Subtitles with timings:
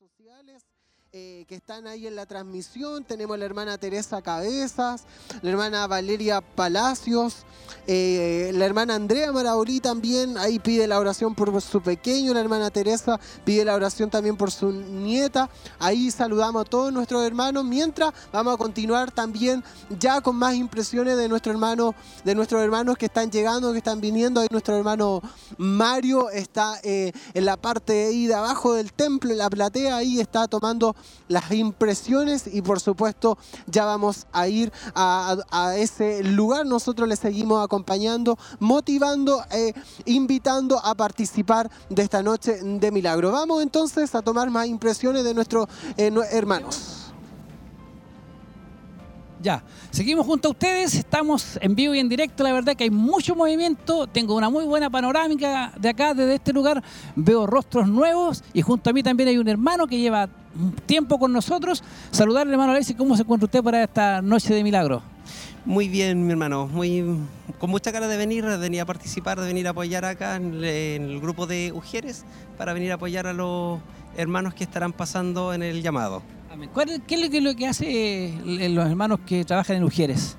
[0.00, 0.64] sociales
[1.12, 3.02] eh, que están ahí en la transmisión.
[3.02, 5.02] Tenemos la hermana Teresa Cabezas,
[5.42, 7.38] la hermana Valeria Palacios,
[7.88, 10.38] eh, la hermana Andrea Marauri también.
[10.38, 12.32] Ahí pide la oración por su pequeño.
[12.32, 15.50] La hermana Teresa pide la oración también por su nieta.
[15.80, 17.64] Ahí saludamos a todos nuestros hermanos.
[17.64, 19.64] Mientras vamos a continuar también
[19.98, 21.92] ya con más impresiones de nuestro hermano,
[22.24, 24.40] de nuestros hermanos que están llegando, que están viniendo.
[24.40, 25.22] Ahí nuestro hermano
[25.58, 29.96] Mario está eh, en la parte ahí de abajo del templo, en la platea.
[29.96, 30.94] Ahí está tomando
[31.28, 35.36] las impresiones y por supuesto ya vamos a ir a,
[35.76, 36.66] ese lugar.
[36.66, 39.74] Nosotros les seguimos acompañando, motivando, e
[40.06, 43.32] invitando a participar de esta noche de milagro.
[43.32, 47.00] Vamos entonces a tomar más impresiones de nuestros eh, hermanos.
[49.42, 52.90] Ya, seguimos junto a ustedes, estamos en vivo y en directo, la verdad que hay
[52.90, 56.84] mucho movimiento, tengo una muy buena panorámica de acá, desde este lugar,
[57.16, 60.28] veo rostros nuevos y junto a mí también hay un hermano que lleva
[60.86, 61.82] tiempo con nosotros.
[62.10, 65.02] Saludarle, hermano Alexis, ¿cómo se encuentra usted para esta noche de milagro?
[65.64, 67.04] Muy bien, mi hermano, muy,
[67.58, 70.54] con mucha cara de venir, de venir a participar, de venir a apoyar acá en
[70.54, 72.24] el, en el grupo de Ujieres,
[72.56, 73.78] para venir a apoyar a los
[74.16, 76.22] hermanos que estarán pasando en el llamado.
[76.72, 80.36] ¿Cuál, ¿Qué es lo que hace los hermanos que trabajan en Ujieres?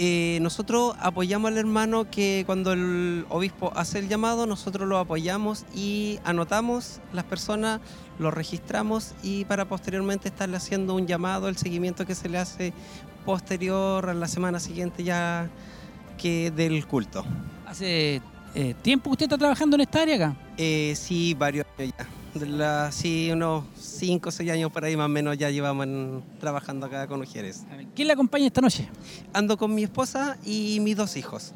[0.00, 5.64] Eh, nosotros apoyamos al hermano que cuando el obispo hace el llamado, nosotros lo apoyamos
[5.74, 7.80] y anotamos las personas,
[8.20, 12.72] lo registramos y para posteriormente estarle haciendo un llamado, el seguimiento que se le hace
[13.24, 15.50] posterior a la semana siguiente ya
[16.16, 17.24] que del culto.
[17.66, 18.22] ¿Hace
[18.54, 20.36] eh, tiempo usted está trabajando en esta área acá?
[20.56, 22.06] Eh, sí, varios años ya.
[22.38, 25.86] De la, sí, unos 5 o 6 años por ahí más o menos ya llevamos
[25.86, 27.64] en- trabajando acá con Ujieres.
[27.96, 28.88] ¿Quién le acompaña esta noche?
[29.32, 31.52] Ando con mi esposa y mis dos hijos.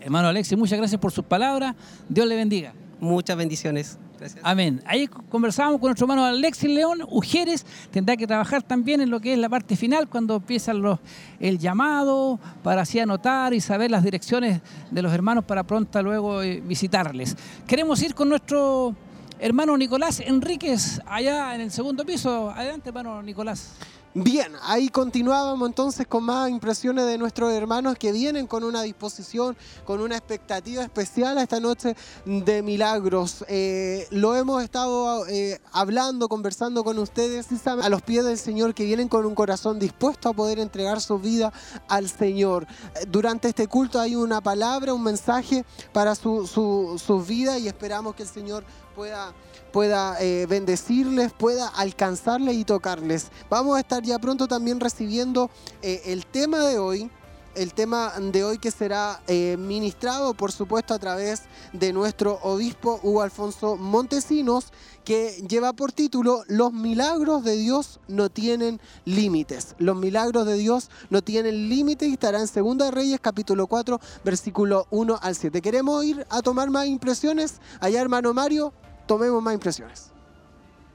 [0.00, 1.74] Hermano Alexis, muchas gracias por sus palabras.
[2.08, 2.72] Dios le bendiga.
[3.00, 3.98] Muchas bendiciones.
[4.18, 4.40] Gracias.
[4.44, 4.82] Amén.
[4.84, 7.02] Ahí conversábamos con nuestro hermano Alexis León.
[7.10, 10.98] Ujieres tendrá que trabajar también en lo que es la parte final, cuando empiezan los,
[11.40, 16.42] el llamado, para así anotar y saber las direcciones de los hermanos para pronto luego
[16.42, 17.36] eh, visitarles.
[17.66, 18.94] Queremos ir con nuestro
[19.38, 22.50] hermano Nicolás Enríquez, allá en el segundo piso.
[22.50, 23.72] Adelante, hermano Nicolás.
[24.14, 29.56] Bien, ahí continuábamos entonces con más impresiones de nuestros hermanos que vienen con una disposición,
[29.84, 31.94] con una expectativa especial a esta noche
[32.24, 33.44] de milagros.
[33.48, 38.86] Eh, lo hemos estado eh, hablando, conversando con ustedes a los pies del Señor que
[38.86, 41.52] vienen con un corazón dispuesto a poder entregar su vida
[41.86, 42.66] al Señor.
[42.96, 47.68] Eh, Durante este culto hay una palabra, un mensaje para su, su, su vida y
[47.68, 48.64] esperamos que el Señor
[48.98, 49.32] pueda
[49.72, 53.28] pueda eh, bendecirles, pueda alcanzarles y tocarles.
[53.48, 55.50] Vamos a estar ya pronto también recibiendo
[55.82, 57.08] eh, el tema de hoy,
[57.54, 61.42] el tema de hoy que será eh, ministrado, por supuesto, a través
[61.72, 64.72] de nuestro obispo Hugo Alfonso Montesinos,
[65.04, 69.76] que lleva por título Los milagros de Dios no tienen límites.
[69.78, 74.00] Los milagros de Dios no tienen límites y estará en Segunda de Reyes capítulo 4,
[74.24, 75.62] versículo 1 al 7.
[75.62, 77.60] Queremos ir a tomar más impresiones.
[77.80, 78.72] Allá, hermano Mario,
[79.08, 80.12] tomemos más impresiones.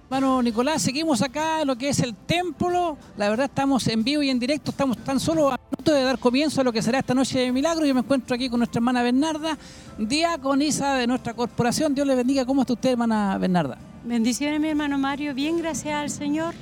[0.05, 2.97] Hermano Nicolás, seguimos acá en lo que es el templo.
[3.17, 6.19] La verdad estamos en vivo y en directo, estamos tan solo a punto de dar
[6.19, 7.83] comienzo a lo que será esta noche de milagro.
[7.83, 9.57] Yo me encuentro aquí con nuestra hermana Bernarda,
[9.97, 11.95] diaconisa de nuestra corporación.
[11.95, 12.45] Dios le bendiga.
[12.45, 13.79] ¿Cómo está usted, hermana Bernarda?
[14.03, 15.33] Bendiciones, mi hermano Mario.
[15.33, 16.53] Bien, gracias al Señor.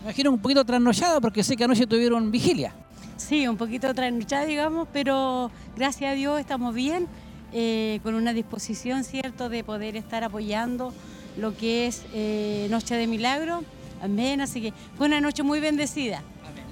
[0.00, 2.74] Me imagino un poquito trasnochada porque sé que anoche tuvieron vigilia.
[3.16, 7.06] Sí, un poquito trasnochada, digamos, pero gracias a Dios estamos bien,
[7.54, 10.92] eh, con una disposición, ¿cierto?, de poder estar apoyando
[11.38, 13.64] lo que es eh, Noche de Milagro.
[14.02, 14.42] Amén.
[14.42, 16.22] Así que fue una noche muy bendecida.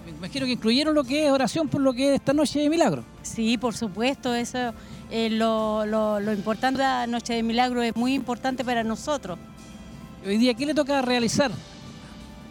[0.04, 2.68] Me imagino que incluyeron lo que es oración por lo que es esta noche de
[2.68, 3.04] milagro.
[3.22, 4.74] Sí, por supuesto, eso
[5.10, 9.38] eh, lo, lo, lo importante de la Noche de Milagro es muy importante para nosotros.
[10.26, 11.52] Hoy día, ¿qué le toca realizar?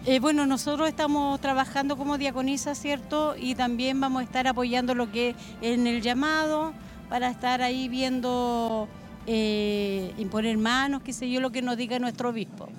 [0.05, 3.35] Eh, bueno, nosotros estamos trabajando como diaconisa, ¿cierto?
[3.37, 6.73] Y también vamos a estar apoyando lo que en el llamado,
[7.11, 8.87] para estar ahí viendo,
[9.27, 12.69] eh, imponer manos, qué sé yo, lo que nos diga nuestro obispo.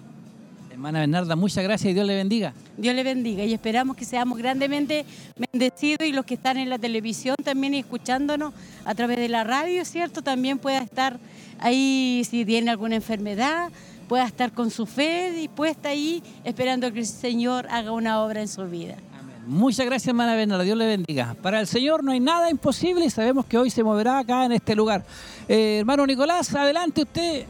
[0.70, 2.54] Hermana Bernarda, muchas gracias y Dios le bendiga.
[2.78, 5.04] Dios le bendiga y esperamos que seamos grandemente
[5.36, 8.54] bendecidos y los que están en la televisión también y escuchándonos
[8.86, 10.22] a través de la radio, ¿cierto?
[10.22, 11.18] También pueda estar
[11.58, 13.70] ahí si tiene alguna enfermedad,
[14.08, 18.48] pueda estar con su fe dispuesta ahí, esperando que el Señor haga una obra en
[18.48, 18.96] su vida.
[19.46, 20.62] Muchas gracias, hermana Bernarda.
[20.62, 21.34] Dios le bendiga.
[21.42, 24.52] Para el Señor no hay nada imposible y sabemos que hoy se moverá acá en
[24.52, 25.04] este lugar.
[25.48, 27.46] Eh, hermano Nicolás, adelante usted.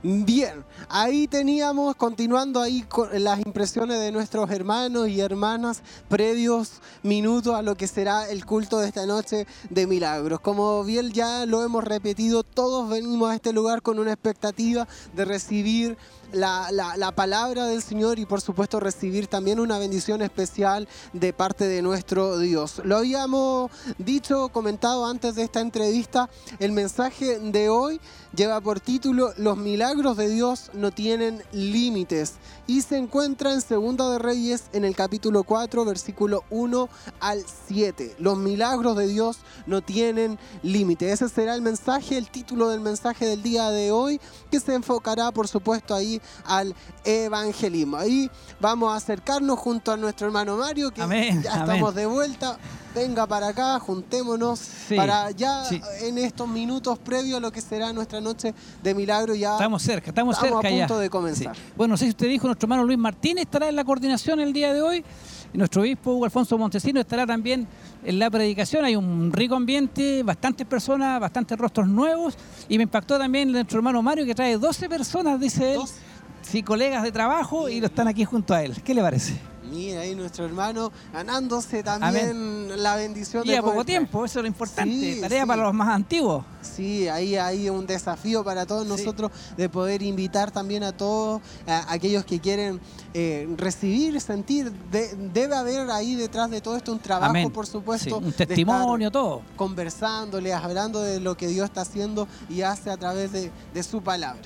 [0.00, 7.56] Bien, ahí teníamos, continuando ahí con las impresiones de nuestros hermanos y hermanas previos minutos
[7.56, 10.38] a lo que será el culto de esta noche de milagros.
[10.38, 14.86] Como bien ya lo hemos repetido, todos venimos a este lugar con una expectativa
[15.16, 15.98] de recibir
[16.32, 21.32] la, la, la, palabra del Señor y por supuesto recibir también una bendición especial de
[21.32, 22.80] parte de nuestro Dios.
[22.84, 26.28] Lo habíamos dicho, comentado antes de esta entrevista,
[26.58, 28.00] el mensaje de hoy
[28.34, 32.34] lleva por título Los milagros de Dios no tienen límites
[32.66, 36.88] y se encuentra en Segunda de Reyes en el capítulo 4 versículo 1
[37.20, 38.16] al 7.
[38.18, 41.14] Los milagros de Dios no tienen límites.
[41.14, 44.20] Ese será el mensaje, el título del mensaje del día de hoy
[44.50, 46.74] que se enfocará por supuesto ahí al
[47.04, 47.96] evangelismo.
[47.96, 48.30] Ahí
[48.60, 51.62] vamos a acercarnos junto a nuestro hermano Mario que Amén, ya amén.
[51.68, 52.58] estamos de vuelta.
[52.94, 55.80] Venga para acá, juntémonos Sí, para ya sí.
[56.00, 60.08] en estos minutos previos a lo que será nuestra noche de milagro ya Estamos cerca,
[60.10, 61.00] estamos, Estamos cerca a punto ya.
[61.00, 61.54] de comenzar.
[61.54, 61.62] Sí.
[61.76, 64.52] Bueno, no sé si usted dijo, nuestro hermano Luis Martínez estará en la coordinación el
[64.52, 65.04] día de hoy.
[65.52, 67.66] Nuestro obispo Hugo Alfonso Montesino estará también
[68.04, 68.84] en la predicación.
[68.84, 72.34] Hay un rico ambiente, bastantes personas, bastantes rostros nuevos.
[72.68, 75.80] Y me impactó también nuestro hermano Mario que trae 12 personas, dice él.
[76.42, 78.80] Sí, colegas de trabajo y lo están aquí junto a él.
[78.82, 79.38] ¿Qué le parece?
[79.70, 84.42] Mira ahí nuestro hermano ganándose también la bendición Y de a poco tiempo, eso es
[84.42, 84.90] lo importante.
[85.14, 85.46] Sí, Tarea sí.
[85.46, 86.42] para los más antiguos.
[86.62, 88.88] Sí, ahí hay un desafío para todos Sí.
[88.88, 92.80] nosotros de poder invitar también a todos a aquellos que quieren
[93.12, 94.72] eh, recibir, sentir.
[94.90, 97.50] De- debe haber ahí detrás de todo esto un trabajo, Amén.
[97.50, 98.18] por supuesto.
[98.20, 99.42] Sí, un testimonio, todo.
[99.56, 104.00] Conversándoles, hablando de lo que Dios está haciendo y hace a través de, de su
[104.02, 104.40] palabra.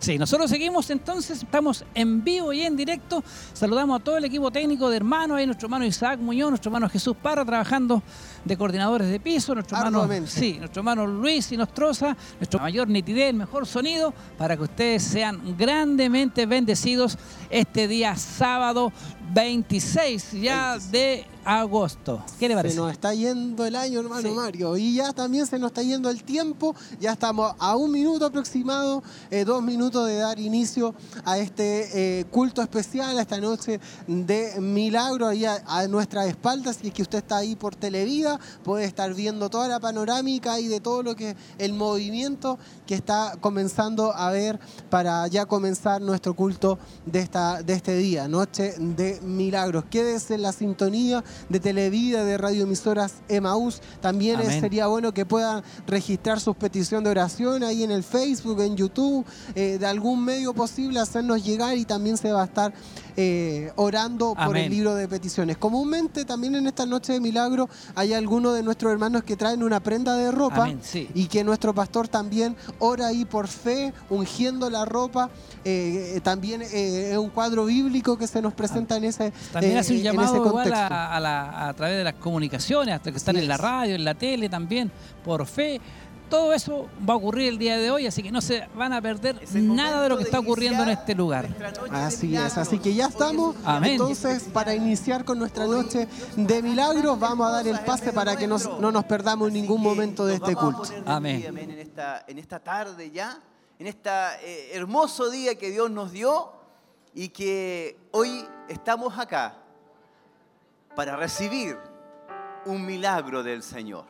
[0.00, 3.22] Sí, nosotros seguimos entonces, estamos en vivo y en directo.
[3.52, 6.88] Saludamos a todo el equipo técnico de hermanos, ahí nuestro hermano Isaac Muñoz, nuestro hermano
[6.88, 8.02] Jesús Parra trabajando
[8.44, 10.30] de coordinadores de piso, nuestro hermano, Arduamente.
[10.30, 15.56] sí, nuestro hermano Luis Inostroza, nuestro mayor nitidez, el mejor sonido, para que ustedes sean
[15.58, 17.18] grandemente bendecidos
[17.50, 18.92] este día sábado
[19.32, 20.92] 26 ya 26.
[20.92, 22.22] de agosto.
[22.38, 22.76] ¿Qué le Se parece?
[22.76, 24.34] nos está yendo el año, hermano Sí.
[24.34, 24.76] Mario.
[24.76, 26.74] Y ya también se nos está yendo el tiempo.
[27.00, 30.94] Ya estamos a un minuto aproximado, eh, dos minutos de dar inicio
[31.24, 36.78] a este eh, culto especial, a esta noche de milagro ahí a, a nuestras espaldas.
[36.82, 40.68] Y es que usted está ahí por Televida, puede estar viendo toda la panorámica y
[40.68, 44.58] de todo lo que el movimiento que está comenzando a ver
[44.90, 49.84] para ya comenzar nuestro culto de, esta, de este día, noche de milagros.
[49.90, 53.80] Quédese en la sintonía de Televida, de radioemisoras Emaús.
[54.00, 54.60] También Amén.
[54.60, 59.24] sería bueno que puedan registrar sus peticiones de oración ahí en el Facebook, en YouTube,
[59.54, 62.72] eh, de algún medio posible, hacernos llegar y también se va a estar
[63.16, 64.64] eh, orando por Amén.
[64.64, 65.56] el libro de peticiones.
[65.56, 69.80] Comúnmente también en esta noche de milagro hay algunos de nuestros hermanos que traen una
[69.80, 71.08] prenda de ropa Amén, sí.
[71.14, 75.30] y que nuestro pastor también ora ahí por fe, ungiendo la ropa.
[75.64, 79.94] Eh, también es un cuadro bíblico que se nos presenta en ese También eh, hace
[79.94, 83.48] un llamado igual a, a la- a través de las comunicaciones, hasta que están en
[83.48, 84.90] la radio, en la tele también,
[85.24, 85.80] por fe.
[86.28, 89.00] Todo eso va a ocurrir el día de hoy, así que no se van a
[89.00, 91.48] perder nada de lo que está ocurriendo en este lugar.
[91.90, 93.56] Así es, así que ya estamos.
[93.64, 93.92] Amén.
[93.92, 96.06] Entonces, para iniciar con nuestra noche
[96.36, 100.26] de milagros, vamos a dar el pase para que nos- no nos perdamos ningún momento
[100.26, 100.82] de este culto.
[101.06, 103.38] amén, En esta, en esta tarde ya,
[103.78, 104.10] en este
[104.74, 106.52] hermoso día que Dios nos dio
[107.14, 109.54] y que hoy estamos acá
[110.94, 111.78] para recibir
[112.64, 114.04] un milagro del Señor.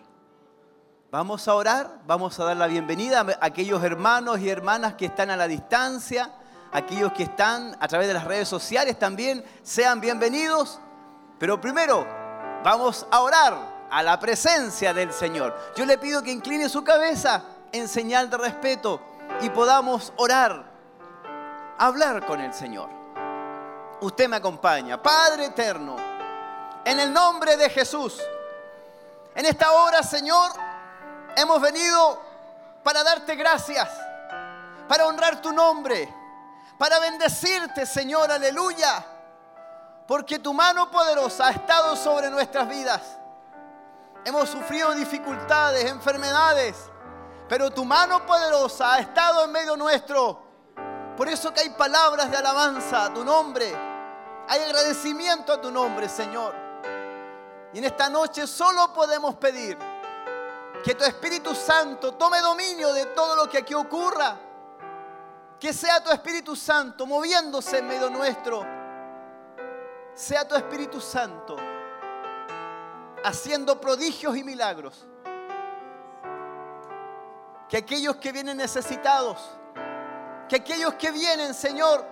[1.11, 5.31] Vamos a orar, vamos a dar la bienvenida a aquellos hermanos y hermanas que están
[5.31, 6.31] a la distancia,
[6.73, 10.81] aquellos que están a través de las redes sociales también, sean bienvenidos.
[11.39, 12.07] Pero primero,
[12.63, 15.57] vamos a orar a la presencia del Señor.
[15.77, 17.43] Yo le pido que incline su cabeza
[17.73, 19.01] en señal de respeto
[19.41, 20.71] y podamos orar,
[21.79, 22.98] hablar con el Señor.
[24.01, 25.03] Usted me acompaña.
[25.03, 25.97] Padre eterno,
[26.85, 28.19] en el nombre de Jesús,
[29.35, 30.51] en esta hora, Señor,
[31.37, 32.21] hemos venido
[32.83, 33.89] para darte gracias,
[34.89, 36.13] para honrar tu nombre,
[36.79, 39.05] para bendecirte, Señor, aleluya,
[40.07, 43.03] porque tu mano poderosa ha estado sobre nuestras vidas.
[44.25, 46.77] Hemos sufrido dificultades, enfermedades,
[47.49, 50.43] pero tu mano poderosa ha estado en medio nuestro.
[51.17, 53.88] Por eso que hay palabras de alabanza a tu nombre,
[54.49, 56.55] hay agradecimiento a tu nombre, Señor.
[57.73, 59.77] Y en esta noche solo podemos pedir
[60.83, 64.39] que tu Espíritu Santo tome dominio de todo lo que aquí ocurra.
[65.61, 68.65] Que sea tu Espíritu Santo moviéndose en medio nuestro.
[70.15, 71.57] Sea tu Espíritu Santo
[73.25, 75.07] haciendo prodigios y milagros.
[77.69, 79.39] Que aquellos que vienen necesitados,
[80.49, 82.03] Que aquellos que vienen, Señor,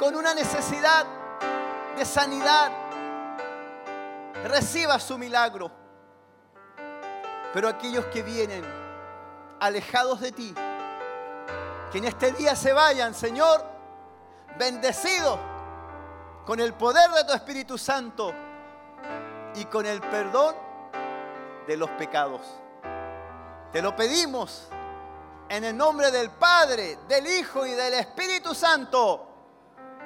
[0.00, 1.06] con una necesidad
[2.04, 2.70] sanidad,
[4.44, 5.70] reciba su milagro.
[7.52, 8.64] Pero aquellos que vienen
[9.58, 10.54] alejados de ti,
[11.90, 13.64] que en este día se vayan, Señor,
[14.58, 15.38] bendecidos
[16.46, 18.32] con el poder de tu Espíritu Santo
[19.54, 20.54] y con el perdón
[21.66, 22.42] de los pecados.
[23.72, 24.68] Te lo pedimos
[25.48, 29.26] en el nombre del Padre, del Hijo y del Espíritu Santo.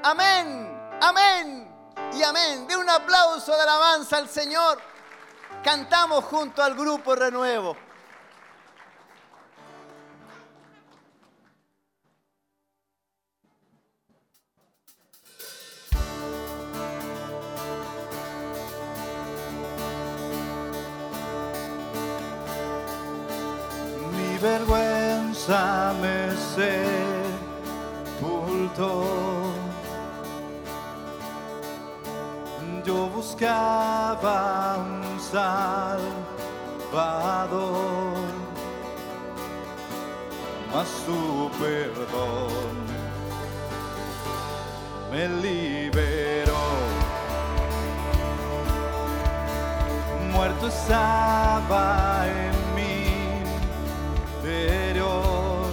[0.03, 1.74] Amén, amén
[2.13, 2.67] y amén.
[2.67, 4.79] De un aplauso de alabanza al Señor.
[5.63, 7.77] Cantamos junto al grupo Renuevo.
[24.13, 25.84] Mi vergüenza
[33.25, 36.03] buscaba un salvador,
[40.71, 42.75] mas tu perdón
[45.11, 46.65] me liberó.
[50.31, 52.95] Muerto estaba en mi
[54.43, 55.71] interior.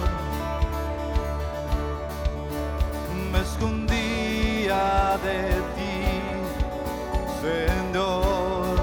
[3.30, 4.82] Me escondía
[5.26, 5.40] de
[5.74, 5.81] ti,
[7.42, 8.76] Señor,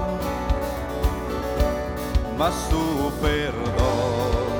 [2.36, 4.50] mas tu perdón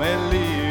[0.00, 0.65] me liberó.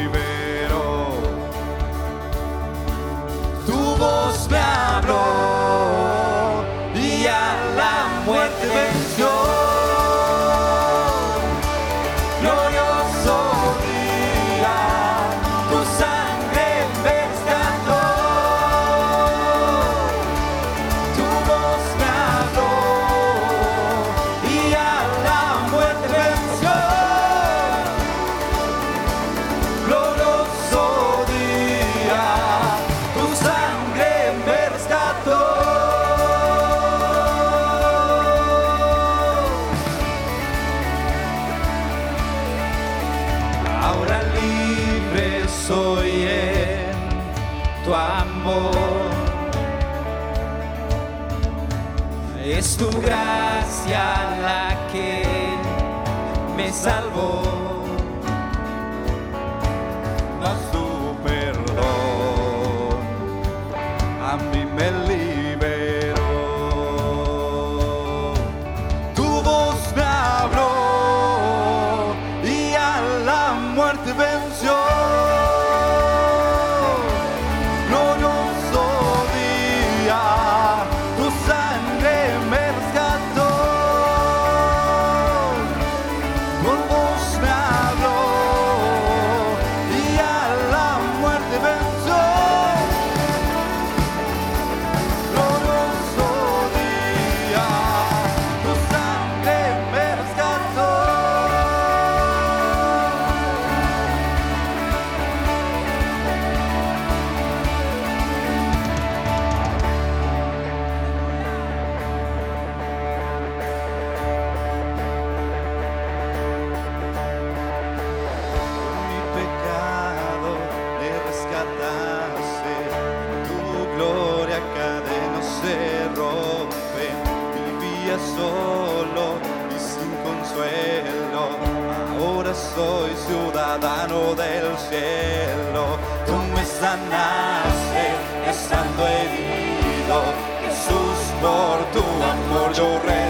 [142.78, 143.25] Amor yo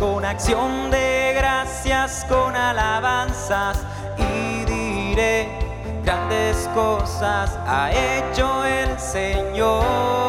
[0.00, 3.78] con acción de gracias, con alabanzas
[4.16, 5.46] y diré,
[6.02, 10.19] grandes cosas ha hecho el Señor.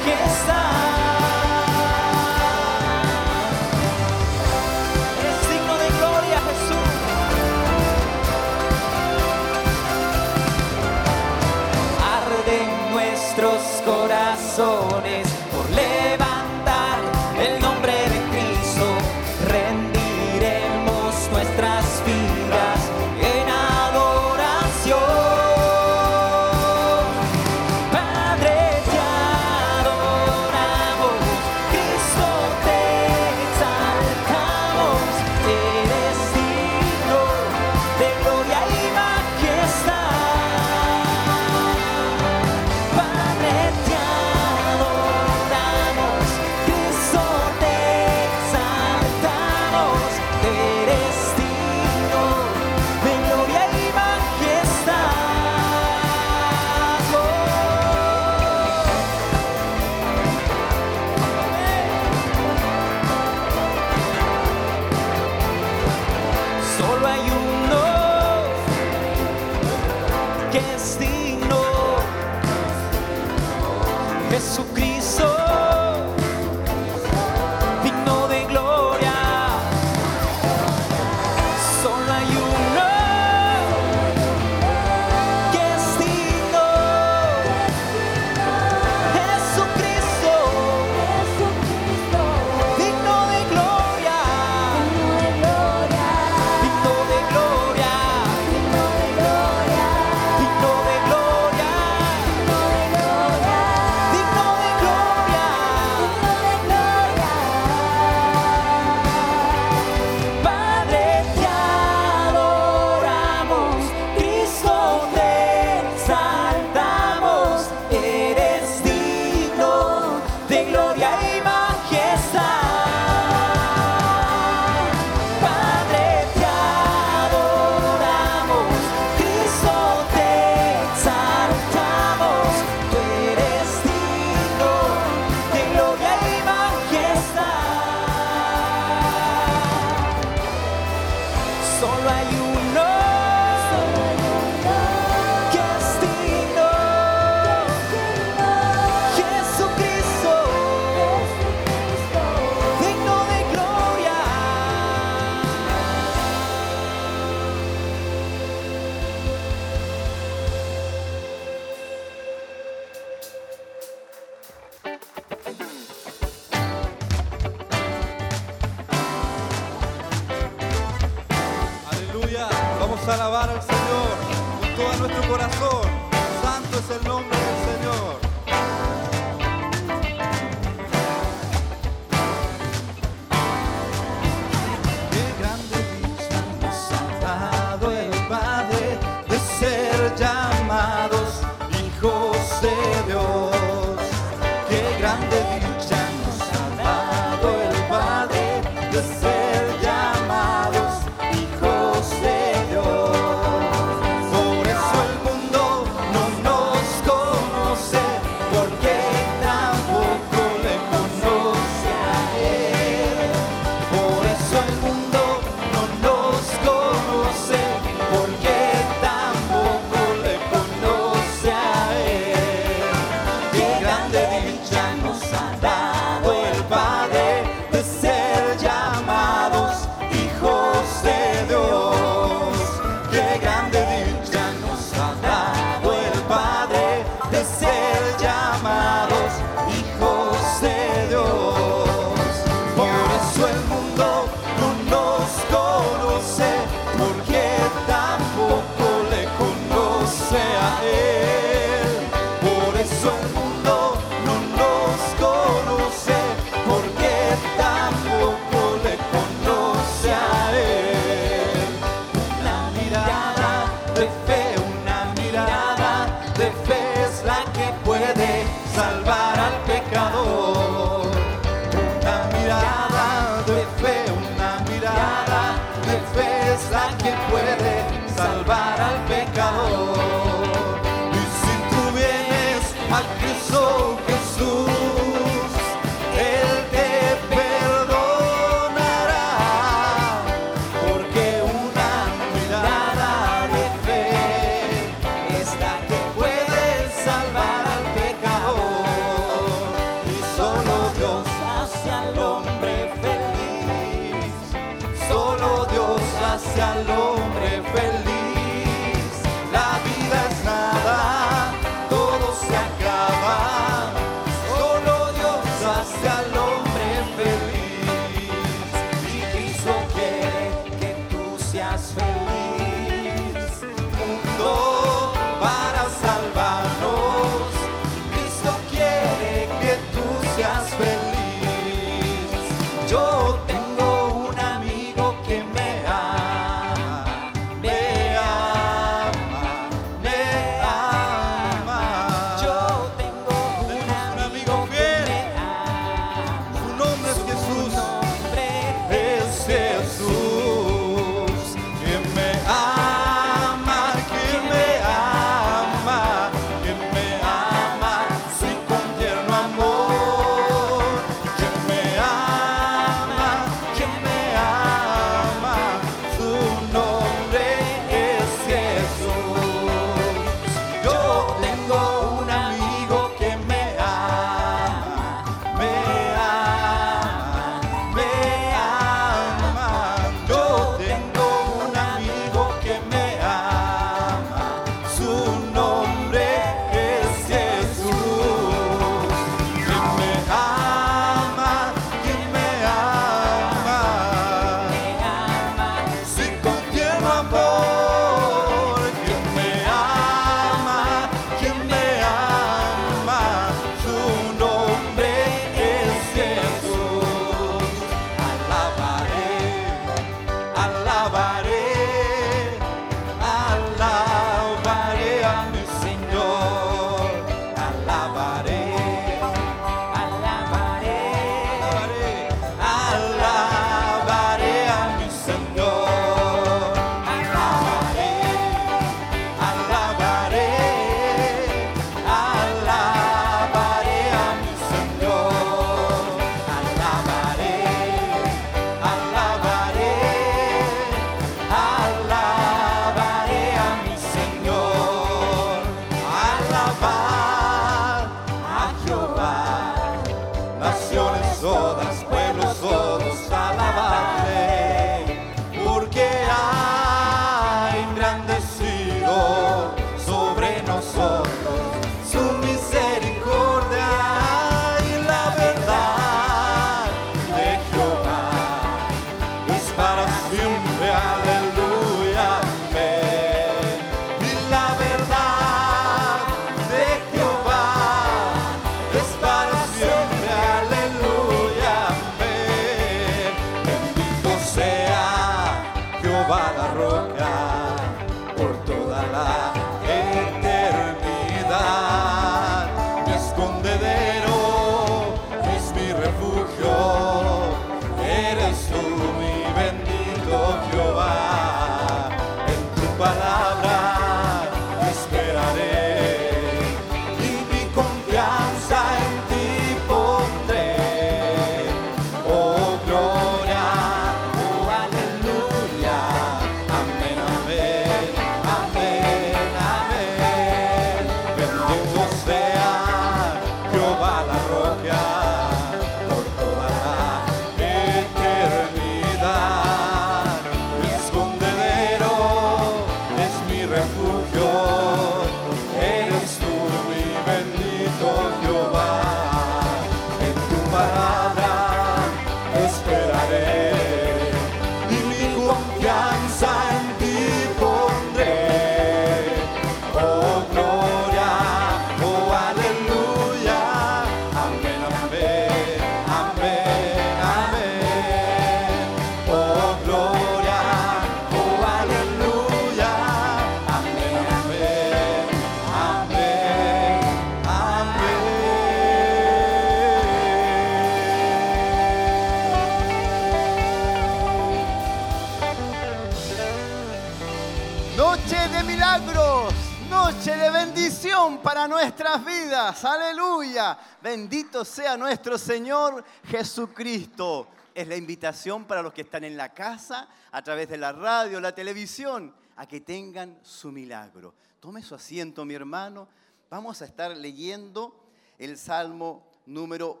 [582.70, 583.76] Aleluya.
[584.00, 587.48] Bendito sea nuestro Señor Jesucristo.
[587.74, 591.40] Es la invitación para los que están en la casa, a través de la radio,
[591.40, 594.34] la televisión, a que tengan su milagro.
[594.60, 596.06] Tome su asiento, mi hermano.
[596.48, 600.00] Vamos a estar leyendo el Salmo número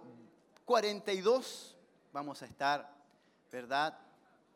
[0.64, 1.76] 42.
[2.12, 2.88] Vamos a estar,
[3.50, 3.98] ¿verdad?,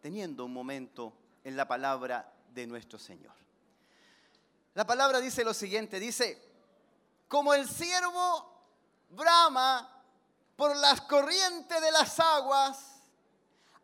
[0.00, 3.34] teniendo un momento en la palabra de nuestro Señor.
[4.74, 6.53] La palabra dice lo siguiente, dice,
[7.34, 8.48] como el siervo
[9.08, 9.90] brama
[10.54, 12.78] por las corrientes de las aguas,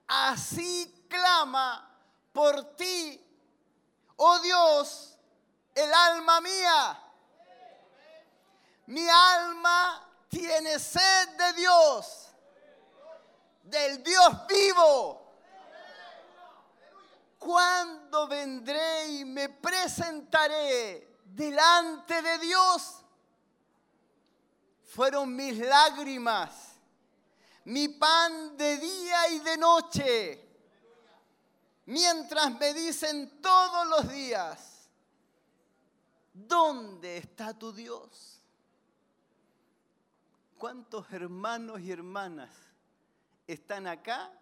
[0.06, 1.92] así clama
[2.32, 3.20] por ti,
[4.14, 5.18] oh Dios,
[5.74, 7.02] el alma mía.
[8.86, 12.28] Mi alma tiene sed de Dios,
[13.64, 15.34] del Dios vivo.
[17.36, 22.99] ¿Cuándo vendré y me presentaré delante de Dios?
[24.90, 26.74] Fueron mis lágrimas,
[27.66, 30.48] mi pan de día y de noche,
[31.86, 34.90] mientras me dicen todos los días,
[36.34, 38.42] ¿dónde está tu Dios?
[40.58, 42.50] ¿Cuántos hermanos y hermanas
[43.46, 44.32] están acá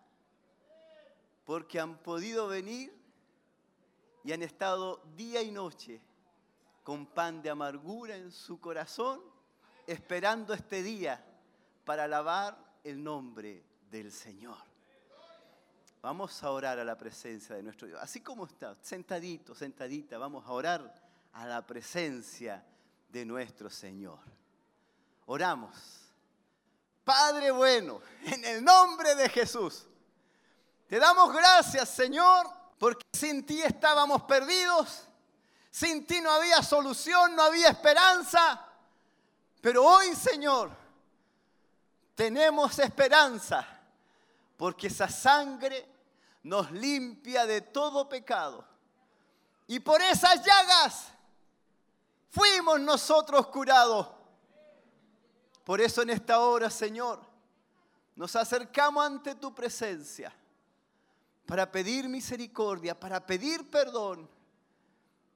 [1.44, 2.98] porque han podido venir
[4.24, 6.00] y han estado día y noche
[6.84, 9.36] con pan de amargura en su corazón,
[9.88, 11.24] esperando este día
[11.84, 14.58] para alabar el nombre del Señor?
[16.02, 17.98] Vamos a orar a la presencia de nuestro Dios.
[18.00, 20.94] Así como está, sentadito, sentadita, vamos a orar
[21.32, 22.62] a la presencia
[23.08, 24.18] de nuestro Señor.
[25.26, 25.74] Oramos.
[27.02, 29.86] Padre bueno, en el nombre de Jesús,
[30.86, 32.46] te damos gracias, Señor,
[32.78, 35.08] porque sin ti estábamos perdidos,
[35.70, 38.67] sin ti no había solución, no había esperanza,
[39.60, 40.70] pero hoy, Señor,
[42.14, 43.66] tenemos esperanza,
[44.56, 45.86] porque esa sangre
[46.42, 48.64] nos limpia de todo pecado.
[49.66, 51.08] Y por esas llagas
[52.30, 54.08] fuimos nosotros curados.
[55.64, 57.20] Por eso en esta hora, Señor,
[58.16, 60.34] nos acercamos ante tu presencia
[61.46, 64.28] para pedir misericordia, para pedir perdón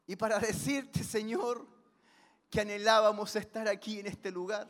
[0.07, 1.67] y para decirte, Señor,
[2.53, 4.69] que anhelábamos estar aquí en este lugar.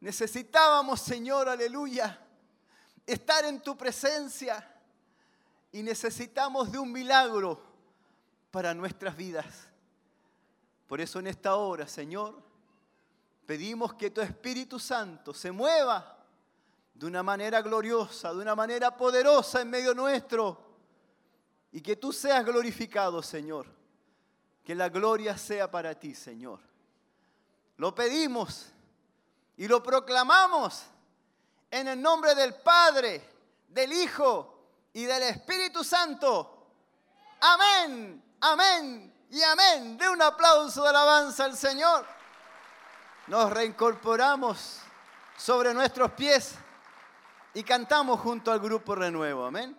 [0.00, 2.18] Necesitábamos, Señor, aleluya,
[3.06, 4.68] estar en tu presencia
[5.70, 7.62] y necesitamos de un milagro
[8.50, 9.46] para nuestras vidas.
[10.88, 12.42] Por eso en esta hora, Señor,
[13.46, 16.18] pedimos que tu Espíritu Santo se mueva
[16.94, 20.66] de una manera gloriosa, de una manera poderosa en medio nuestro
[21.70, 23.66] y que tú seas glorificado, Señor.
[24.64, 26.67] Que la gloria sea para ti, Señor.
[27.78, 28.66] Lo pedimos
[29.56, 30.84] y lo proclamamos
[31.70, 33.28] en el nombre del Padre,
[33.68, 34.58] del Hijo
[34.92, 36.66] y del Espíritu Santo.
[37.40, 39.96] Amén, amén y amén.
[39.96, 42.04] De un aplauso de alabanza al Señor
[43.28, 44.80] nos reincorporamos
[45.36, 46.54] sobre nuestros pies
[47.54, 49.44] y cantamos junto al grupo Renuevo.
[49.44, 49.76] Amén.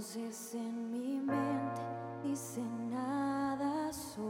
[0.00, 1.82] Voces en mi mente,
[2.22, 4.24] dicen nada soy.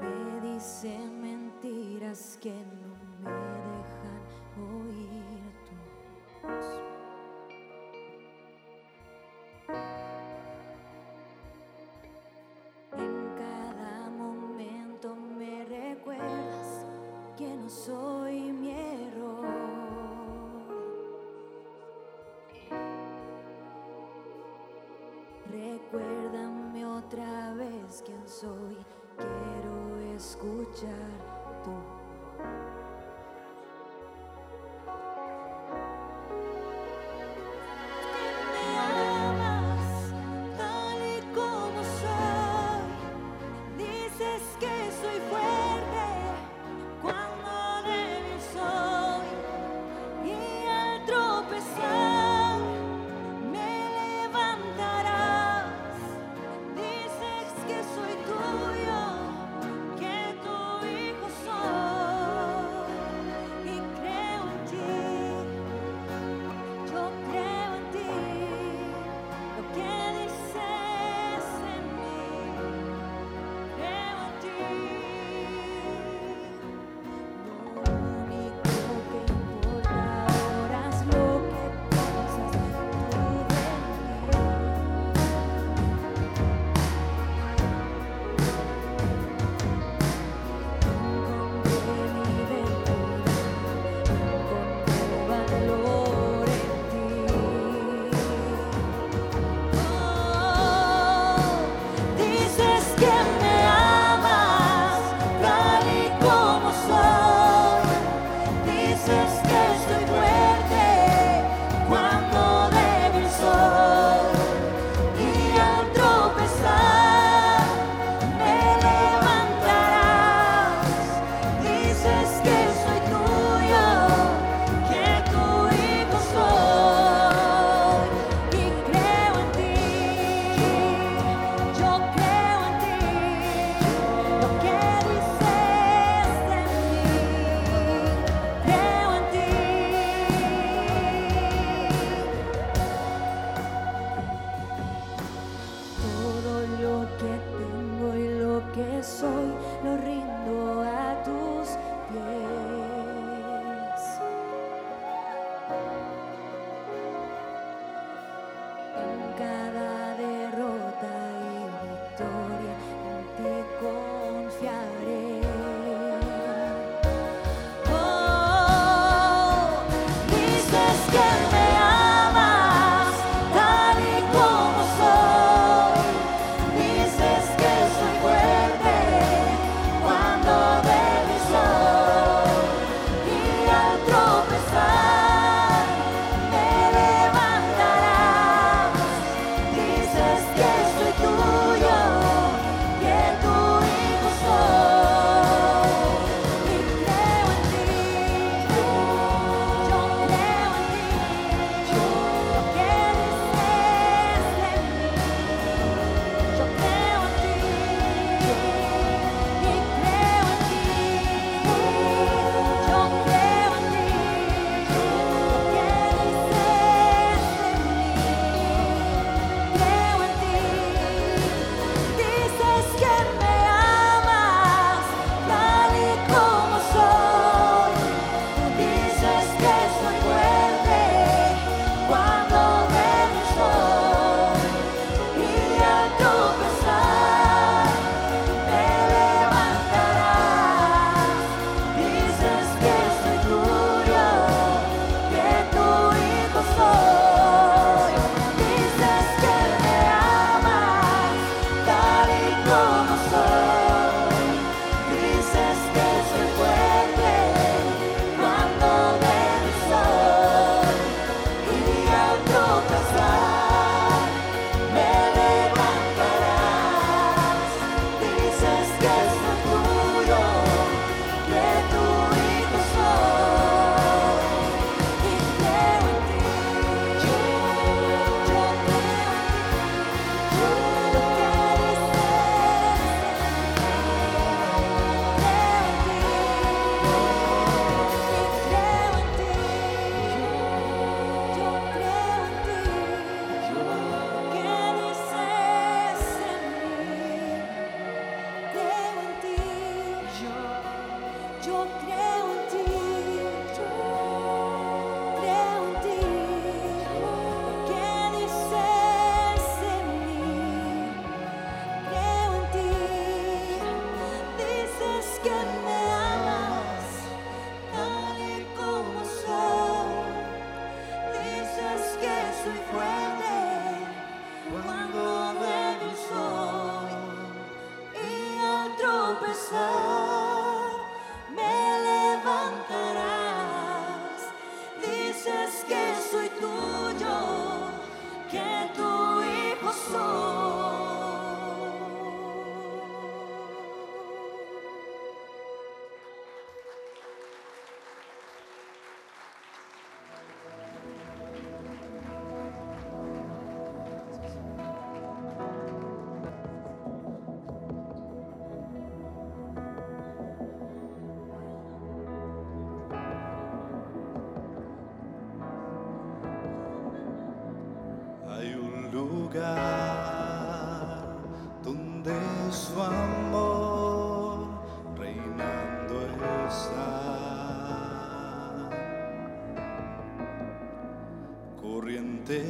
[0.00, 3.36] Me dicen mentiras que no me
[3.72, 4.22] dejan
[4.70, 5.13] oír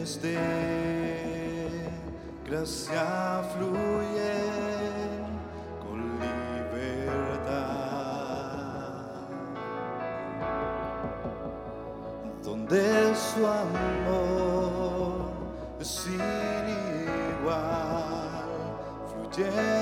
[0.05, 0.37] desde
[2.47, 4.35] gracia fluye
[5.83, 7.55] con libertad.
[12.43, 15.31] Donde su amor
[15.81, 16.21] es sin
[17.41, 18.45] igual
[19.09, 19.74] fluye.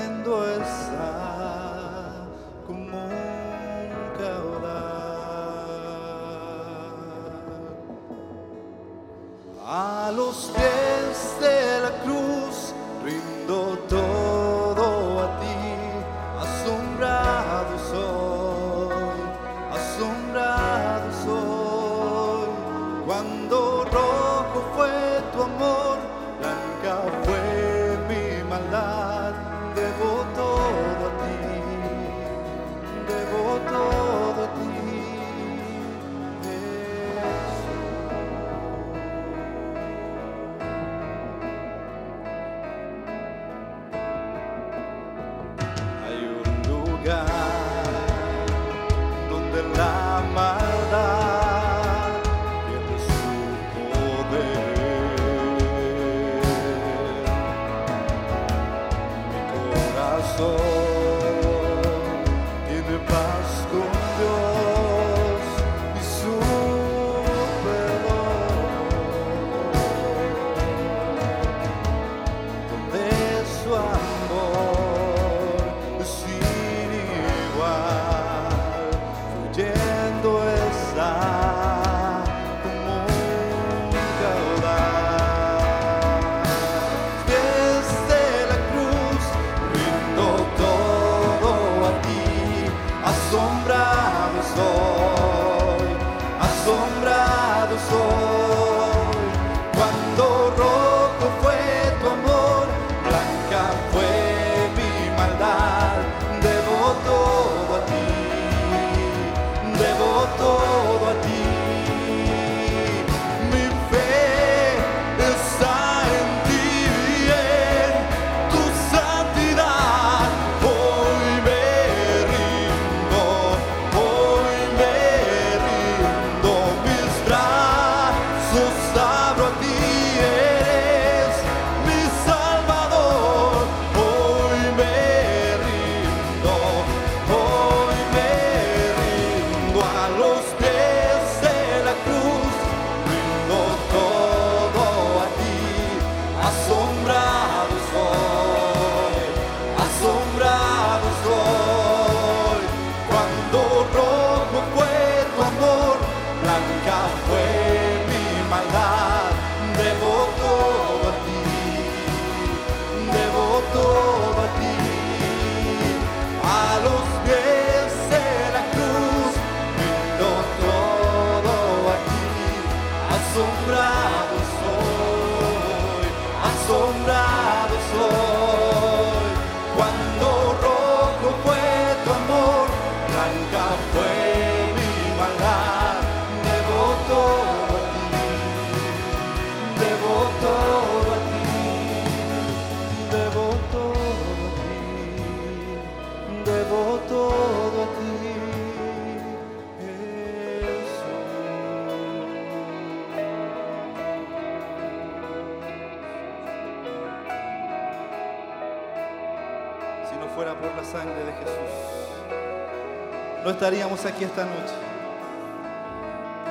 [213.63, 214.75] estaríamos aquí esta noche.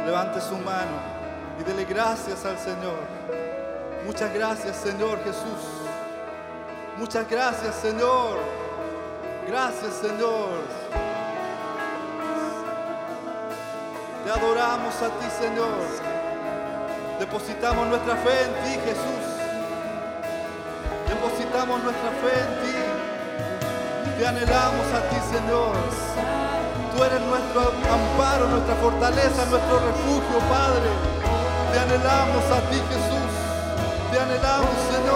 [0.07, 0.97] Levante su mano
[1.61, 3.01] y dele gracias al Señor.
[4.07, 5.63] Muchas gracias, Señor Jesús.
[6.97, 8.39] Muchas gracias, Señor.
[9.47, 10.63] Gracias, Señor.
[14.25, 15.85] Te adoramos a ti, Señor.
[17.19, 19.25] Depositamos nuestra fe en ti, Jesús.
[21.11, 24.19] Depositamos nuestra fe en ti.
[24.19, 26.42] Te anhelamos a ti, Señor.
[26.95, 30.91] Tú eres nuestro amparo, nuestra fortaleza, nuestro refugio, Padre.
[31.73, 33.33] Te anhelamos a ti, Jesús.
[34.11, 35.12] Te anhelamos, Señor.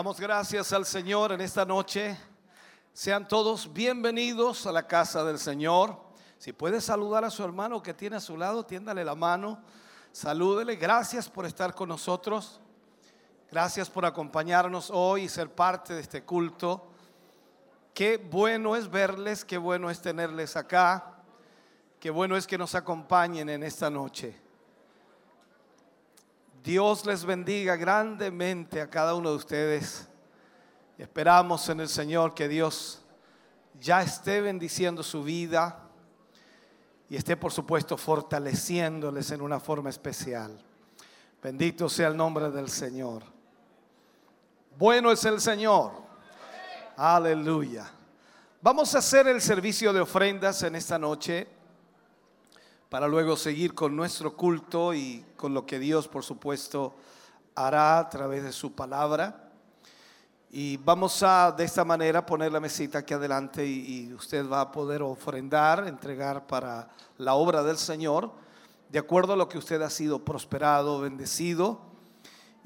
[0.00, 2.16] Damos gracias al Señor en esta noche.
[2.94, 5.94] Sean todos bienvenidos a la casa del Señor.
[6.38, 9.62] Si puede saludar a su hermano que tiene a su lado, tiéndale la mano.
[10.10, 10.76] Salúdele.
[10.76, 12.62] Gracias por estar con nosotros.
[13.50, 16.88] Gracias por acompañarnos hoy y ser parte de este culto.
[17.92, 21.12] Qué bueno es verles, qué bueno es tenerles acá.
[22.00, 24.40] Qué bueno es que nos acompañen en esta noche.
[26.62, 30.08] Dios les bendiga grandemente a cada uno de ustedes.
[30.98, 33.00] Esperamos en el Señor que Dios
[33.80, 35.88] ya esté bendiciendo su vida
[37.08, 40.62] y esté, por supuesto, fortaleciéndoles en una forma especial.
[41.42, 43.22] Bendito sea el nombre del Señor.
[44.76, 45.92] Bueno es el Señor.
[46.94, 47.90] Aleluya.
[48.60, 51.48] Vamos a hacer el servicio de ofrendas en esta noche
[52.90, 56.94] para luego seguir con nuestro culto y con lo que Dios, por supuesto,
[57.54, 59.50] hará a través de su palabra.
[60.50, 64.70] Y vamos a de esta manera poner la mesita aquí adelante y, usted va a
[64.70, 68.32] poder ofrendar, entregar para la obra del Señor,
[68.90, 71.80] de acuerdo a lo que usted ha sido prosperado, bendecido.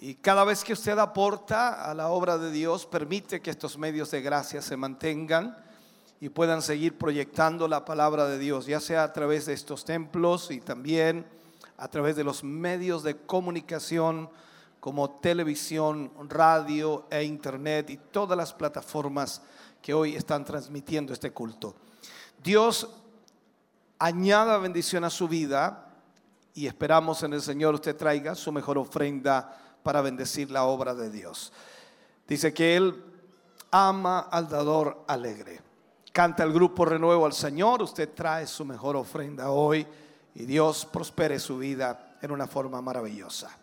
[0.00, 4.10] Y cada vez que usted aporta a la obra de Dios, permite que estos medios
[4.10, 5.56] de gracia se mantengan
[6.20, 10.50] y puedan seguir proyectando la palabra de Dios, ya sea a través de estos templos
[10.50, 11.24] y también
[11.76, 14.30] a través de los medios de comunicación
[14.80, 19.40] como televisión, radio e internet y todas las plataformas
[19.80, 21.74] que hoy están transmitiendo este culto.
[22.42, 22.88] Dios
[23.98, 25.88] añada bendición a su vida
[26.52, 31.10] y esperamos en el Señor usted traiga su mejor ofrenda para bendecir la obra de
[31.10, 31.52] Dios.
[32.28, 33.02] Dice que Él
[33.70, 35.60] ama al dador alegre.
[36.12, 39.86] Canta el grupo Renuevo al Señor, usted trae su mejor ofrenda hoy
[40.34, 43.56] y Dios prospere su vida en una forma maravillosa.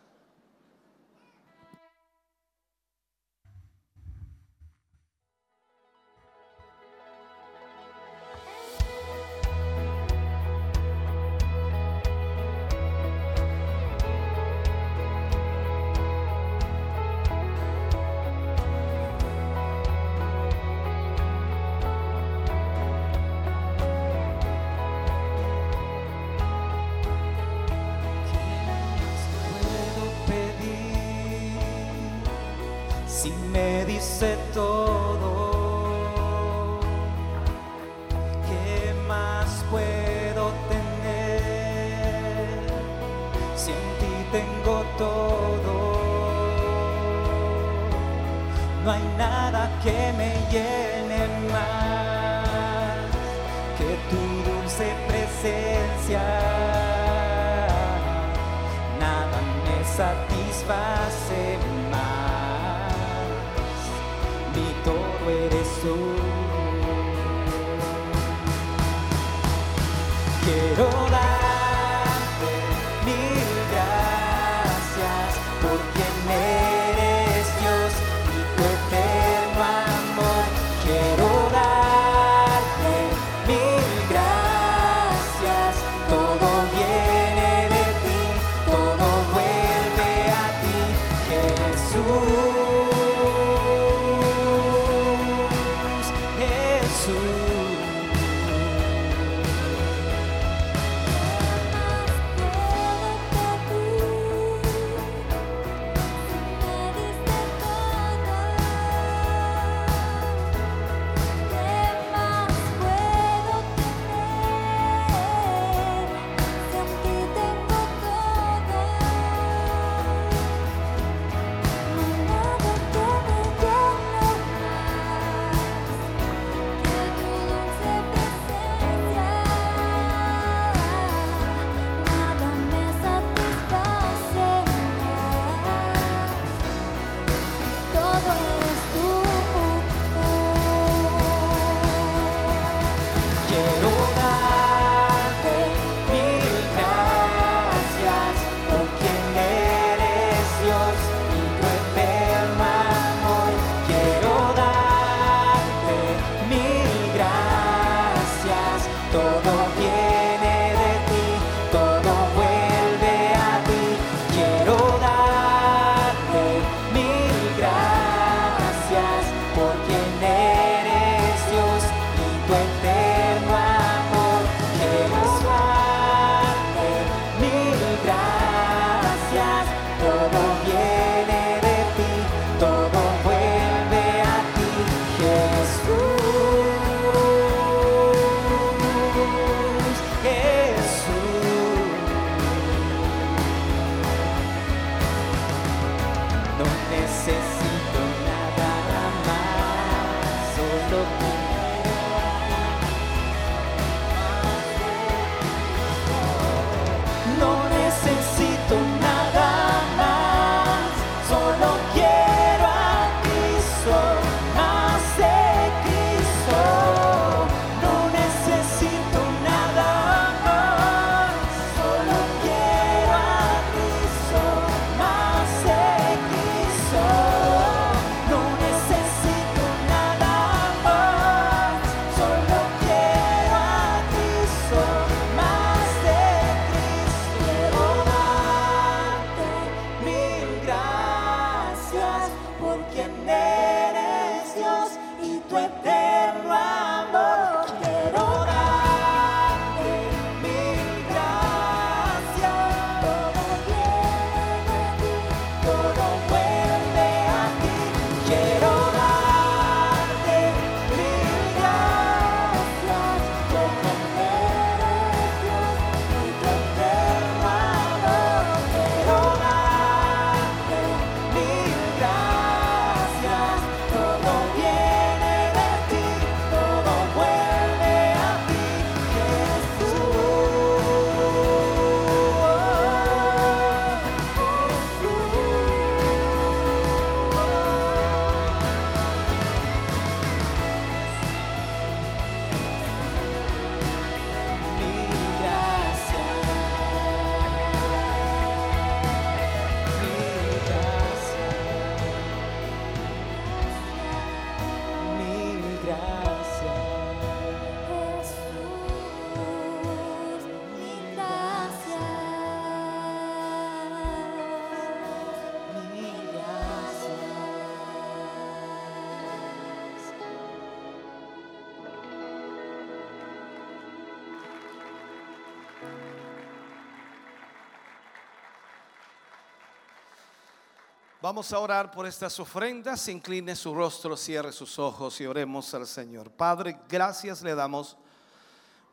[331.22, 333.08] Vamos a orar por estas ofrendas.
[333.08, 336.32] Incline su rostro, cierre sus ojos y oremos al Señor.
[336.32, 337.96] Padre, gracias le damos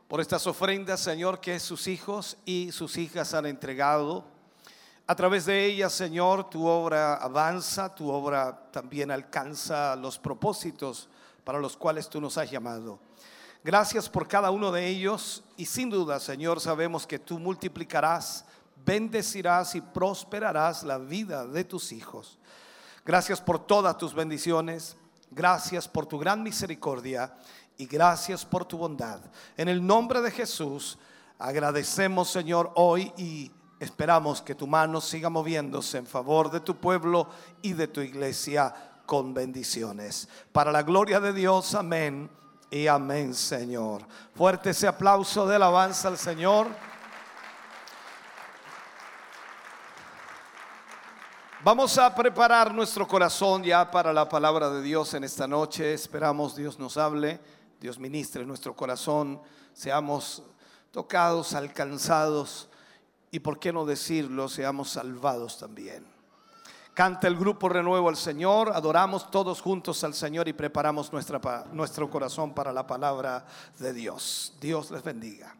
[0.07, 4.25] por estas ofrendas, Señor, que sus hijos y sus hijas han entregado.
[5.07, 11.09] A través de ellas, Señor, tu obra avanza, tu obra también alcanza los propósitos
[11.43, 12.99] para los cuales tú nos has llamado.
[13.63, 18.45] Gracias por cada uno de ellos y sin duda, Señor, sabemos que tú multiplicarás,
[18.85, 22.39] bendecirás y prosperarás la vida de tus hijos.
[23.05, 24.97] Gracias por todas tus bendiciones,
[25.31, 27.33] gracias por tu gran misericordia
[27.77, 29.19] y gracias por tu bondad.
[29.57, 30.97] En el nombre de Jesús,
[31.37, 37.29] agradecemos, Señor, hoy y esperamos que tu mano siga moviéndose en favor de tu pueblo
[37.61, 38.73] y de tu iglesia
[39.05, 40.27] con bendiciones.
[40.51, 42.29] Para la gloria de Dios, amén
[42.69, 44.03] y amén, Señor.
[44.35, 46.67] Fuerte ese aplauso de alabanza al Señor.
[51.61, 55.93] Vamos a preparar nuestro corazón ya para la palabra de Dios en esta noche.
[55.93, 57.41] Esperamos Dios nos hable,
[57.81, 59.41] Dios ministre nuestro corazón,
[59.73, 60.41] seamos
[60.89, 62.69] tocados, alcanzados
[63.29, 66.07] y, por qué no decirlo, seamos salvados también.
[66.93, 72.53] Canta el grupo Renuevo al Señor, adoramos todos juntos al Señor y preparamos nuestro corazón
[72.53, 73.45] para la palabra
[73.79, 74.53] de Dios.
[74.61, 75.53] Dios les bendiga.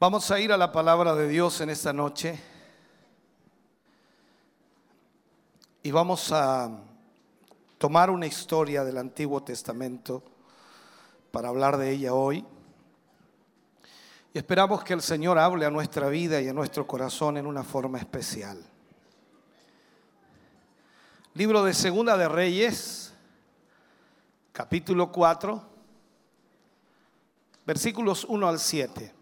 [0.00, 2.40] Vamos a ir a la palabra de Dios en esta noche
[5.82, 6.70] y vamos a
[7.76, 10.22] tomar una historia del Antiguo Testamento
[11.30, 12.46] para hablar de ella hoy.
[14.32, 17.62] Y esperamos que el Señor hable a nuestra vida y a nuestro corazón en una
[17.62, 18.58] forma especial.
[21.34, 23.12] Libro de Segunda de Reyes,
[24.52, 25.62] capítulo 4,
[27.66, 29.19] versículos 1 al 7.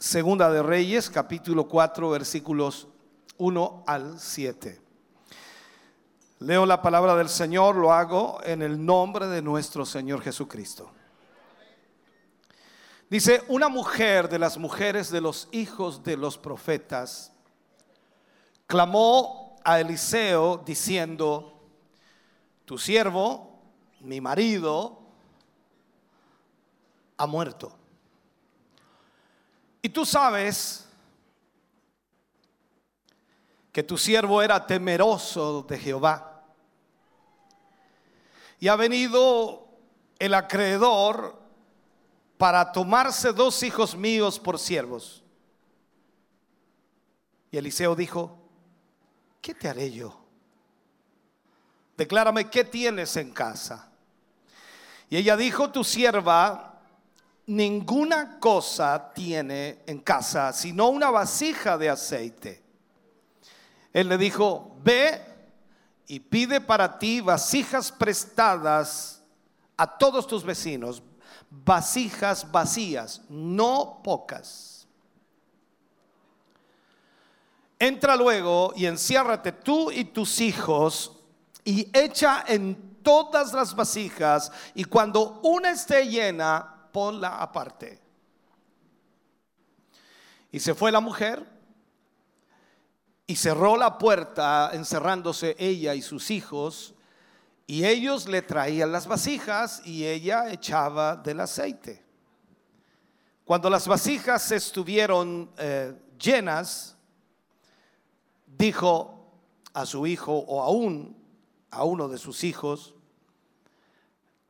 [0.00, 2.88] Segunda de Reyes, capítulo 4, versículos
[3.36, 4.80] 1 al 7.
[6.38, 10.90] Leo la palabra del Señor, lo hago en el nombre de nuestro Señor Jesucristo.
[13.10, 17.34] Dice, una mujer de las mujeres de los hijos de los profetas
[18.66, 21.60] clamó a Eliseo diciendo,
[22.64, 23.60] tu siervo,
[24.00, 25.02] mi marido,
[27.18, 27.79] ha muerto.
[29.82, 30.86] Y tú sabes
[33.72, 36.42] que tu siervo era temeroso de Jehová.
[38.58, 39.68] Y ha venido
[40.18, 41.40] el acreedor
[42.36, 45.22] para tomarse dos hijos míos por siervos.
[47.50, 48.38] Y Eliseo dijo,
[49.40, 50.20] ¿qué te haré yo?
[51.96, 53.90] Declárame qué tienes en casa.
[55.08, 56.69] Y ella dijo, tu sierva
[57.50, 62.62] ninguna cosa tiene en casa, sino una vasija de aceite.
[63.92, 65.20] Él le dijo, ve
[66.06, 69.20] y pide para ti vasijas prestadas
[69.76, 71.02] a todos tus vecinos,
[71.50, 74.86] vasijas vacías, no pocas.
[77.80, 81.16] Entra luego y enciérrate tú y tus hijos
[81.64, 88.00] y echa en todas las vasijas y cuando una esté llena, ponla aparte.
[90.52, 91.46] Y se fue la mujer
[93.26, 96.94] y cerró la puerta encerrándose ella y sus hijos
[97.70, 102.04] Y ellos le traían las vasijas y ella echaba del aceite.
[103.44, 106.96] Cuando las vasijas estuvieron eh, llenas,
[108.44, 109.32] dijo
[109.72, 111.16] a su hijo o aún
[111.70, 112.92] a uno de sus hijos,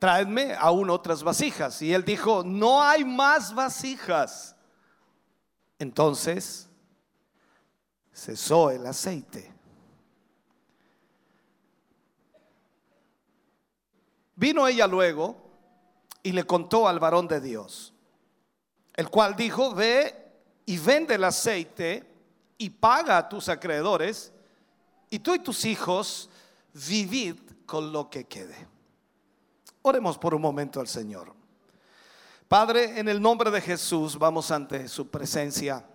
[0.01, 1.79] traedme aún otras vasijas.
[1.83, 4.55] Y él dijo, no hay más vasijas.
[5.77, 6.67] Entonces
[8.11, 9.53] cesó el aceite.
[14.35, 15.35] Vino ella luego
[16.23, 17.93] y le contó al varón de Dios,
[18.95, 20.15] el cual dijo, ve
[20.65, 22.11] y vende el aceite
[22.57, 24.33] y paga a tus acreedores,
[25.11, 26.27] y tú y tus hijos
[26.73, 27.35] vivid
[27.67, 28.70] con lo que quede.
[29.83, 31.33] Oremos por un momento al Señor.
[32.47, 35.85] Padre, en el nombre de Jesús vamos ante su presencia,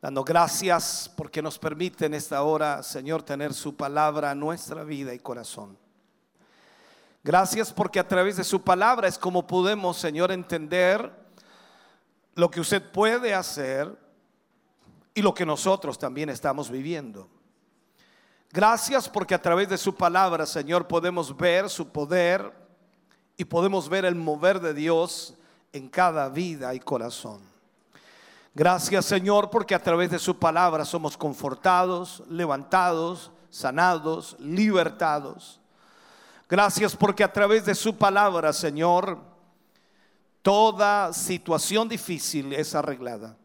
[0.00, 5.18] dando gracias porque nos permite en esta hora, Señor, tener su palabra nuestra vida y
[5.18, 5.76] corazón.
[7.22, 11.12] Gracias porque a través de su palabra es como podemos, Señor, entender
[12.34, 13.94] lo que usted puede hacer
[15.12, 17.28] y lo que nosotros también estamos viviendo.
[18.56, 22.50] Gracias porque a través de su palabra, Señor, podemos ver su poder
[23.36, 25.34] y podemos ver el mover de Dios
[25.74, 27.42] en cada vida y corazón.
[28.54, 35.60] Gracias, Señor, porque a través de su palabra somos confortados, levantados, sanados, libertados.
[36.48, 39.18] Gracias porque a través de su palabra, Señor,
[40.40, 43.36] toda situación difícil es arreglada.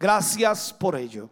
[0.00, 1.28] Gracias por ello.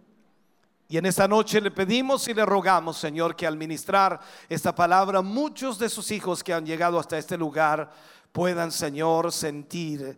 [0.94, 5.22] Y en esta noche le pedimos y le rogamos, Señor, que al ministrar esta palabra,
[5.22, 7.90] muchos de sus hijos que han llegado hasta este lugar
[8.30, 10.16] puedan, Señor, sentir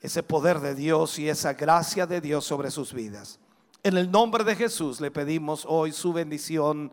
[0.00, 3.40] ese poder de Dios y esa gracia de Dios sobre sus vidas.
[3.82, 6.92] En el nombre de Jesús le pedimos hoy su bendición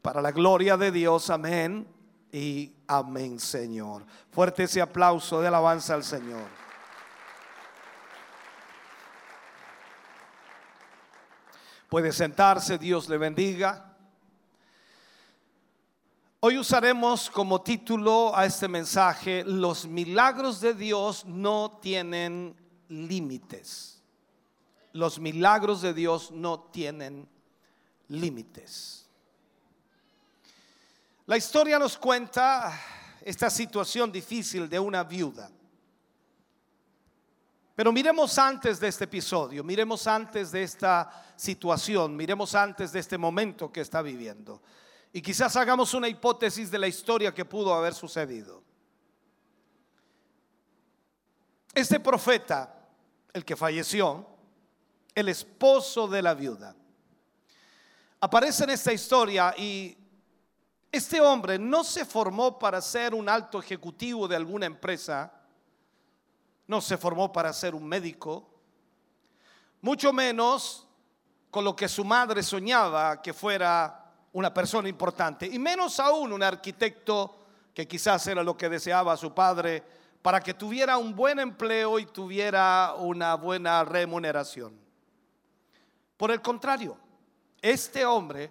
[0.00, 1.30] para la gloria de Dios.
[1.30, 1.84] Amén
[2.30, 4.06] y amén, Señor.
[4.30, 6.67] Fuerte ese aplauso de alabanza al Señor.
[11.88, 13.96] Puede sentarse, Dios le bendiga.
[16.40, 22.54] Hoy usaremos como título a este mensaje, los milagros de Dios no tienen
[22.88, 24.02] límites.
[24.92, 27.26] Los milagros de Dios no tienen
[28.08, 29.08] límites.
[31.24, 32.78] La historia nos cuenta
[33.22, 35.50] esta situación difícil de una viuda.
[37.78, 43.16] Pero miremos antes de este episodio, miremos antes de esta situación, miremos antes de este
[43.16, 44.60] momento que está viviendo.
[45.12, 48.64] Y quizás hagamos una hipótesis de la historia que pudo haber sucedido.
[51.72, 52.74] Este profeta,
[53.32, 54.26] el que falleció,
[55.14, 56.74] el esposo de la viuda,
[58.18, 59.96] aparece en esta historia y
[60.90, 65.37] este hombre no se formó para ser un alto ejecutivo de alguna empresa,
[66.68, 68.48] no se formó para ser un médico,
[69.80, 70.86] mucho menos
[71.50, 76.42] con lo que su madre soñaba que fuera una persona importante, y menos aún un
[76.42, 79.82] arquitecto que quizás era lo que deseaba su padre
[80.20, 84.78] para que tuviera un buen empleo y tuviera una buena remuneración.
[86.16, 86.98] Por el contrario,
[87.62, 88.50] este hombre,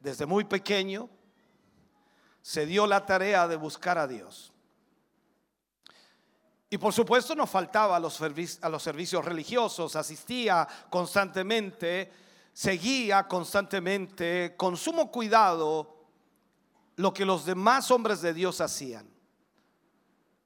[0.00, 1.10] desde muy pequeño,
[2.40, 4.51] se dio la tarea de buscar a Dios.
[6.72, 12.10] Y por supuesto no faltaba a los, servicios religiosos, asistía constantemente,
[12.50, 15.98] seguía constantemente, con sumo cuidado,
[16.96, 19.06] lo que los demás hombres de Dios hacían.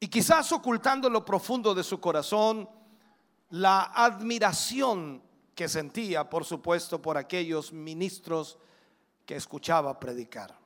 [0.01, 2.69] Y quizás ocultando en lo profundo de su corazón
[3.51, 5.23] la admiración
[5.55, 8.59] que sentía, por supuesto, por aquellos ministros
[9.25, 10.59] que escuchaba predicar.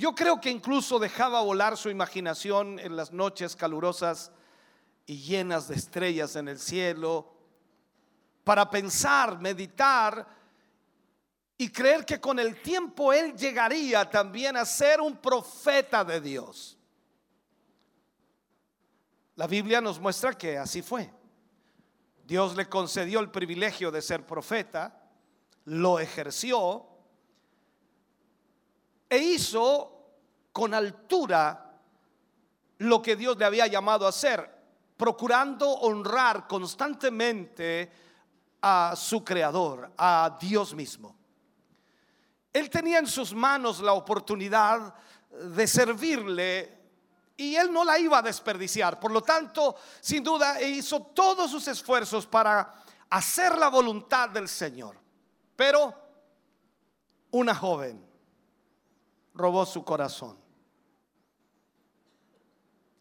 [0.00, 4.32] Yo creo que incluso dejaba volar su imaginación en las noches calurosas
[5.04, 7.30] y llenas de estrellas en el cielo
[8.42, 10.26] para pensar, meditar
[11.58, 16.78] y creer que con el tiempo él llegaría también a ser un profeta de Dios.
[19.36, 21.10] La Biblia nos muestra que así fue.
[22.24, 24.98] Dios le concedió el privilegio de ser profeta,
[25.66, 26.89] lo ejerció
[29.10, 29.90] e hizo
[30.52, 31.78] con altura
[32.78, 34.48] lo que Dios le había llamado a hacer,
[34.96, 37.90] procurando honrar constantemente
[38.62, 41.16] a su creador, a Dios mismo.
[42.52, 44.94] Él tenía en sus manos la oportunidad
[45.30, 46.78] de servirle
[47.36, 49.00] y él no la iba a desperdiciar.
[49.00, 52.74] Por lo tanto, sin duda, hizo todos sus esfuerzos para
[53.08, 54.96] hacer la voluntad del Señor.
[55.56, 55.94] Pero
[57.30, 58.09] una joven
[59.34, 60.38] robó su corazón.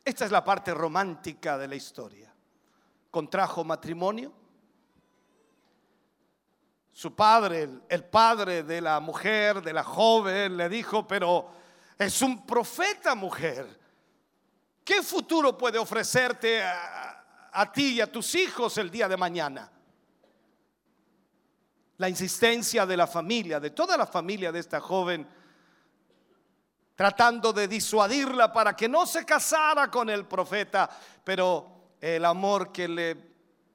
[0.04, 2.34] Esta es la parte romántica de la historia.
[3.12, 4.34] Contrajo matrimonio.
[6.92, 11.52] Su padre, el, padre de la mujer, de la joven, le dijo, pero
[11.98, 13.80] es un profeta mujer.
[14.84, 19.72] ¿Qué futuro puede ofrecerte a, a ti y a tus hijos el día de mañana?
[21.98, 25.28] La insistencia de la familia, de toda la familia de esta joven,
[27.00, 30.90] tratando de disuadirla para que no se casara con el profeta,
[31.24, 33.16] pero el amor que le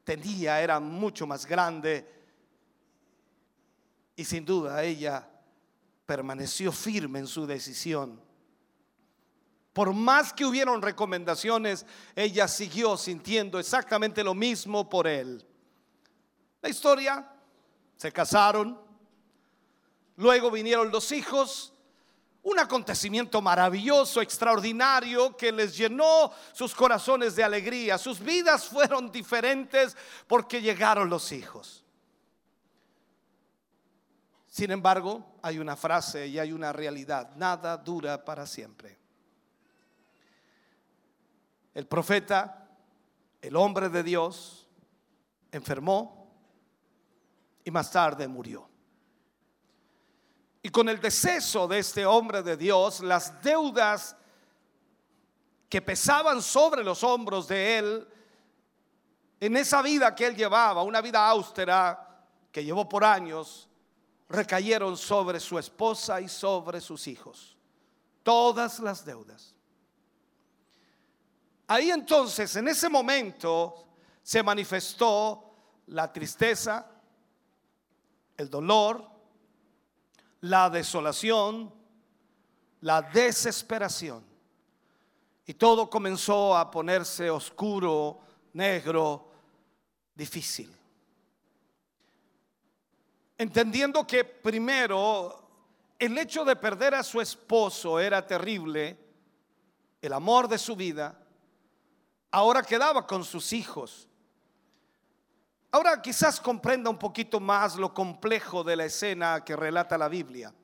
[0.04, 2.06] tenía era mucho más grande
[4.14, 5.26] y sin duda ella
[6.04, 8.20] permaneció firme en su decisión.
[9.72, 15.42] Por más que hubieron recomendaciones, ella siguió sintiendo exactamente lo mismo por él.
[16.60, 17.26] La historia,
[17.96, 18.78] se casaron,
[20.16, 21.73] luego vinieron los hijos,
[22.44, 27.96] un acontecimiento maravilloso, extraordinario, que les llenó sus corazones de alegría.
[27.98, 29.96] Sus vidas fueron diferentes
[30.26, 31.82] porque llegaron los hijos.
[34.46, 38.96] Sin embargo, hay una frase y hay una realidad, nada dura para siempre.
[41.72, 42.68] El profeta,
[43.40, 44.68] el hombre de Dios,
[45.50, 46.30] enfermó
[47.64, 48.68] y más tarde murió.
[50.64, 54.16] Y con el deceso de este hombre de Dios, las deudas
[55.68, 58.08] que pesaban sobre los hombros de él,
[59.40, 63.68] en esa vida que él llevaba, una vida austera que llevó por años,
[64.26, 67.58] recayeron sobre su esposa y sobre sus hijos.
[68.22, 69.54] Todas las deudas.
[71.66, 73.84] Ahí entonces, en ese momento,
[74.22, 75.56] se manifestó
[75.88, 76.86] la tristeza,
[78.38, 79.13] el dolor,
[80.44, 81.72] la desolación,
[82.82, 84.22] la desesperación.
[85.46, 88.18] Y todo comenzó a ponerse oscuro,
[88.52, 89.30] negro,
[90.14, 90.70] difícil.
[93.38, 95.48] Entendiendo que primero
[95.98, 98.98] el hecho de perder a su esposo era terrible,
[100.02, 101.18] el amor de su vida,
[102.30, 104.08] ahora quedaba con sus hijos.
[105.74, 110.54] Ahora quizás comprenda un poquito más lo complejo de la escena que relata la Biblia.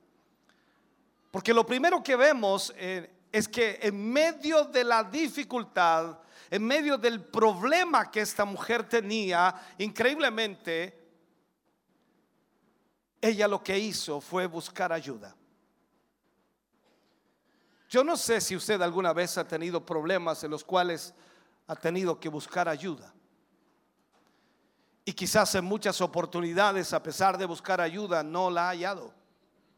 [1.32, 6.16] Porque lo primero que vemos eh, es que en medio de la dificultad,
[6.48, 10.96] en medio del problema que esta mujer tenía, increíblemente,
[13.20, 15.34] ella lo que hizo fue buscar ayuda.
[17.88, 21.12] Yo no sé si usted alguna vez ha tenido problemas en los cuales
[21.66, 23.12] ha tenido que buscar ayuda.
[25.04, 29.12] Y quizás en muchas oportunidades, a pesar de buscar ayuda, no la ha hallado,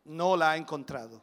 [0.05, 1.23] no la ha encontrado.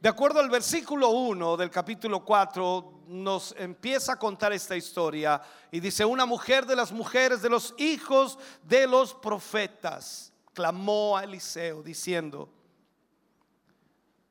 [0.00, 5.40] De acuerdo al versículo 1 del capítulo 4, nos empieza a contar esta historia
[5.70, 11.24] y dice, una mujer de las mujeres de los hijos de los profetas clamó a
[11.24, 12.50] Eliseo diciendo,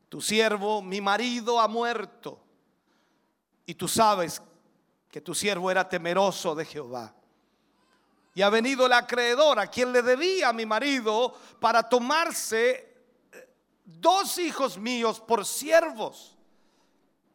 [0.10, 2.40] tu siervo, mi marido, ha muerto.
[3.66, 4.44] Y tú sabes
[5.10, 7.16] que tu siervo era temeroso de Jehová.
[8.36, 12.72] Y ha venido el acreedor a quien le debía a mi marido para tomarse
[13.32, 13.50] eh,
[13.86, 16.36] dos hijos míos por siervos.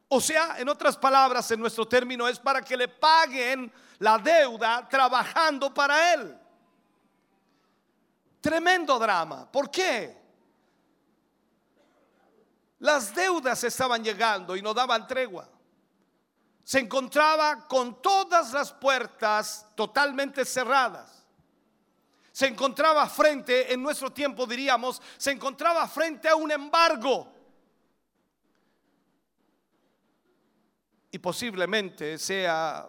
[0.09, 4.89] O sea, en otras palabras, en nuestro término es para que le paguen la deuda
[4.89, 6.37] trabajando para él.
[8.41, 9.51] Tremendo drama.
[9.51, 10.17] ¿Por qué?
[12.81, 15.49] Las deudas estaban llegando y no daban tregua
[16.69, 21.27] se encontraba con todas las puertas totalmente cerradas.
[22.31, 27.33] Se encontraba frente, en nuestro tiempo diríamos, se encontraba frente a un embargo.
[31.11, 32.87] Y posiblemente sea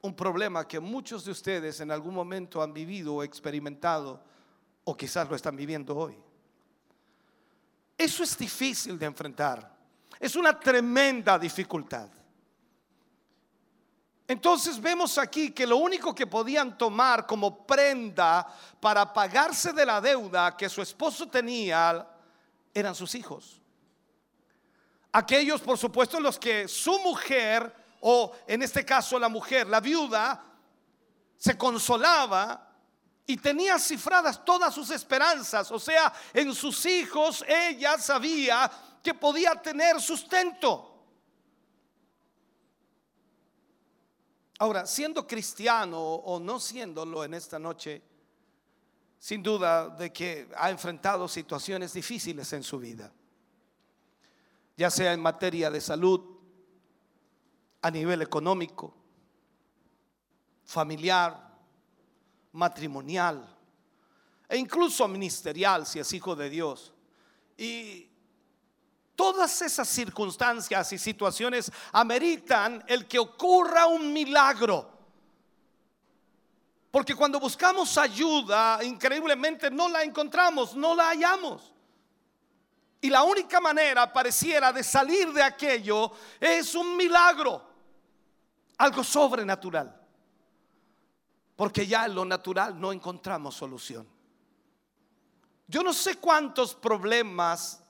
[0.00, 4.22] un problema que muchos de ustedes en algún momento han vivido o experimentado
[4.84, 6.16] o quizás lo están viviendo hoy.
[7.98, 9.76] Eso es difícil de enfrentar.
[10.20, 12.10] Es una tremenda dificultad.
[14.28, 18.46] Entonces vemos aquí que lo único que podían tomar como prenda
[18.78, 22.06] para pagarse de la deuda que su esposo tenía
[22.74, 23.58] eran sus hijos.
[25.12, 30.44] Aquellos, por supuesto, los que su mujer, o en este caso la mujer, la viuda,
[31.34, 32.68] se consolaba
[33.26, 35.72] y tenía cifradas todas sus esperanzas.
[35.72, 38.70] O sea, en sus hijos ella sabía
[39.02, 40.87] que podía tener sustento.
[44.58, 48.02] Ahora, siendo cristiano o no siéndolo en esta noche,
[49.18, 53.12] sin duda de que ha enfrentado situaciones difíciles en su vida.
[54.76, 56.20] ya sea en materia de salud,
[57.82, 58.94] a nivel económico,
[60.64, 61.58] familiar,
[62.52, 63.56] matrimonial
[64.48, 66.92] e incluso ministerial si es hijo de Dios.
[67.56, 68.07] Y
[69.18, 74.88] todas esas circunstancias y situaciones ameritan el que ocurra un milagro.
[76.88, 81.72] Porque cuando buscamos ayuda, increíblemente no la encontramos, no la hallamos.
[83.00, 87.60] Y la única manera pareciera de salir de aquello es un milagro,
[88.76, 90.00] algo sobrenatural.
[91.56, 94.06] Porque ya en lo natural no encontramos solución.
[95.66, 97.82] Yo no sé cuántos problemas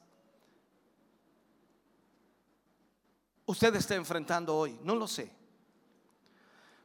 [3.48, 5.30] usted está enfrentando hoy, no lo sé.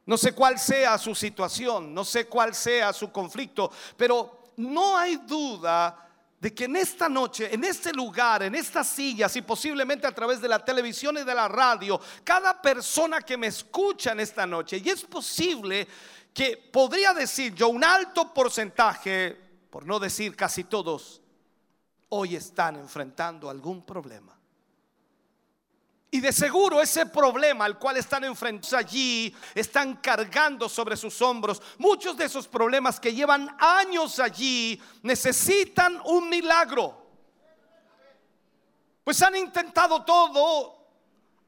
[0.06, 5.16] No sé cuál sea su situación, no sé cuál sea su conflicto, pero no hay
[5.16, 6.08] duda
[6.40, 10.40] de que en esta noche, en este lugar, en estas sillas y posiblemente a través
[10.40, 14.80] de la televisión y de la radio, cada persona que me escucha en esta noche,
[14.82, 15.86] y es posible
[16.32, 19.38] que podría decir yo un alto porcentaje,
[19.70, 21.20] por no decir casi todos,
[22.08, 24.38] hoy están enfrentando algún problema.
[26.14, 31.60] Y de seguro ese problema al cual están enfrentando allí, están cargando sobre sus hombros,
[31.76, 37.04] muchos de esos problemas que llevan años allí, necesitan un milagro.
[39.02, 40.86] Pues han intentado todo,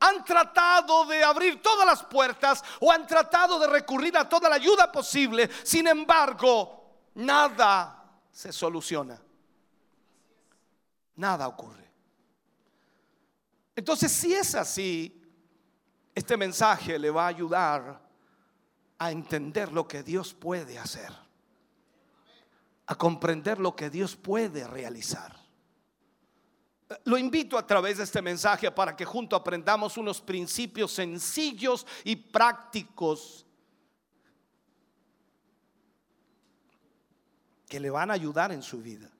[0.01, 4.57] han tratado de abrir todas las puertas o han tratado de recurrir a toda la
[4.57, 5.49] ayuda posible.
[5.63, 9.17] Sin embargo, nada se soluciona.
[11.15, 11.86] Nada ocurre.
[13.77, 15.23] Entonces, si es así,
[16.15, 18.01] este mensaje le va a ayudar
[18.98, 21.12] a entender lo que Dios puede hacer,
[22.86, 25.36] a comprender lo que Dios puede realizar.
[27.05, 32.16] Lo invito a través de este mensaje para que junto aprendamos unos principios sencillos y
[32.16, 33.44] prácticos
[37.69, 39.11] que le van a ayudar en su vida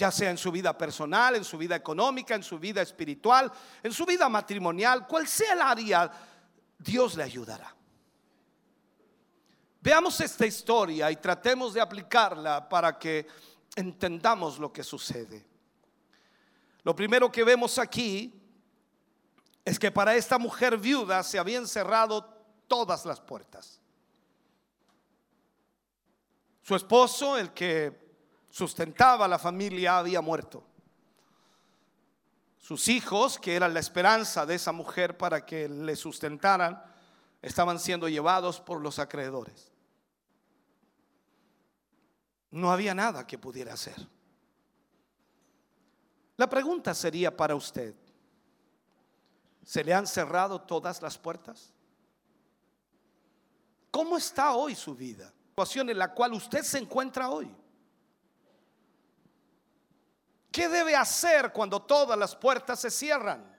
[0.00, 3.52] ya sea en su vida personal, en su vida económica, en su vida espiritual,
[3.82, 6.10] en su vida matrimonial, cual sea el área,
[6.78, 7.76] Dios le ayudará.
[9.82, 13.26] Veamos esta historia y tratemos de aplicarla para que
[13.76, 15.44] entendamos lo que sucede.
[16.82, 18.32] Lo primero que vemos aquí
[19.62, 22.24] es que para esta mujer viuda se habían cerrado
[22.66, 23.78] todas las puertas.
[26.62, 28.09] Su esposo, el que
[28.50, 30.64] sustentaba a la familia había muerto.
[32.58, 36.82] Sus hijos, que eran la esperanza de esa mujer para que le sustentaran,
[37.40, 39.72] estaban siendo llevados por los acreedores.
[42.50, 43.96] No había nada que pudiera hacer.
[46.36, 47.94] La pregunta sería para usted,
[49.64, 51.72] ¿se le han cerrado todas las puertas?
[53.90, 55.24] ¿Cómo está hoy su vida?
[55.24, 57.54] La situación en la cual usted se encuentra hoy.
[60.50, 63.56] ¿Qué debe hacer cuando todas las puertas se cierran?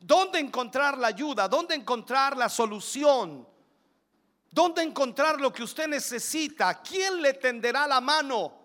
[0.00, 1.48] ¿Dónde encontrar la ayuda?
[1.48, 3.46] ¿Dónde encontrar la solución?
[4.50, 6.82] ¿Dónde encontrar lo que usted necesita?
[6.82, 8.55] ¿Quién le tenderá la mano?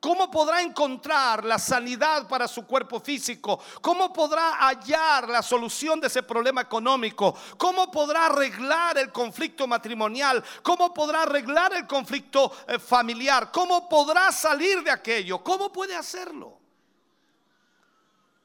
[0.00, 3.58] ¿Cómo podrá encontrar la sanidad para su cuerpo físico?
[3.80, 7.34] ¿Cómo podrá hallar la solución de ese problema económico?
[7.56, 10.44] ¿Cómo podrá arreglar el conflicto matrimonial?
[10.62, 13.50] ¿Cómo podrá arreglar el conflicto eh, familiar?
[13.50, 15.42] ¿Cómo podrá salir de aquello?
[15.42, 16.60] ¿Cómo puede hacerlo?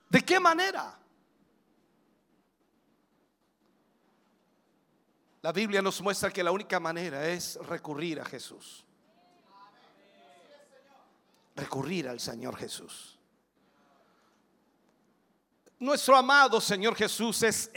[0.10, 0.98] ¿De qué manera?
[5.42, 8.86] La Biblia nos muestra que la única manera es recurrir a Jesús
[11.62, 13.20] recurrir al Señor Jesús.
[15.80, 17.72] Nuestro amado Señor Jesús es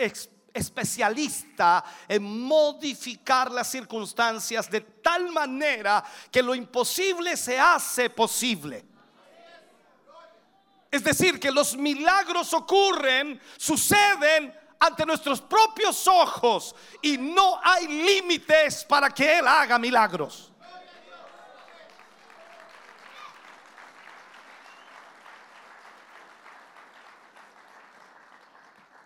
[0.53, 8.85] especialista en modificar las circunstancias de tal manera que lo imposible se hace posible.
[10.91, 18.85] Es decir, que los milagros ocurren, suceden ante nuestros propios ojos y no hay límites
[18.85, 20.54] para que Él haga milagros.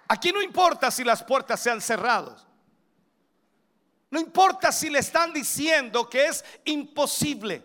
[0.09, 2.35] Aquí no importa si las puertas se han cerrado.
[4.11, 7.63] No importa si le están diciendo que es imposible.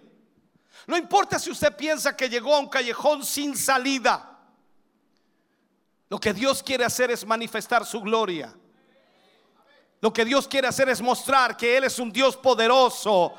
[0.85, 4.37] No importa si usted piensa que llegó a un callejón sin salida.
[6.09, 8.53] Lo que Dios quiere hacer es manifestar su gloria.
[10.01, 13.33] Lo que Dios quiere hacer es mostrar que Él es un Dios poderoso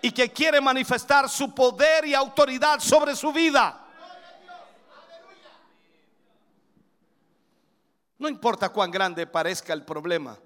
[0.00, 3.83] y que quiere manifestar su poder y autoridad sobre su vida.
[8.18, 10.38] No importa cuán grande parezca el problema.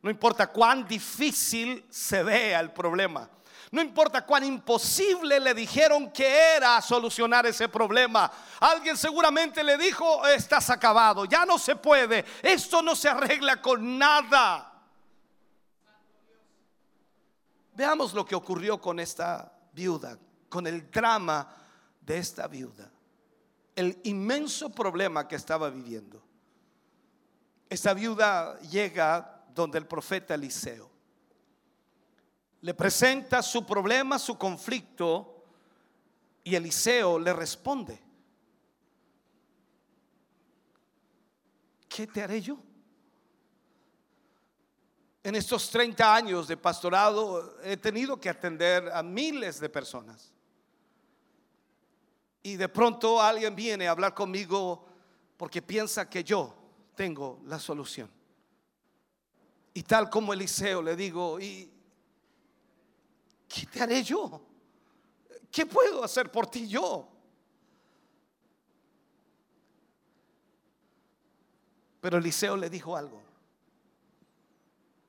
[0.00, 3.28] No importa cuán difícil se vea el problema.
[3.70, 8.30] No importa cuán imposible le dijeron que era solucionar ese problema.
[8.60, 12.24] Alguien seguramente le dijo, estás acabado, ya no se puede.
[12.42, 14.72] Esto no se arregla con nada.
[17.74, 21.46] Veamos lo que ocurrió con esta viuda, con el drama
[22.00, 22.90] de esta viuda.
[23.76, 26.27] El inmenso problema que estaba viviendo.
[27.68, 30.88] Esta viuda llega donde el profeta Eliseo
[32.60, 35.44] le presenta su problema, su conflicto,
[36.42, 38.02] y Eliseo le responde.
[41.88, 42.58] ¿Qué te haré yo?
[45.22, 50.32] En estos 30 años de pastorado he tenido que atender a miles de personas.
[52.42, 54.86] Y de pronto alguien viene a hablar conmigo
[55.36, 56.57] porque piensa que yo
[56.98, 58.10] tengo la solución.
[59.72, 61.70] Y tal como Eliseo le digo, ¿y
[63.46, 64.42] qué te haré yo?
[65.48, 67.08] ¿Qué puedo hacer por ti yo?
[72.00, 73.22] Pero Eliseo le dijo algo.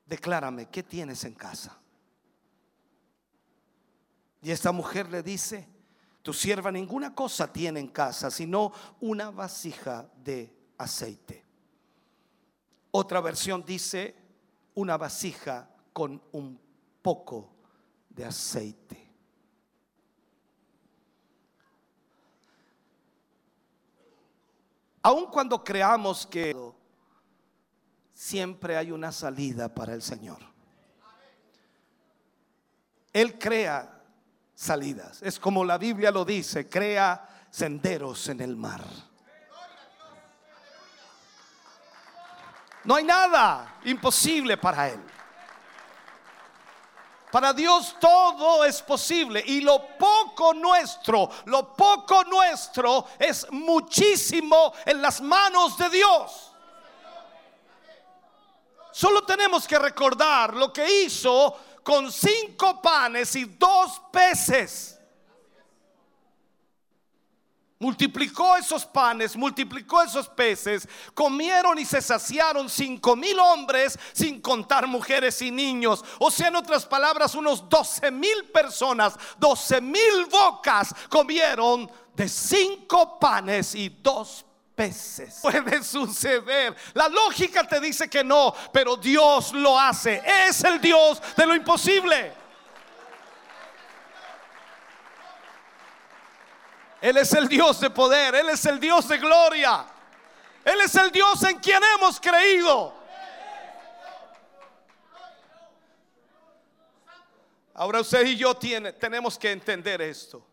[0.05, 1.75] Declárame, ¿qué tienes en casa?
[4.43, 5.67] Y esta mujer le dice,
[6.21, 11.48] tu sierva ninguna cosa tiene en casa, sino una vasija de aceite.
[12.91, 14.15] Otra versión dice,
[14.75, 16.59] una vasija con un
[17.01, 17.51] poco
[18.09, 19.09] de aceite.
[25.01, 26.55] Aun cuando creamos que
[28.13, 30.39] siempre hay una salida para el Señor.
[33.13, 34.03] Él crea
[34.53, 35.21] salidas.
[35.23, 38.83] Es como la Biblia lo dice, crea senderos en el mar.
[42.83, 44.99] No hay nada imposible para Él.
[47.31, 54.99] Para Dios todo es posible y lo poco nuestro, lo poco nuestro es muchísimo en
[54.99, 56.51] las manos de Dios.
[58.91, 64.98] Solo tenemos que recordar lo que hizo con cinco panes y dos peces.
[67.81, 74.85] Multiplicó esos panes, multiplicó esos peces, comieron y se saciaron cinco mil hombres, sin contar
[74.85, 76.03] mujeres y niños.
[76.19, 83.17] O sea, en otras palabras, unos doce mil personas, doce mil bocas comieron de cinco
[83.17, 84.45] panes y dos
[84.75, 85.39] peces.
[85.41, 86.75] Puede suceder.
[86.93, 90.21] La lógica te dice que no, pero Dios lo hace.
[90.47, 92.38] Es el Dios de lo imposible.
[97.01, 99.85] Él es el Dios de poder, Él es el Dios de gloria.
[100.65, 102.93] Él es el Dios en quien hemos creído.
[107.73, 110.45] Ahora usted y yo tiene, tenemos que entender esto.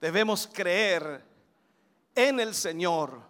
[0.00, 1.22] Debemos creer
[2.14, 3.20] en el Señor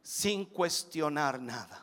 [0.00, 1.81] sin cuestionar nada.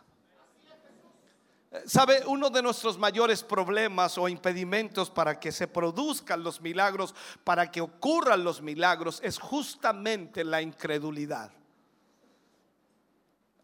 [1.86, 2.24] ¿Sabe?
[2.26, 7.14] Uno de nuestros mayores problemas o impedimentos para que se produzcan los milagros,
[7.44, 11.52] para que ocurran los milagros, es justamente la incredulidad.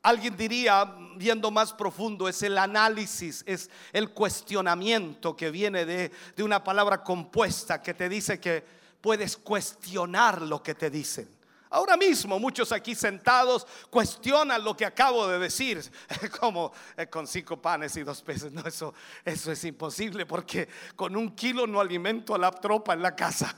[0.03, 6.43] Alguien diría, viendo más profundo, es el análisis, es el cuestionamiento que viene de, de
[6.43, 8.63] una palabra compuesta que te dice que
[9.01, 11.34] puedes cuestionar lo que te dicen.
[11.75, 15.83] Ahora mismo muchos aquí sentados cuestionan lo que acabo de decir,
[16.39, 18.49] como eh, con cinco panes y dos peces.
[18.53, 18.93] No, eso,
[19.25, 23.53] eso es imposible porque con un kilo no alimento a la tropa en la casa.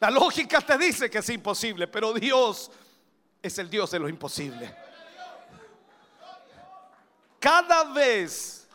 [0.00, 2.70] La lógica te dice que es imposible, pero Dios
[3.40, 4.76] es el Dios de lo imposible.
[7.40, 8.68] Cada vez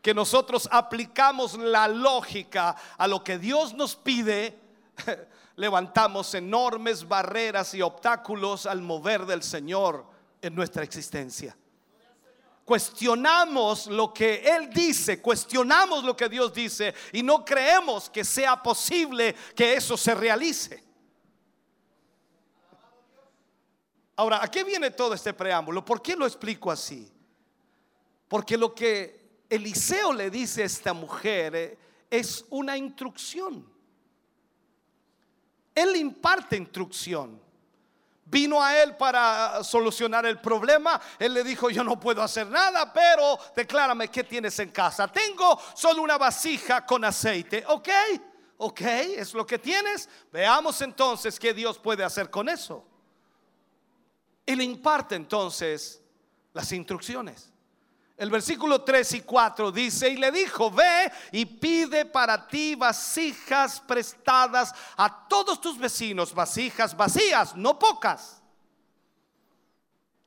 [0.00, 4.56] que nosotros aplicamos la lógica a lo que Dios nos pide,
[5.60, 10.06] levantamos enormes barreras y obstáculos al mover del Señor
[10.40, 11.54] en nuestra existencia.
[12.64, 18.62] Cuestionamos lo que Él dice, cuestionamos lo que Dios dice y no creemos que sea
[18.62, 20.82] posible que eso se realice.
[24.16, 25.84] Ahora, ¿a qué viene todo este preámbulo?
[25.84, 27.12] ¿Por qué lo explico así?
[28.28, 31.78] Porque lo que Eliseo le dice a esta mujer eh,
[32.08, 33.79] es una instrucción.
[35.74, 37.40] Él imparte instrucción.
[38.24, 41.00] Vino a él para solucionar el problema.
[41.18, 45.08] Él le dijo, yo no puedo hacer nada, pero declárame qué tienes en casa.
[45.08, 47.64] Tengo solo una vasija con aceite.
[47.66, 47.88] ¿Ok?
[48.58, 48.80] ¿Ok?
[48.82, 50.08] ¿Es lo que tienes?
[50.30, 52.86] Veamos entonces qué Dios puede hacer con eso.
[54.46, 56.00] Le imparte entonces
[56.52, 57.49] las instrucciones.
[58.20, 63.80] El versículo 3 y 4 dice, y le dijo, ve y pide para ti vasijas
[63.80, 68.42] prestadas a todos tus vecinos, vasijas vacías, no pocas.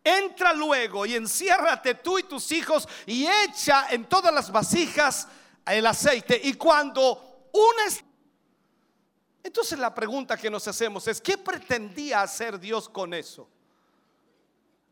[0.04, 5.28] Entra luego y enciérrate tú y tus hijos y echa en todas las vasijas
[5.64, 6.42] el aceite.
[6.46, 7.86] Y cuando una...
[7.86, 8.04] es-
[9.44, 13.48] Entonces la pregunta que nos hacemos es, ¿qué pretendía hacer Dios con eso?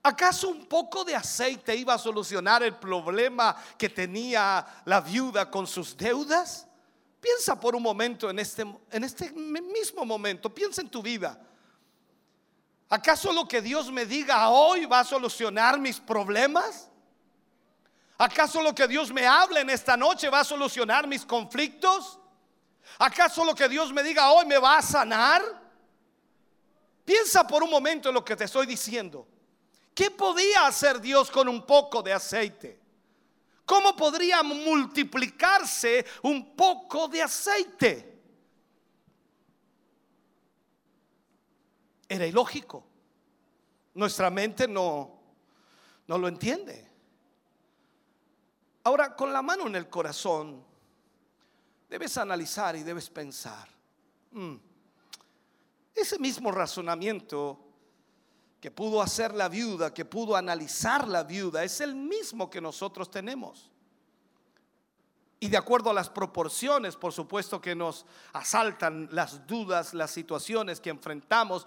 [0.04, 5.68] ¿Acaso un poco de aceite iba a solucionar el problema que tenía la viuda con
[5.68, 6.68] sus deudas?
[7.20, 11.40] Piensa por un momento en este, en este mismo momento, piensa en tu vida.
[12.90, 16.90] ¿Acaso lo que Dios me diga hoy va a solucionar mis problemas?
[18.18, 22.20] ¿Acaso lo que Dios me hable en esta noche va a solucionar mis conflictos?
[22.98, 25.42] ¿Acaso lo que Dios me diga hoy me va a sanar?
[27.06, 29.28] Piensa por un momento en lo que te estoy diciendo.
[29.94, 32.80] ¿Qué podía hacer Dios con un poco de aceite?
[33.66, 38.22] ¿Cómo podría multiplicarse un poco de aceite?
[42.08, 42.84] Era ilógico.
[43.94, 45.20] Nuestra mente no,
[46.08, 46.90] no lo entiende.
[48.84, 50.66] Ahora, con la mano en el corazón,
[51.90, 53.70] debes analizar y debes pensar.
[54.32, 54.56] "Mm,
[55.94, 57.71] ese mismo razonamiento
[58.62, 63.10] que pudo hacer la viuda, que pudo analizar la viuda, es el mismo que nosotros
[63.12, 63.72] tenemos.
[65.40, 70.80] Y de acuerdo a las proporciones, por supuesto que nos asaltan las dudas, las situaciones
[70.80, 71.66] que enfrentamos.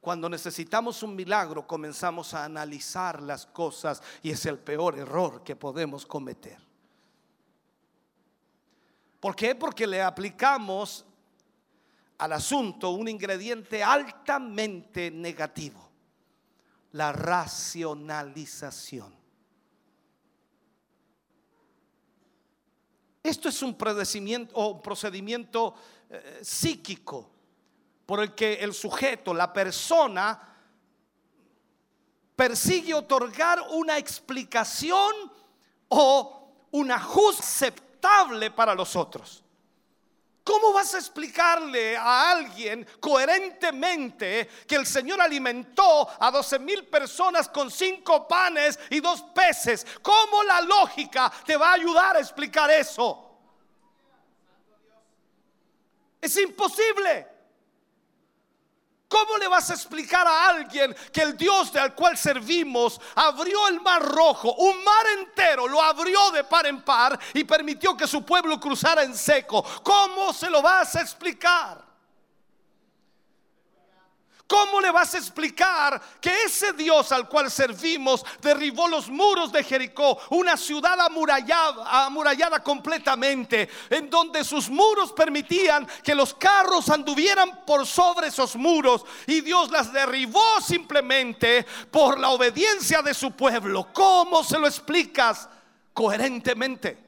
[0.00, 5.54] Cuando necesitamos un milagro, comenzamos a analizar las cosas y es el peor error que
[5.54, 6.58] podemos cometer.
[9.20, 9.54] ¿Por qué?
[9.54, 11.04] Porque le aplicamos
[12.16, 15.87] al asunto un ingrediente altamente negativo,
[16.92, 19.14] la racionalización.
[23.22, 25.74] Esto es un procedimiento
[26.08, 27.30] eh, psíquico
[28.06, 30.40] por el que el sujeto, la persona,
[32.34, 35.12] persigue otorgar una explicación
[35.88, 39.44] o un ajuste aceptable para los otros.
[40.48, 47.50] ¿Cómo vas a explicarle a alguien coherentemente que el Señor alimentó a 12 mil personas
[47.50, 49.86] con cinco panes y dos peces?
[50.00, 53.38] ¿Cómo la lógica te va a ayudar a explicar eso?
[56.18, 57.26] Es imposible.
[59.08, 63.80] ¿Cómo le vas a explicar a alguien que el Dios al cual servimos abrió el
[63.80, 68.22] mar rojo, un mar entero, lo abrió de par en par y permitió que su
[68.22, 69.64] pueblo cruzara en seco?
[69.82, 71.87] ¿Cómo se lo vas a explicar?
[74.48, 79.62] ¿Cómo le vas a explicar que ese Dios al cual servimos derribó los muros de
[79.62, 87.86] Jericó, una ciudad amurallada, completamente, en donde sus muros permitían que los carros anduvieran por
[87.86, 93.88] sobre esos muros y Dios las derribó simplemente por la obediencia de su pueblo?
[93.92, 95.46] ¿Cómo se lo explicas
[95.92, 97.07] coherentemente?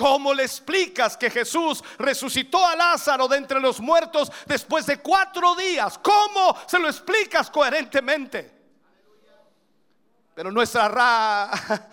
[0.00, 5.54] ¿Cómo le explicas que Jesús resucitó a Lázaro de entre los muertos después de cuatro
[5.54, 5.98] días?
[5.98, 8.50] ¿Cómo se lo explicas coherentemente?
[10.34, 11.50] Pero nuestra ra-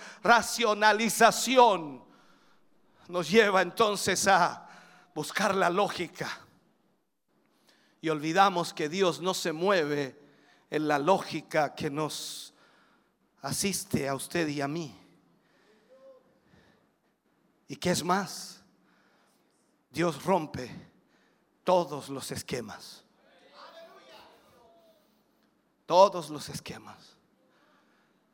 [0.24, 2.02] racionalización
[3.10, 4.70] nos lleva entonces a
[5.14, 6.30] buscar la lógica.
[8.00, 10.18] Y olvidamos que Dios no se mueve
[10.70, 12.54] en la lógica que nos
[13.42, 14.98] asiste a usted y a mí.
[17.68, 18.62] ¿Y qué es más?
[19.90, 20.70] Dios rompe
[21.64, 23.04] todos los esquemas.
[25.86, 27.18] Todos los esquemas.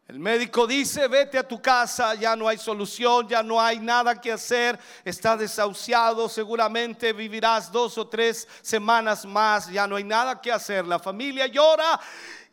[0.08, 4.20] El médico dice, vete a tu casa, ya no hay solución, ya no hay nada
[4.20, 10.42] que hacer, está desahuciado, seguramente vivirás dos o tres semanas más, ya no hay nada
[10.42, 10.86] que hacer.
[10.86, 12.00] La familia llora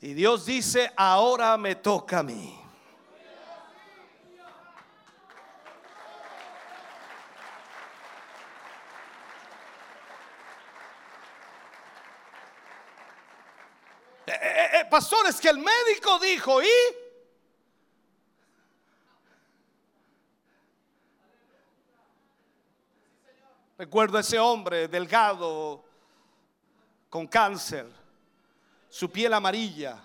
[0.00, 2.59] y Dios dice, ahora me toca a mí.
[14.30, 16.68] Eh, eh, eh, pastor, es que el médico dijo, ¿y?
[23.76, 25.82] Recuerdo a ese hombre delgado,
[27.08, 27.88] con cáncer,
[28.88, 30.00] su piel amarilla.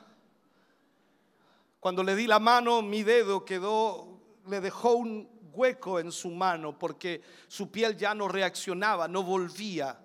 [1.80, 4.07] Cuando le di la mano, mi dedo quedó,
[4.47, 9.99] le dejó un hueco en su mano porque su piel ya no reaccionaba, no volvía.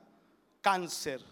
[0.61, 1.25] Cáncer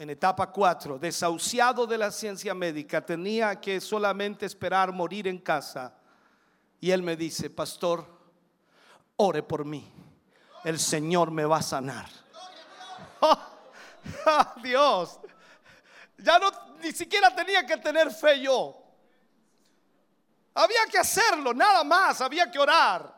[0.00, 5.92] en etapa 4, desahuciado de la ciencia médica, tenía que solamente esperar morir en casa.
[6.80, 8.06] Y él me dice, pastor,
[9.16, 9.92] ore por mí.
[10.64, 12.08] El Señor me va a sanar.
[13.22, 13.36] Oh,
[14.62, 15.20] Dios,
[16.16, 16.50] ya no,
[16.82, 18.82] ni siquiera tenía que tener fe yo.
[20.54, 23.14] Había que hacerlo, nada más, había que orar.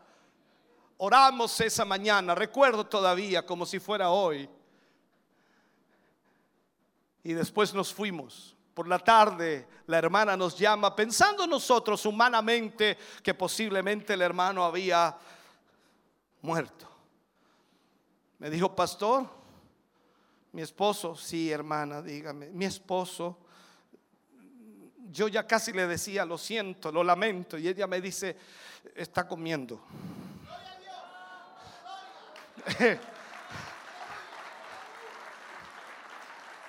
[0.96, 4.50] Oramos esa mañana, recuerdo todavía como si fuera hoy.
[7.24, 8.56] Y después nos fuimos.
[8.74, 15.16] Por la tarde la hermana nos llama pensando nosotros humanamente que posiblemente el hermano había
[16.40, 16.88] muerto.
[18.38, 19.28] Me dijo, pastor,
[20.52, 23.38] mi esposo, sí hermana, dígame, mi esposo,
[25.10, 28.36] yo ya casi le decía, lo siento, lo lamento, y ella me dice,
[28.94, 29.84] está comiendo.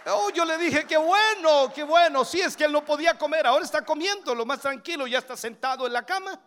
[0.06, 2.26] Oh, yo le dije, qué bueno, qué bueno.
[2.26, 5.38] Sí, es que él no podía comer, ahora está comiendo, lo más tranquilo, ya está
[5.38, 6.40] sentado en la cama.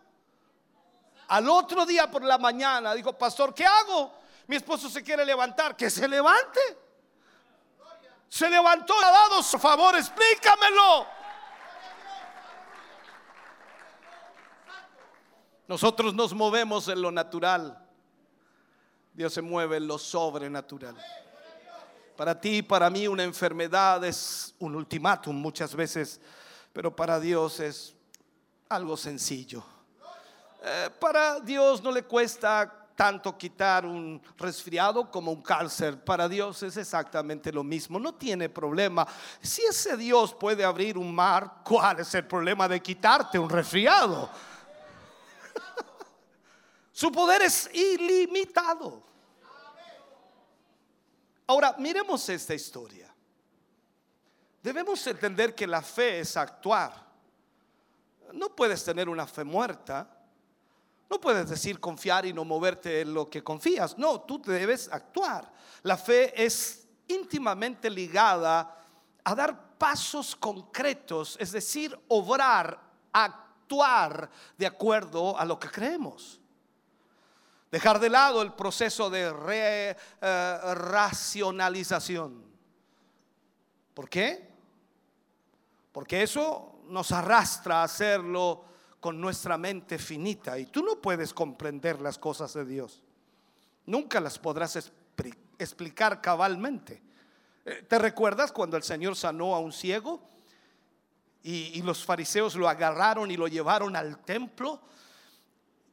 [1.28, 4.12] Al otro día por la mañana dijo, pastor, ¿qué hago?
[4.46, 6.60] Mi esposo se quiere levantar, que se levante.
[8.28, 11.06] Se levantó, ha dado su favor, explícamelo.
[15.66, 17.82] Nosotros nos movemos en lo natural.
[19.14, 20.96] Dios se mueve en lo sobrenatural.
[22.16, 26.20] Para ti y para mí una enfermedad es un ultimátum muchas veces,
[26.72, 27.94] pero para Dios es
[28.68, 29.62] algo sencillo.
[30.62, 36.02] Eh, para Dios no le cuesta tanto quitar un resfriado como un cáncer.
[36.02, 37.98] Para Dios es exactamente lo mismo.
[37.98, 39.06] No tiene problema.
[39.42, 44.30] Si ese Dios puede abrir un mar, ¿cuál es el problema de quitarte un resfriado?
[46.92, 49.04] Su poder es ilimitado.
[51.46, 53.14] Ahora, miremos esta historia.
[54.62, 57.06] Debemos entender que la fe es actuar.
[58.32, 60.10] No puedes tener una fe muerta.
[61.08, 63.96] No puedes decir confiar y no moverte en lo que confías.
[63.96, 65.52] No, tú debes actuar.
[65.82, 68.76] La fe es íntimamente ligada
[69.22, 72.80] a dar pasos concretos, es decir, obrar,
[73.12, 76.40] actuar de acuerdo a lo que creemos.
[77.76, 82.42] Dejar de lado el proceso de re- eh, racionalización.
[83.92, 84.48] ¿Por qué?
[85.92, 88.64] Porque eso nos arrastra a hacerlo
[88.98, 93.02] con nuestra mente finita y tú no puedes comprender las cosas de Dios.
[93.84, 97.02] Nunca las podrás expli- explicar cabalmente.
[97.66, 100.22] Eh, ¿Te recuerdas cuando el Señor sanó a un ciego
[101.42, 104.80] y, y los fariseos lo agarraron y lo llevaron al templo?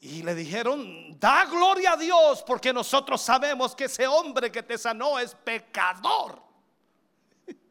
[0.05, 4.77] Y le dijeron, da gloria a Dios porque nosotros sabemos que ese hombre que te
[4.77, 6.41] sanó es pecador.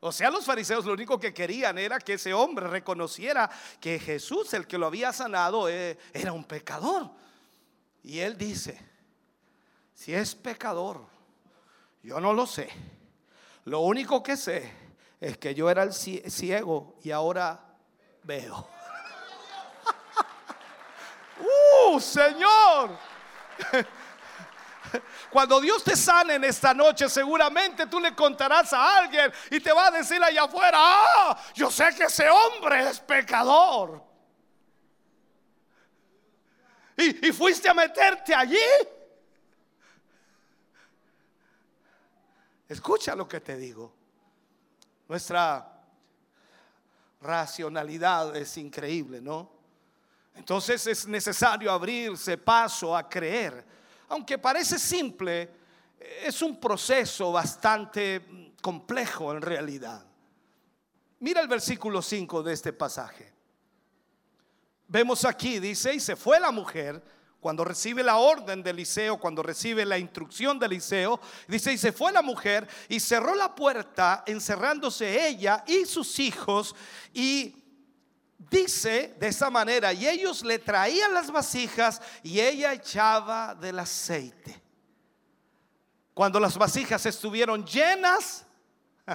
[0.00, 3.48] O sea, los fariseos lo único que querían era que ese hombre reconociera
[3.80, 7.10] que Jesús, el que lo había sanado, eh, era un pecador.
[8.02, 8.78] Y él dice,
[9.94, 11.06] si es pecador,
[12.02, 12.68] yo no lo sé.
[13.64, 14.70] Lo único que sé
[15.20, 17.64] es que yo era el cie- ciego y ahora
[18.22, 18.68] veo.
[21.86, 22.98] ¡Uh, Señor!
[25.30, 29.72] Cuando Dios te sane en esta noche, seguramente tú le contarás a alguien y te
[29.72, 34.02] va a decir allá afuera, ah, yo sé que ese hombre es pecador.
[36.96, 38.56] ¿Y, y fuiste a meterte allí?
[42.68, 43.94] Escucha lo que te digo.
[45.08, 45.72] Nuestra
[47.20, 49.55] racionalidad es increíble, ¿no?
[50.36, 53.64] Entonces es necesario abrirse paso a creer.
[54.08, 55.50] Aunque parece simple,
[55.98, 60.04] es un proceso bastante complejo en realidad.
[61.20, 63.32] Mira el versículo 5 de este pasaje.
[64.88, 67.02] Vemos aquí, dice, y se fue la mujer
[67.40, 71.92] cuando recibe la orden de Eliseo, cuando recibe la instrucción de Eliseo, dice, y se
[71.92, 76.74] fue la mujer y cerró la puerta, encerrándose ella y sus hijos,
[77.12, 77.65] y
[78.38, 84.62] dice de esta manera, y ellos le traían las vasijas y ella echaba del aceite.
[86.14, 88.46] Cuando las vasijas estuvieron llenas,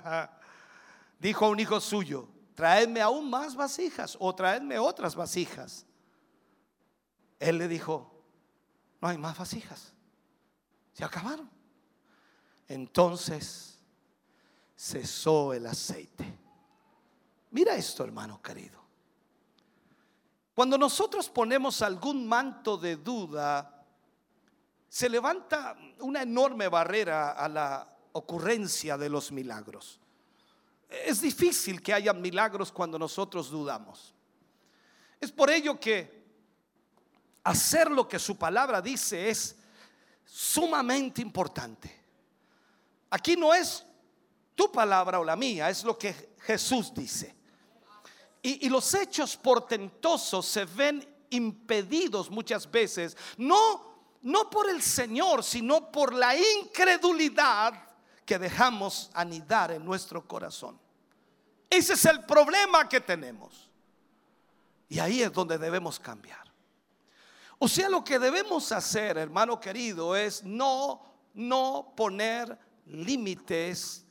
[1.19, 5.85] dijo a un hijo suyo, traedme aún más vasijas o traedme otras vasijas.
[7.39, 8.23] Él le dijo,
[9.02, 9.93] no hay más vasijas,
[10.93, 11.49] se acabaron.
[12.68, 13.80] Entonces
[14.77, 16.39] cesó el aceite.
[17.49, 18.80] Mira esto, hermano querido.
[20.53, 23.86] Cuando nosotros ponemos algún manto de duda,
[24.90, 29.99] se levanta una enorme barrera a la ocurrencia de los milagros.
[30.90, 34.14] es difícil que haya milagros cuando nosotros dudamos.
[35.22, 36.22] Es por ello que
[37.44, 39.56] hacer lo que su palabra dice es
[40.26, 42.02] sumamente importante.
[43.10, 43.86] Aquí no es
[44.56, 47.40] tu palabra o la mía, es lo que Jesús dice.
[48.43, 55.91] Y, los hechos portentosos se ven impedidos muchas veces, no, no por el Señor, sino
[55.91, 57.73] por la incredulidad
[58.26, 60.80] que dejamos anidar en nuestro corazón.
[61.69, 63.69] Ese es el problema que tenemos.
[64.89, 66.51] Y ahí es donde debemos cambiar.
[67.59, 71.01] O sea, lo que debemos hacer, hermano querido, es no,
[71.35, 72.57] no poner
[72.88, 74.03] límites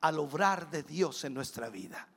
[0.00, 2.08] al obrar de Dios en nuestra vida.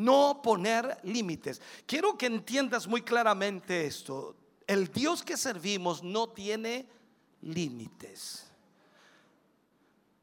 [0.00, 1.60] No poner límites.
[1.84, 4.34] Quiero que entiendas muy claramente esto.
[4.66, 6.88] El Dios que servimos no tiene
[7.42, 8.46] límites.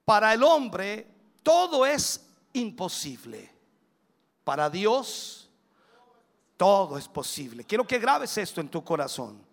[0.04, 1.08] Para el hombre
[1.44, 3.52] todo es imposible.
[4.44, 5.48] Para Dios
[6.56, 7.64] todo es posible.
[7.64, 9.46] Quiero que grabes esto en tu corazón.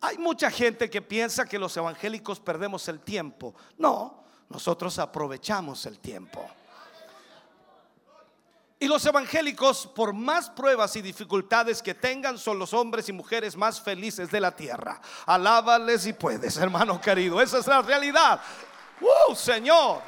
[0.00, 3.54] Hay mucha gente que piensa que los evangélicos perdemos el tiempo.
[3.78, 6.44] No, nosotros aprovechamos el tiempo.
[8.84, 13.56] Y los evangélicos, por más pruebas y dificultades que tengan, son los hombres y mujeres
[13.56, 15.00] más felices de la tierra.
[15.24, 17.40] Alábales si puedes, hermano querido.
[17.40, 18.42] Esa es la realidad.
[19.00, 20.02] ¡Uh, Señor!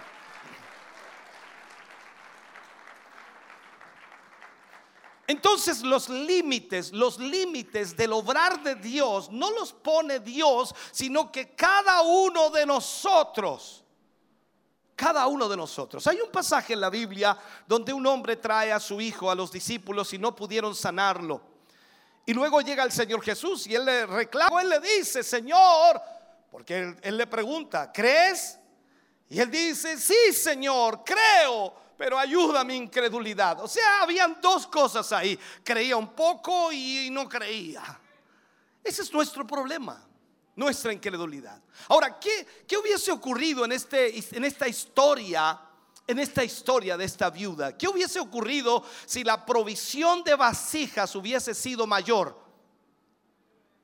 [5.27, 11.55] Entonces los límites, los límites del obrar de Dios no los pone Dios, sino que
[11.55, 13.86] cada uno de nosotros,
[14.97, 16.07] cada uno de nosotros.
[16.07, 19.53] Hay un pasaje en la Biblia donde un hombre trae a su hijo a los
[19.53, 21.43] discípulos y no pudieron sanarlo.
[22.25, 26.01] Y luego llega el Señor Jesús y él le reclama, él le dice, Señor,
[26.51, 28.59] porque él, le pregunta, ¿crees?
[29.29, 33.61] Y él dice, sí, Señor, creo pero ayuda a mi incredulidad.
[33.63, 35.39] O sea, habían dos cosas ahí.
[35.65, 37.83] Creía un poco y no creía.
[38.85, 40.06] Ese es nuestro problema,
[40.57, 41.63] nuestra incredulidad.
[41.89, 45.61] Ahora, ¿qué, qué hubiese ocurrido en, este, en esta historia?
[46.09, 51.53] En esta historia de esta viuda, ¿qué hubiese ocurrido si la provisión de vasijas hubiese
[51.53, 52.41] sido mayor?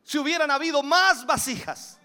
[0.05, 1.99] Si hubieran habido más vasijas.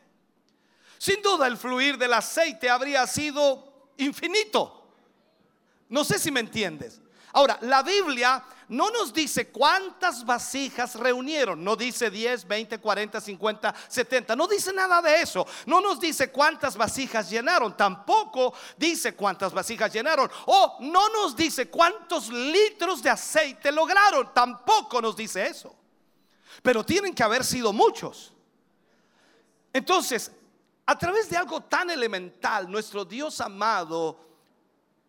[0.97, 4.89] Sin duda el fluir del aceite habría sido infinito.
[5.89, 6.99] No sé si me entiendes.
[7.37, 11.63] Ahora, la Biblia no nos dice cuántas vasijas reunieron.
[11.63, 14.35] No dice 10, 20, 40, 50, 70.
[14.35, 15.45] No dice nada de eso.
[15.67, 17.77] No nos dice cuántas vasijas llenaron.
[17.77, 20.31] Tampoco dice cuántas vasijas llenaron.
[20.47, 24.33] O no nos dice cuántos litros de aceite lograron.
[24.33, 25.75] Tampoco nos dice eso.
[26.63, 28.33] Pero tienen que haber sido muchos.
[29.71, 30.31] Entonces,
[30.87, 34.25] a través de algo tan elemental, nuestro Dios amado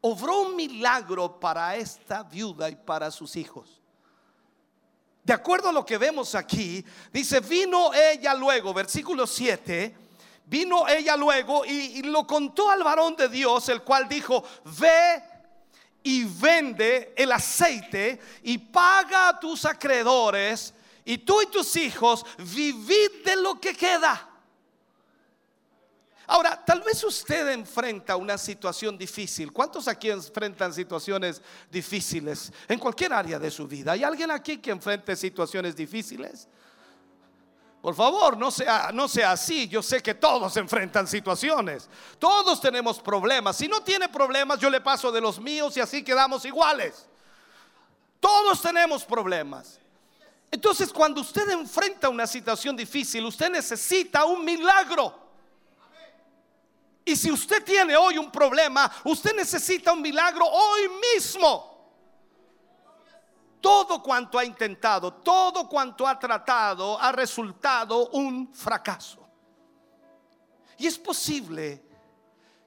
[0.01, 3.81] obró un milagro para esta viuda y para sus hijos.
[5.23, 9.95] De acuerdo a lo que vemos aquí, dice, vino ella luego, versículo 7,
[10.47, 15.23] vino ella luego y, y, lo contó al varón de Dios, el cual dijo, ve
[16.03, 20.73] y vende el aceite y paga a tus acreedores
[21.05, 24.28] y tú y tus hijos vivid de lo que queda.
[26.31, 29.51] Ahora, tal vez usted enfrenta una situación difícil.
[29.51, 31.41] ¿Cuántos aquí enfrentan situaciones
[31.71, 33.93] difíciles en cualquier área de su vida?
[33.93, 36.47] ¿Hay alguien aquí que enfrente situaciones difíciles?
[37.81, 39.69] Por favor, no sea, no sea así.
[39.69, 41.89] Yo sé que todos enfrentan situaciones.
[42.19, 43.57] Todos tenemos problemas.
[43.57, 47.07] Si no tiene problemas, yo le paso de los míos y así quedamos iguales.
[48.21, 49.81] Todos tenemos problemas.
[50.51, 55.28] Entonces, cuando usted enfrenta una situación difícil, usted necesita un milagro.
[57.09, 60.83] Y si usted tiene hoy un problema, usted necesita un milagro hoy
[61.15, 61.89] mismo.
[63.63, 69.27] Todo cuanto ha intentado, todo cuanto ha tratado, ha resultado un fracaso.
[70.77, 71.83] Y es posible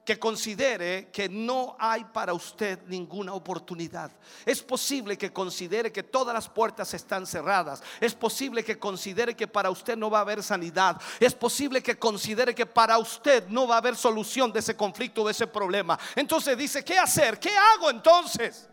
[0.04, 4.10] que considere que no hay para usted ninguna oportunidad.
[4.44, 7.82] Es posible que considere que todas las puertas están cerradas.
[8.00, 11.00] Es posible que considere que para usted no va a haber sanidad.
[11.20, 15.24] Es posible que considere que para usted no va a haber solución de ese conflicto,
[15.24, 15.98] de ese problema.
[16.16, 17.38] Entonces dice, ¿qué hacer?
[17.38, 18.68] ¿Qué hago entonces?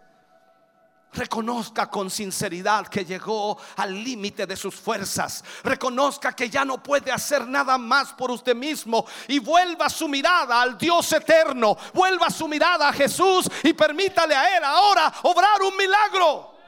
[1.11, 5.43] Reconozca con sinceridad que llegó al límite de sus fuerzas.
[5.63, 9.05] Reconozca que ya no puede hacer nada más por usted mismo.
[9.27, 11.75] Y vuelva su mirada al Dios eterno.
[11.95, 16.59] Vuelva su mirada a Jesús y permítale a Él ahora obrar un milagro.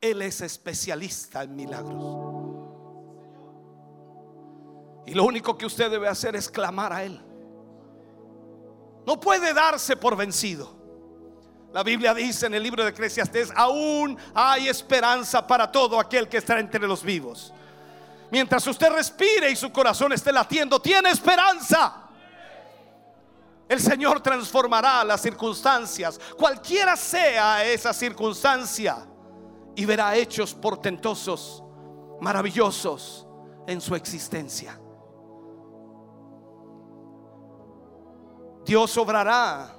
[0.00, 2.48] Él es especialista en milagros.
[5.06, 7.27] Y lo único que usted debe hacer es clamar a Él.
[9.08, 10.76] No puede darse por vencido.
[11.72, 16.36] La Biblia dice en el libro de Eclesiastés, aún hay esperanza para todo aquel que
[16.36, 17.54] está entre los vivos.
[18.30, 22.02] Mientras usted respire y su corazón esté latiendo, tiene esperanza.
[23.66, 29.06] El Señor transformará las circunstancias, cualquiera sea esa circunstancia,
[29.74, 31.62] y verá hechos portentosos,
[32.20, 33.26] maravillosos
[33.66, 34.78] en su existencia.
[38.68, 39.74] Dios obrará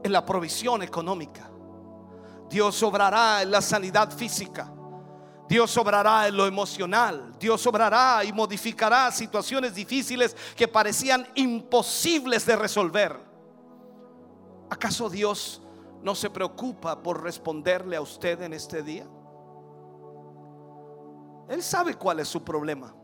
[0.00, 1.50] en la provisión económica.
[2.48, 4.72] Dios obrará en la sanidad física.
[5.48, 7.32] Dios obrará en lo emocional.
[7.40, 13.18] Dios obrará y modificará situaciones difíciles que parecían imposibles de resolver.
[14.70, 15.60] ¿Acaso Dios
[16.00, 19.08] no se preocupa por responderle a usted en este día?
[21.48, 22.94] Él sabe cuál es su problema.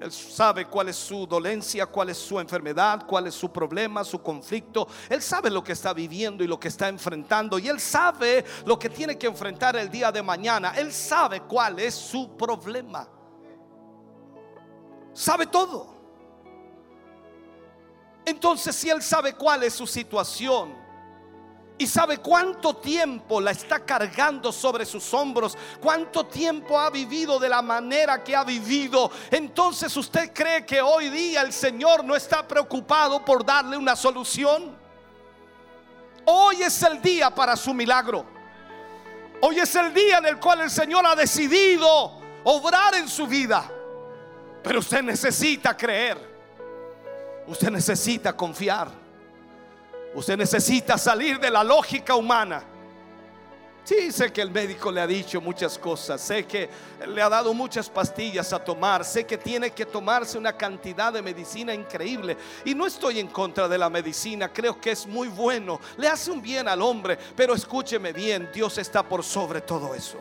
[0.00, 4.20] Él sabe cuál es su dolencia, cuál es su enfermedad, cuál es su problema, su
[4.20, 4.88] conflicto.
[5.08, 7.58] Él sabe lo que está viviendo y lo que está enfrentando.
[7.58, 10.74] Y Él sabe lo que tiene que enfrentar el día de mañana.
[10.76, 13.08] Él sabe cuál es su problema.
[15.12, 15.94] Sabe todo.
[18.24, 20.83] Entonces, si Él sabe cuál es su situación,
[21.76, 27.48] y sabe cuánto tiempo la está cargando sobre sus hombros, cuánto tiempo ha vivido de
[27.48, 29.10] la manera que ha vivido.
[29.30, 34.76] Entonces usted cree que hoy día el Señor no está preocupado por darle una solución.
[36.26, 38.24] Hoy es el día para su milagro.
[39.40, 43.68] Hoy es el día en el cual el Señor ha decidido obrar en su vida.
[44.62, 46.34] Pero usted necesita creer.
[47.48, 49.03] Usted necesita confiar.
[50.14, 52.62] Usted necesita salir de la lógica humana.
[53.84, 56.70] Sí, sé que el médico le ha dicho muchas cosas, sé que
[57.06, 61.20] le ha dado muchas pastillas a tomar, sé que tiene que tomarse una cantidad de
[61.20, 62.34] medicina increíble.
[62.64, 66.30] Y no estoy en contra de la medicina, creo que es muy bueno, le hace
[66.30, 70.18] un bien al hombre, pero escúcheme bien, Dios está por sobre todo eso.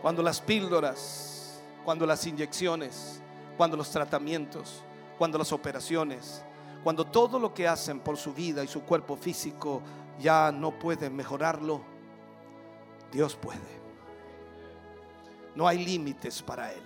[0.00, 3.20] Cuando las píldoras, cuando las inyecciones,
[3.60, 4.82] cuando los tratamientos,
[5.18, 6.42] cuando las operaciones,
[6.82, 9.82] cuando todo lo que hacen por su vida y su cuerpo físico
[10.18, 11.82] ya no pueden mejorarlo,
[13.12, 13.60] Dios puede.
[15.54, 16.82] No hay límites para Él.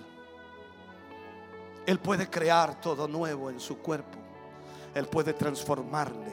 [1.86, 4.18] Él puede crear todo nuevo en su cuerpo.
[4.96, 6.32] Él puede transformarle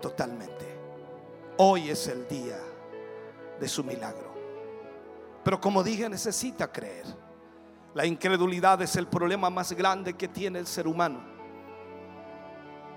[0.00, 0.74] totalmente.
[1.58, 2.58] Hoy es el día
[3.60, 4.32] de su milagro.
[5.44, 7.19] Pero como dije, necesita creer.
[7.94, 11.30] La incredulidad es el problema más grande que tiene el ser humano.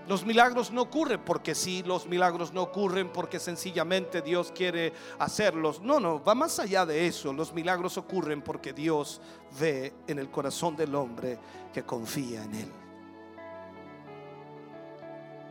[0.07, 5.81] Los milagros no ocurren porque sí, los milagros no ocurren porque sencillamente Dios quiere hacerlos.
[5.81, 7.31] No, no, va más allá de eso.
[7.31, 9.21] Los milagros ocurren porque Dios
[9.57, 11.39] ve en el corazón del hombre
[11.73, 12.71] que confía en Él.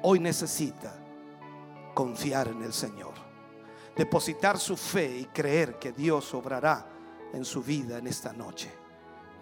[0.02, 0.92] Hoy necesita
[1.94, 3.14] confiar en el Señor,
[3.96, 6.86] depositar su fe y creer que Dios obrará
[7.32, 8.81] en su vida en esta noche.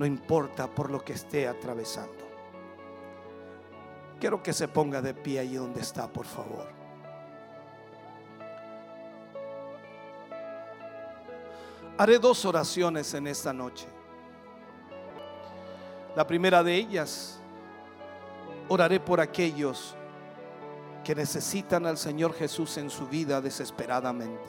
[0.01, 2.25] No importa por lo que esté atravesando.
[4.19, 6.67] Quiero que se ponga de pie ahí donde está, por favor.
[11.99, 13.87] Haré dos oraciones en esta noche.
[16.17, 17.39] La primera de ellas,
[18.71, 19.95] oraré por aquellos
[21.05, 24.49] que necesitan al Señor Jesús en su vida desesperadamente.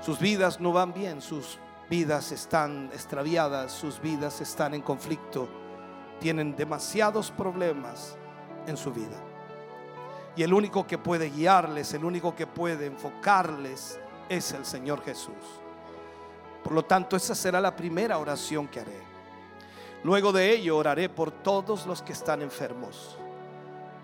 [0.00, 5.48] Sus vidas no van bien, sus vidas están extraviadas, sus vidas están en conflicto,
[6.20, 8.16] tienen demasiados problemas
[8.66, 9.16] en su vida.
[10.36, 15.34] Y el único que puede guiarles, el único que puede enfocarles es el Señor Jesús.
[16.62, 19.02] Por lo tanto, esa será la primera oración que haré.
[20.02, 23.16] Luego de ello oraré por todos los que están enfermos,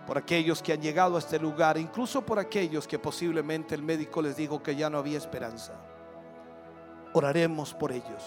[0.06, 4.22] por aquellos que han llegado a este lugar, incluso por aquellos que posiblemente el médico
[4.22, 5.89] les dijo que ya no había esperanza.
[7.12, 8.22] Oraremos por ellos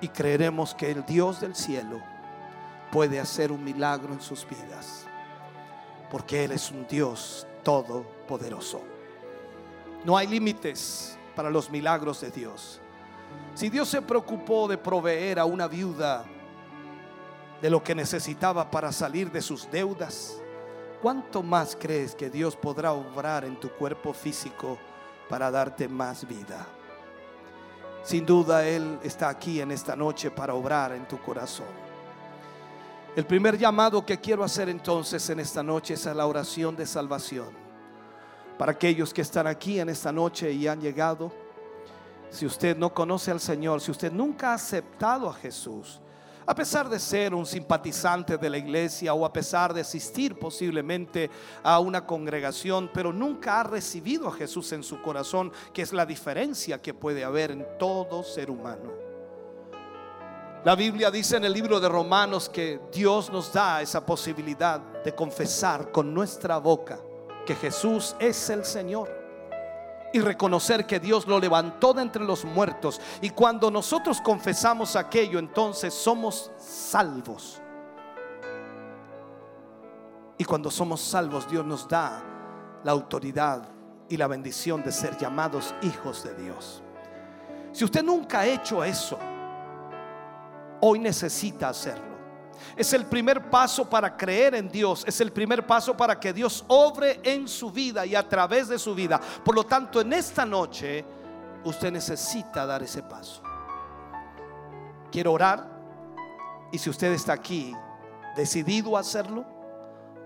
[0.00, 2.00] y creeremos que el Dios del cielo
[2.90, 5.06] puede hacer un milagro en sus vidas,
[6.10, 8.82] porque Él es un Dios todopoderoso.
[10.04, 12.80] No hay límites para los milagros de Dios.
[13.54, 16.24] Si Dios se preocupó de proveer a una viuda
[17.60, 20.40] de lo que necesitaba para salir de sus deudas,
[21.02, 24.78] ¿cuánto más crees que Dios podrá obrar en tu cuerpo físico
[25.28, 26.66] para darte más vida?
[28.06, 31.66] Sin duda Él está aquí en esta noche para obrar en tu corazón.
[33.16, 36.86] El primer llamado que quiero hacer entonces en esta noche es a la oración de
[36.86, 37.48] salvación.
[38.56, 41.32] Para aquellos que están aquí en esta noche y han llegado
[42.30, 46.00] Si usted no conoce al Señor, si usted nunca ha aceptado a Jesús,
[46.46, 51.28] a pesar de ser un simpatizante de la iglesia o a pesar de asistir posiblemente
[51.62, 56.06] a una congregación, pero nunca ha recibido a Jesús en su corazón, que es la
[56.06, 58.92] diferencia que puede haber en todo ser humano.
[60.64, 65.14] La Biblia dice en el libro de Romanos que Dios nos da esa posibilidad de
[65.14, 66.98] confesar con nuestra boca
[67.44, 69.25] que Jesús es el Señor
[70.16, 72.98] y reconocer que Dios lo levantó de entre los muertos.
[73.20, 77.60] Y cuando nosotros confesamos aquello, entonces somos salvos.
[80.38, 82.22] Y cuando somos salvos, Dios nos da
[82.82, 83.68] la autoridad
[84.08, 86.82] y la bendición de ser llamados hijos de Dios.
[87.72, 89.18] Si usted nunca ha hecho eso,
[90.80, 92.15] hoy necesita hacerlo.
[92.76, 95.04] Es el primer paso para creer en Dios.
[95.06, 98.78] Es el primer paso para que Dios obre en su vida y a través de
[98.78, 99.20] su vida.
[99.44, 101.04] Por lo tanto, en esta noche
[101.64, 103.42] usted necesita dar ese paso.
[105.10, 105.76] Quiero orar.
[106.72, 107.74] Y si usted está aquí
[108.36, 109.44] decidido a hacerlo,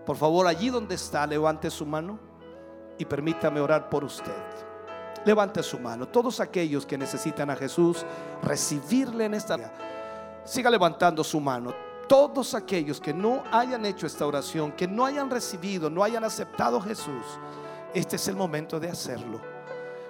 [0.06, 2.18] por favor, allí donde está, levante su mano
[2.98, 4.32] y permítame orar por usted.
[5.24, 6.08] Levante su mano.
[6.08, 8.04] Todos aquellos que necesitan a Jesús,
[8.42, 9.58] recibirle en esta...
[10.44, 15.30] Siga levantando su mano todos aquellos que no hayan hecho esta oración, que no hayan
[15.30, 17.24] recibido, no hayan aceptado a Jesús,
[17.94, 19.40] este es el momento de hacerlo.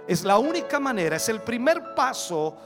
[0.06, 2.56] Es la única manera, es el primer paso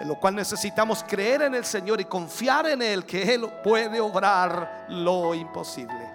[0.00, 4.00] en lo cual necesitamos creer en el Señor y confiar en Él, que Él puede
[4.00, 6.10] obrar lo imposible.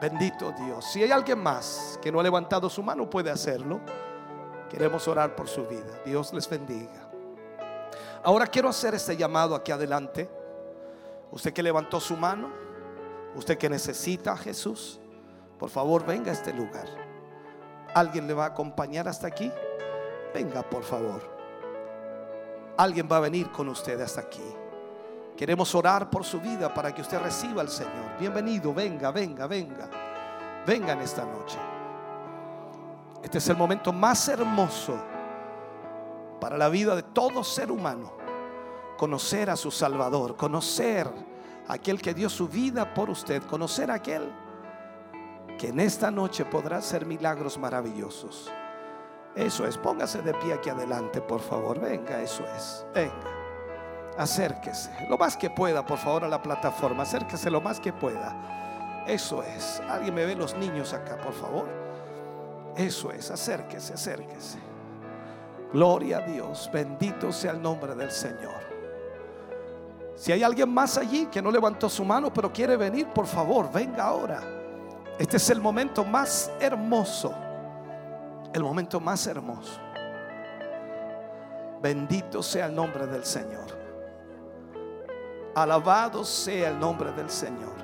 [0.00, 0.86] Bendito Dios.
[0.86, 3.80] Si hay alguien más que no ha levantado su mano, puede hacerlo.
[4.70, 6.00] Queremos orar por su vida.
[6.06, 7.06] Dios les bendiga.
[8.22, 10.39] Ahora quiero hacer este llamado aquí adelante.
[11.32, 12.48] Usted que levantó su mano,
[13.34, 15.00] usted que necesita a Jesús,
[15.58, 16.86] por favor venga a este lugar.
[17.94, 19.50] ¿Alguien le va a acompañar hasta aquí?
[20.34, 21.20] Venga, por favor.
[22.76, 24.42] Alguien va a venir con usted hasta aquí.
[25.36, 28.18] Queremos orar por su vida para que usted reciba al Señor.
[28.18, 29.88] Bienvenido, venga, venga, venga.
[30.66, 31.58] Venga en esta noche.
[33.22, 34.96] Este es el momento más hermoso
[36.40, 38.19] para la vida de todo ser humano
[39.00, 41.10] conocer a su Salvador, conocer
[41.66, 44.30] a aquel que dio su vida por usted, conocer a aquel
[45.58, 48.52] que en esta noche podrá hacer milagros maravillosos.
[49.34, 51.80] Eso es, póngase de pie aquí adelante, por favor.
[51.80, 52.84] Venga, eso es.
[52.94, 53.14] Venga.
[54.18, 54.90] Acérquese.
[55.08, 57.04] Lo más que pueda, por favor, a la plataforma.
[57.04, 59.04] Acérquese lo más que pueda.
[59.06, 59.80] Eso es.
[59.88, 61.66] Alguien me ve los niños acá, por favor.
[62.76, 63.30] Eso es.
[63.30, 64.58] Acérquese, acérquese.
[65.72, 66.68] Gloria a Dios.
[66.70, 68.69] Bendito sea el nombre del Señor.
[70.20, 73.72] Si hay alguien más allí que no levantó su mano pero quiere venir, por favor,
[73.72, 74.42] venga ahora.
[75.18, 77.34] Este es el momento más hermoso.
[78.52, 79.80] El momento más hermoso.
[81.80, 83.64] Bendito sea el nombre del Señor.
[85.54, 87.76] Alabado sea el nombre del Señor.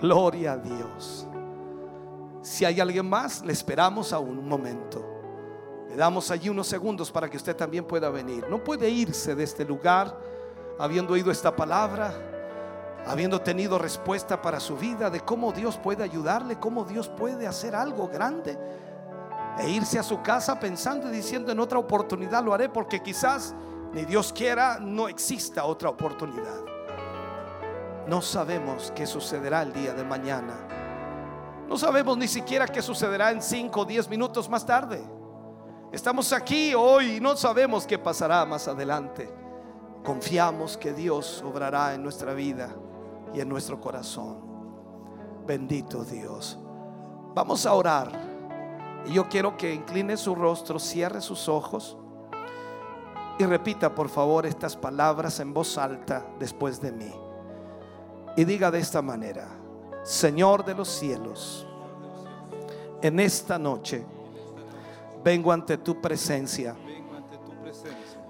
[0.00, 1.26] Gloria a Dios.
[2.42, 5.04] Si hay alguien más, le esperamos aún un momento.
[5.88, 8.46] Le damos allí unos segundos para que usted también pueda venir.
[8.48, 10.33] No puede irse de este lugar
[10.78, 12.12] habiendo oído esta palabra,
[13.06, 17.74] habiendo tenido respuesta para su vida de cómo Dios puede ayudarle, cómo Dios puede hacer
[17.74, 18.58] algo grande,
[19.58, 23.54] e irse a su casa pensando y diciendo en otra oportunidad lo haré porque quizás
[23.92, 26.64] ni Dios quiera no exista otra oportunidad.
[28.08, 30.54] No sabemos qué sucederá el día de mañana.
[31.68, 35.02] No sabemos ni siquiera qué sucederá en 5 o 10 minutos más tarde.
[35.92, 39.43] Estamos aquí hoy y no sabemos qué pasará más adelante.
[40.04, 42.68] Confiamos que Dios obrará en nuestra vida
[43.32, 44.38] y en nuestro corazón.
[45.46, 46.58] Bendito Dios.
[47.34, 48.12] Vamos a orar.
[49.06, 51.96] Y yo quiero que incline su rostro, cierre sus ojos
[53.38, 57.12] y repita por favor estas palabras en voz alta después de mí.
[58.36, 59.48] Y diga de esta manera,
[60.02, 61.66] Señor de los cielos,
[63.02, 64.04] en esta noche
[65.22, 66.76] vengo ante tu presencia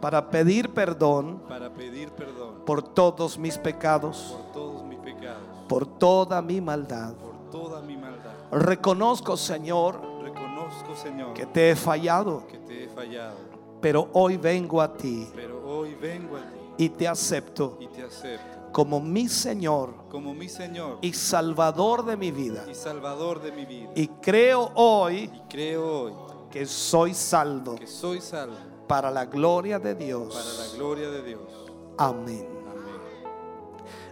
[0.05, 5.87] para pedir perdón para pedir perdón por todos mis pecados, por todos mis pecados, por
[5.87, 7.15] toda mi maldad.
[7.15, 8.35] por toda mi maldad.
[8.53, 13.35] Reconozco, Señor, Reconozco, Señor, que te he fallado, que te he fallado,
[13.81, 18.03] pero hoy vengo a ti pero hoy vengo a ti y te acepto y te
[18.03, 22.67] acepto como mi Señor como mi Señor y Salvador de mi vida.
[22.71, 23.91] y Salvador de mi vida.
[23.95, 26.13] Y creo hoy Y creo hoy
[26.51, 30.75] que soy salvo que soy salvo para la gloria de para la Dios.
[30.77, 31.73] gloria de Dios.
[31.99, 32.47] Amén.
[32.71, 33.29] Amén.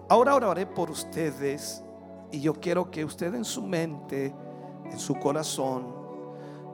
[0.08, 1.82] Ahora oraré por ustedes
[2.30, 4.34] y yo quiero que usted en su mente,
[4.84, 5.94] en su corazón,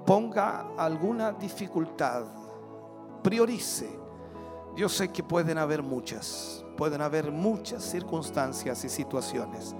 [0.06, 2.24] ponga alguna dificultad
[3.22, 3.88] priorice.
[4.76, 9.74] Yo sé que pueden haber muchas, pueden haber muchas circunstancias y situaciones.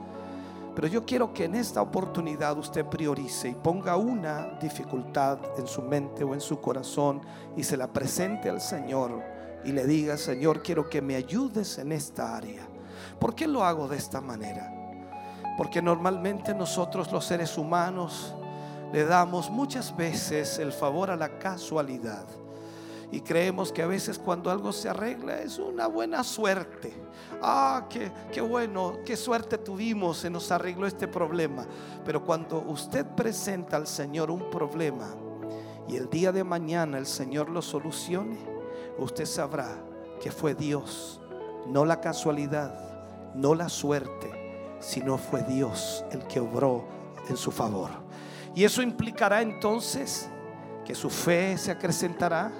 [0.78, 5.82] Pero yo quiero que en esta oportunidad usted priorice y ponga una dificultad en su
[5.82, 7.20] mente o en su corazón
[7.56, 9.20] y se la presente al Señor
[9.64, 12.62] y le diga, Señor, quiero que me ayudes en esta área.
[13.18, 14.72] ¿Por qué lo hago de esta manera?
[15.56, 18.32] Porque normalmente nosotros los seres humanos
[18.92, 22.24] le damos muchas veces el favor a la casualidad.
[23.10, 26.92] Y creemos que a veces cuando algo se arregla es una buena suerte.
[27.40, 31.66] Ah, qué, qué bueno, qué suerte tuvimos, se nos arregló este problema.
[32.04, 35.08] Pero cuando usted presenta al Señor un problema
[35.88, 38.36] y el día de mañana el Señor lo solucione,
[38.98, 39.82] usted sabrá
[40.20, 41.20] que fue Dios,
[41.66, 46.84] no la casualidad, no la suerte, sino fue Dios el que obró
[47.28, 47.90] en su favor.
[48.54, 50.28] Y eso implicará entonces
[50.84, 52.52] que su fe se acrecentará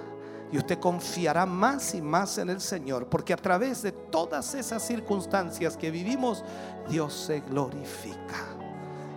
[0.50, 4.82] y usted confiará más y más en el Señor, porque a través de todas esas
[4.82, 6.44] circunstancias que vivimos,
[6.88, 8.58] Dios se glorifica.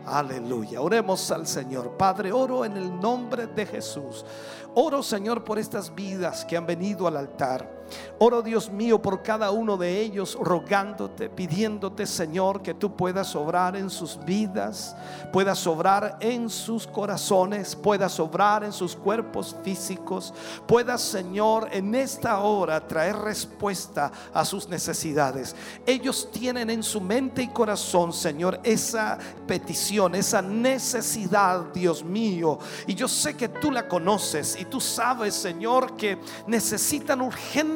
[0.06, 0.82] Aleluya.
[0.82, 1.96] Oremos al Señor.
[1.98, 4.26] Padre, oro en el nombre de Jesús.
[4.74, 7.81] Oro, Señor, por estas vidas que han venido al altar.
[8.20, 13.76] Oro, Dios mío, por cada uno de ellos, rogándote, pidiéndote, Señor, que tú puedas obrar
[13.76, 14.96] en sus vidas,
[15.32, 20.34] puedas obrar en sus corazones, puedas obrar en sus cuerpos físicos,
[20.68, 25.56] puedas, Señor, en esta hora traer respuesta a sus necesidades.
[25.86, 32.60] Ellos tienen en su mente y corazón, Señor, esa petición, esa necesidad, Dios mío.
[32.88, 37.22] Y yo sé que tú la conoces y tú sabes, Señor, que necesitan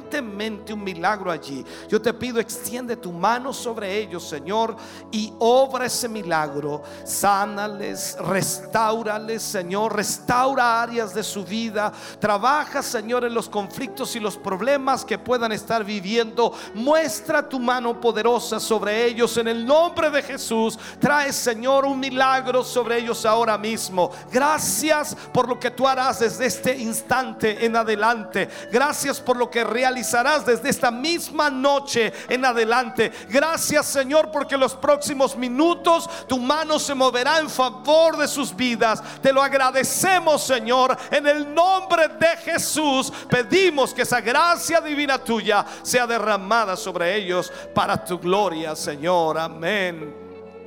[0.06, 1.66] urgentemente un milagro allí.
[1.90, 4.76] Yo te pido, extiende tu mano sobre ellos, Señor,
[5.12, 6.84] y obra ese milagro.
[7.04, 11.92] Sánales, restaurales, Señor, restaura áreas de su vida.
[12.20, 16.54] Trabaja, Señor, en los conflictos y los problemas que puedan estar viviendo.
[16.74, 20.78] Muestra tu mano poderosa sobre ellos en el nombre de Jesús.
[21.00, 24.12] Trae, Señor, un milagro sobre ellos ahora mismo.
[24.32, 28.50] Gracias por lo que tú harás desde este instante en adelante.
[28.72, 29.64] Gracias por lo que
[29.96, 33.14] realizarás desde esta misma noche en adelante.
[33.30, 39.02] Gracias Señor porque los próximos minutos tu mano se moverá en favor de sus vidas.
[39.22, 40.98] Te lo agradecemos Señor.
[41.10, 47.52] En el nombre de Jesús pedimos que esa gracia divina tuya sea derramada sobre ellos
[47.74, 49.38] para tu gloria Señor.
[49.38, 50.14] Amén.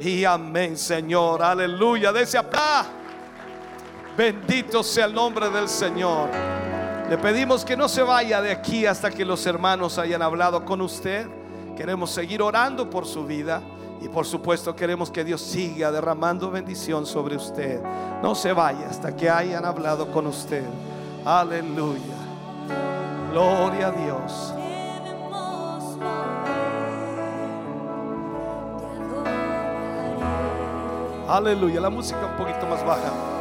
[0.01, 1.43] Y amén Señor.
[1.43, 2.13] Aleluya.
[2.13, 2.87] De ese apá.
[4.17, 6.68] Bendito sea el nombre del Señor.
[7.09, 10.83] Le pedimos que no se vaya de aquí hasta que los hermanos hayan hablado con
[10.83, 11.27] usted.
[11.75, 13.63] Queremos seguir orando por su vida
[14.03, 17.81] y por supuesto queremos que Dios siga derramando bendición sobre usted.
[18.23, 20.65] No se vaya hasta que hayan hablado con usted.
[21.25, 22.15] Aleluya.
[23.33, 24.55] Gloria a Dios.
[31.27, 31.81] Aleluya.
[31.81, 33.38] La música un poquito más baja.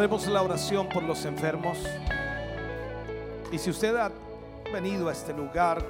[0.00, 1.76] Haremos la oración por los enfermos.
[3.52, 4.10] Y si usted ha
[4.72, 5.84] venido a este lugar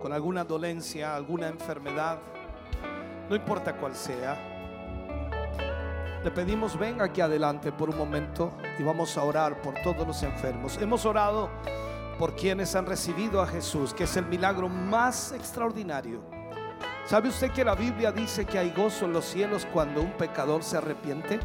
[0.00, 2.18] con alguna dolencia, alguna enfermedad,
[3.28, 4.38] no importa cuál sea,
[6.24, 10.22] le pedimos venga aquí adelante por un momento y vamos a orar por todos los
[10.22, 10.78] enfermos.
[10.78, 11.50] Hemos orado
[12.18, 16.22] por quienes han recibido a Jesús, que es el milagro más extraordinario.
[17.04, 20.62] ¿Sabe usted que la Biblia dice que hay gozo en los cielos cuando un pecador
[20.62, 21.38] se arrepiente?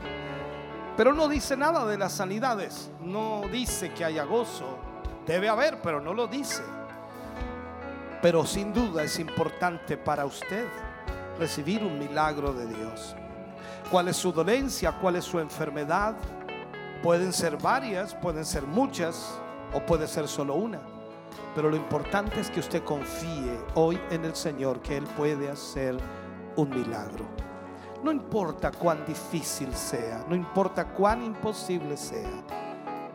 [0.97, 2.89] Pero no dice nada de las sanidades.
[3.01, 4.77] No dice que haya gozo.
[5.25, 6.63] Debe haber, pero no lo dice.
[8.21, 10.65] Pero sin duda es importante para usted
[11.37, 13.15] recibir un milagro de Dios.
[13.91, 14.93] ¿Cuál es su dolencia?
[14.99, 16.15] ¿Cuál es su enfermedad?
[17.03, 19.37] Pueden ser varias, pueden ser muchas
[19.73, 20.79] o puede ser solo una.
[21.53, 25.97] Pero lo importante es que usted confíe hoy en el Señor que Él puede hacer
[26.55, 27.25] un milagro.
[28.05, 32.43] No importa cuán difícil sea, no importa cuán imposible sea,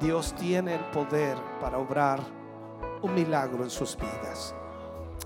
[0.01, 2.19] Dios tiene el poder para obrar
[3.01, 4.53] un milagro en sus vidas.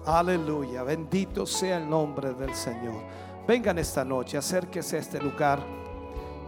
[0.04, 3.04] Aleluya, bendito sea el nombre del Señor.
[3.48, 5.60] Vengan esta noche, acérquese a este lugar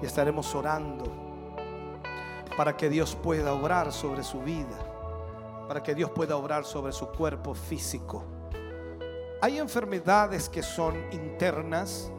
[0.02, 1.05] y estaremos orando
[2.55, 4.76] para que Dios pueda obrar sobre su vida,
[5.66, 8.22] para que Dios pueda obrar sobre su cuerpo físico.
[9.40, 12.12] Hay enfermedades que son internas,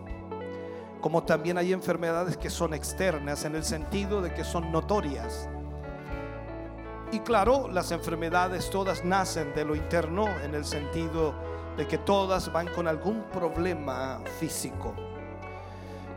[1.01, 5.47] como también hay enfermedades que son externas en el sentido de que son notorias.
[7.11, 11.33] Y claro, las enfermedades todas nacen de lo interno en el sentido
[11.77, 14.93] de que todas van con algún problema físico.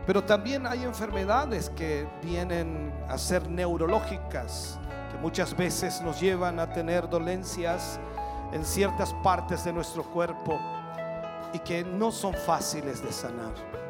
[0.05, 4.79] Pero también hay enfermedades que vienen a ser neurológicas,
[5.11, 7.99] que muchas veces nos llevan a tener dolencias
[8.51, 10.59] en ciertas partes de nuestro cuerpo
[11.53, 13.80] y que no son fáciles de sanar.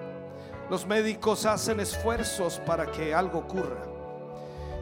[0.71, 3.83] Los médicos hacen esfuerzos para que algo ocurra.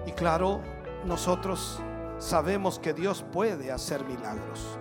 [0.06, 0.62] Y claro,
[1.04, 1.80] nosotros
[2.20, 4.78] sabemos que Dios puede hacer milagros.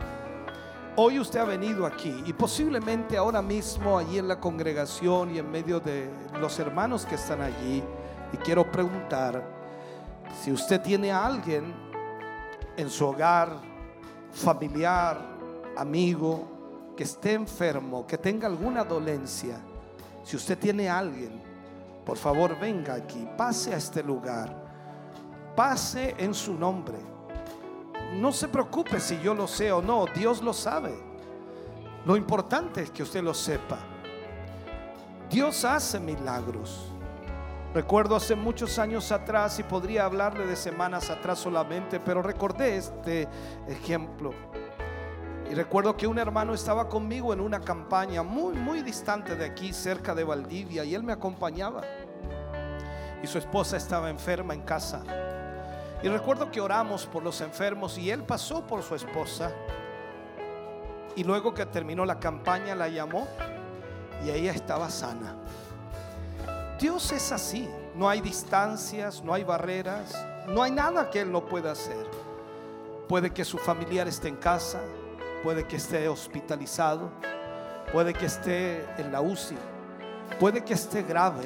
[0.97, 5.51] Hoy usted ha venido aquí y posiblemente ahora mismo allí en la congregación y en
[5.51, 7.83] medio de los hermanos que están allí.
[8.35, 9.43] Y quiero preguntar
[10.43, 11.75] si usted tiene a alguien
[12.77, 13.57] en su hogar,
[14.31, 15.19] familiar,
[15.75, 19.59] amigo, que esté enfermo, que tenga alguna dolencia.
[20.29, 21.41] Si usted tiene a alguien,
[22.05, 24.55] por favor venga aquí, pase a este lugar,
[25.57, 26.99] pase en su nombre.
[28.13, 30.95] No se preocupe si yo lo sé o no, Dios lo sabe.
[32.05, 33.79] Lo importante es que usted lo sepa.
[35.31, 36.93] Dios hace milagros.
[37.73, 43.27] Recuerdo hace muchos años atrás y podría hablarle de semanas atrás solamente, pero recordé este
[43.67, 44.35] ejemplo.
[45.51, 49.73] Y recuerdo que un hermano estaba conmigo en una campaña muy, muy distante de aquí,
[49.73, 51.83] cerca de Valdivia, y él me acompañaba.
[53.23, 55.03] Y su esposa estaba enferma en casa.
[56.03, 59.51] Y recuerdo que oramos por los enfermos y él pasó por su esposa.
[61.17, 63.27] Y luego que terminó la campaña la llamó
[64.25, 65.35] y ella estaba sana.
[66.79, 67.69] Dios es así.
[67.97, 70.15] No hay distancias, no hay barreras,
[70.47, 72.07] no hay nada que Él no pueda hacer.
[73.09, 74.81] Puede que su familiar esté en casa,
[75.43, 77.11] puede que esté hospitalizado,
[77.93, 79.57] puede que esté en la UCI,
[80.39, 81.45] puede que esté grave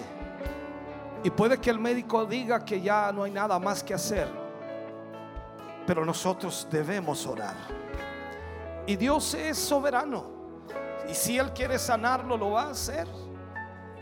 [1.23, 4.29] y puede que el médico diga que ya no hay nada más que hacer,
[5.87, 7.57] pero nosotros debemos orar.
[8.87, 10.25] Y Dios es soberano.
[11.09, 13.07] Y si Él quiere sanarlo, lo va a hacer.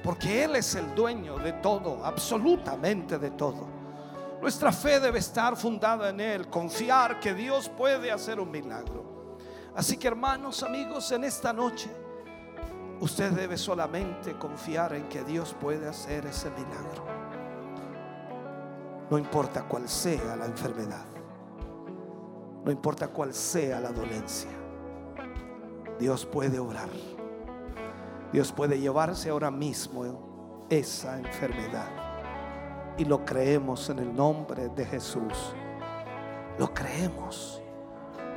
[0.03, 3.69] Porque Él es el dueño de todo, absolutamente de todo.
[4.41, 9.10] Nuestra fe debe estar fundada en Él, confiar que Dios puede hacer un milagro.
[9.75, 11.91] Así que hermanos, amigos, en esta noche
[13.01, 17.05] usted debe solamente confiar en que Dios puede hacer ese milagro.
[19.11, 21.05] No importa cuál sea la enfermedad,
[22.65, 24.51] no importa cuál sea la dolencia,
[25.99, 26.89] Dios puede obrar.
[28.33, 31.89] Dios puede llevarse ahora mismo esa enfermedad.
[32.97, 35.55] Y lo creemos en el nombre de Jesús.
[36.59, 37.60] Lo creemos.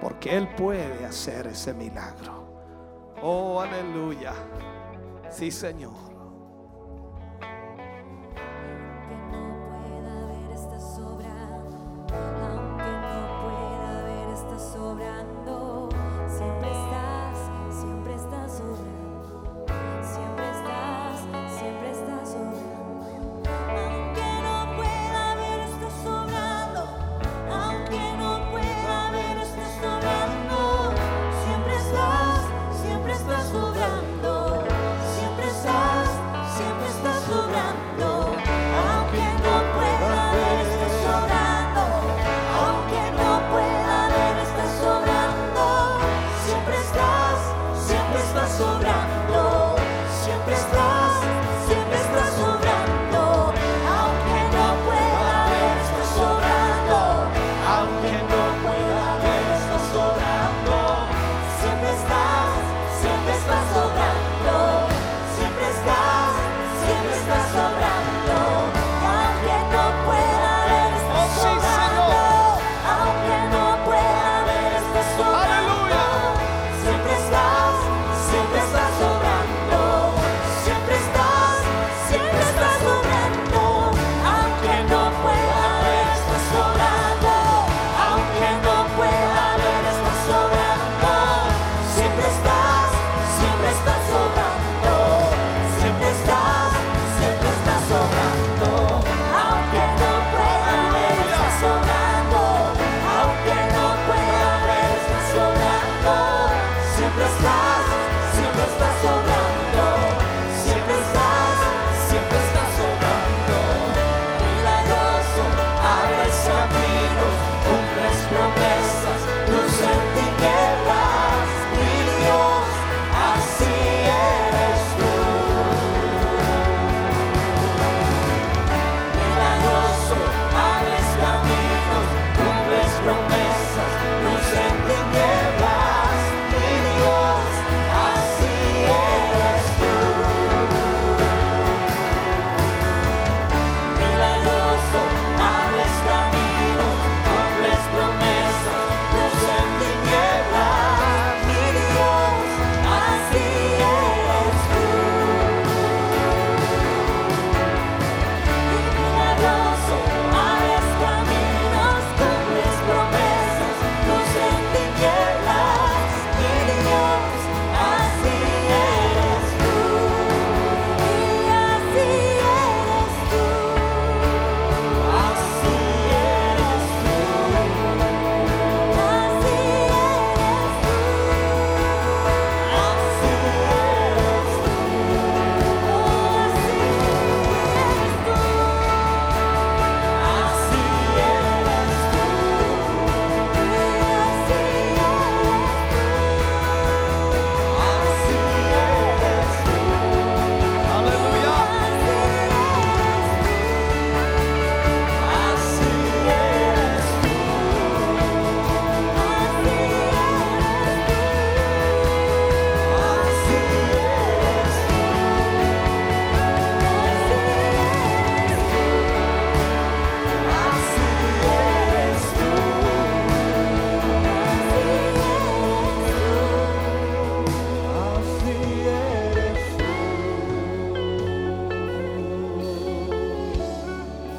[0.03, 2.43] Porque Él puede hacer ese milagro.
[3.21, 4.33] Oh, aleluya.
[5.31, 6.12] Sí, Señor.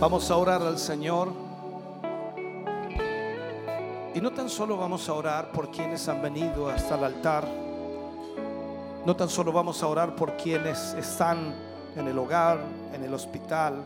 [0.05, 1.33] Vamos a orar al Señor.
[4.15, 7.49] Y no tan solo vamos a orar por quienes han venido hasta el altar,
[9.07, 11.55] no tan solo vamos a orar por quienes están
[11.97, 12.59] en el hogar,
[12.93, 13.83] en el hospital,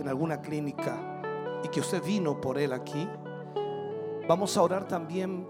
[0.00, 0.96] en alguna clínica,
[1.62, 3.06] y que usted vino por él aquí,
[4.26, 5.46] vamos a orar también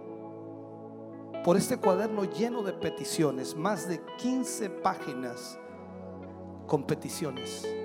[1.44, 5.56] por este cuaderno lleno de peticiones, más de 15 páginas
[6.66, 7.83] con peticiones.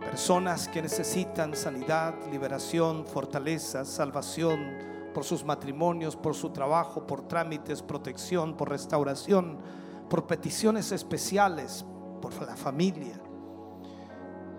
[0.00, 4.78] Personas que necesitan sanidad, liberación, fortaleza, salvación
[5.12, 9.58] por sus matrimonios, por su trabajo, por trámites, protección, por restauración,
[10.08, 11.84] por peticiones especiales,
[12.20, 13.20] por la familia.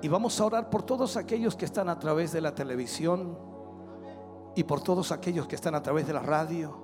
[0.01, 3.37] Y vamos a orar por todos aquellos que están a través de la televisión
[4.55, 6.75] y por todos aquellos que están a través de la radio,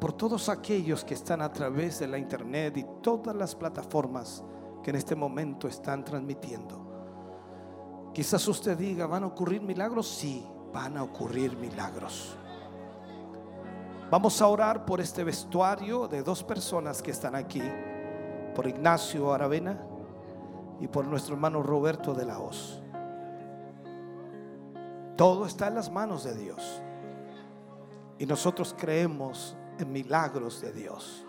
[0.00, 4.42] por todos aquellos que están a través de la internet y todas las plataformas
[4.82, 6.89] que en este momento están transmitiendo.
[8.20, 10.06] Quizás usted diga, ¿van a ocurrir milagros?
[10.06, 12.36] Sí, van a ocurrir milagros.
[14.10, 17.62] Vamos a orar por este vestuario de dos personas que están aquí,
[18.54, 19.80] por Ignacio Aravena
[20.80, 22.82] y por nuestro hermano Roberto de la Hoz.
[25.16, 26.82] Todo está en las manos de Dios.
[28.18, 31.24] Y nosotros creemos en milagros de Dios.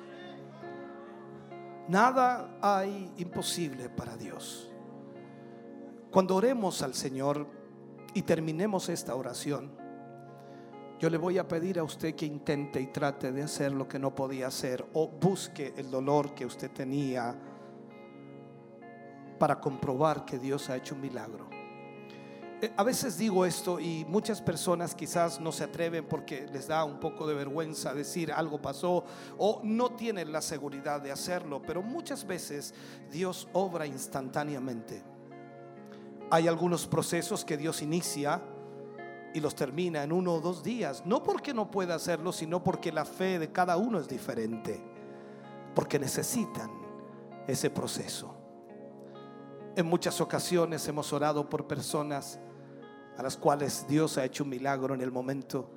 [1.87, 4.70] Nada hay imposible para Dios.
[6.11, 7.47] Cuando oremos al Señor
[8.13, 9.71] y terminemos esta oración,
[10.99, 13.97] yo le voy a pedir a usted que intente y trate de hacer lo que
[13.97, 17.33] no podía hacer o busque el dolor que usted tenía
[19.39, 21.49] para comprobar que Dios ha hecho un milagro.
[22.61, 26.83] Eh, A veces digo esto y muchas personas quizás no se atreven porque les da
[26.83, 29.05] un poco de vergüenza decir algo pasó
[29.37, 32.73] o no tienen la seguridad de hacerlo, pero muchas veces
[33.09, 35.10] Dios obra instantáneamente.
[36.31, 38.41] Hay algunos procesos que Dios inicia
[39.33, 42.91] y los termina en uno o dos días, no porque no pueda hacerlo, sino porque
[42.93, 44.81] la fe de cada uno es diferente,
[45.75, 46.71] porque necesitan
[47.47, 48.33] ese proceso.
[49.75, 52.39] En muchas ocasiones hemos orado por personas
[53.17, 55.69] a las cuales Dios ha hecho un milagro en el momento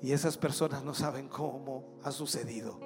[0.00, 2.80] y esas personas no saben cómo ha sucedido,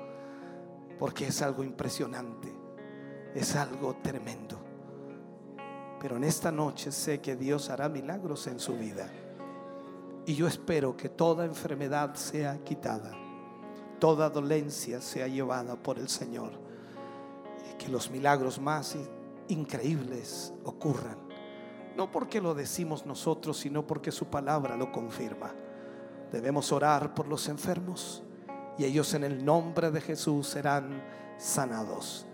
[0.99, 2.55] porque es algo impresionante,
[3.35, 4.66] es algo tremendo.
[6.01, 9.09] Pero en esta noche sé que Dios hará milagros en su vida.
[10.27, 13.13] Y yo espero que toda enfermedad sea quitada,
[13.99, 16.53] toda dolencia sea llevada por el Señor,
[17.71, 18.97] y que los milagros más
[19.49, 21.19] increíbles ocurran.
[21.97, 25.55] No porque lo decimos nosotros, sino porque su palabra lo confirma.
[26.31, 28.23] Debemos orar por los enfermos
[28.77, 31.03] y ellos en el nombre de Jesús serán
[31.39, 32.26] sanados.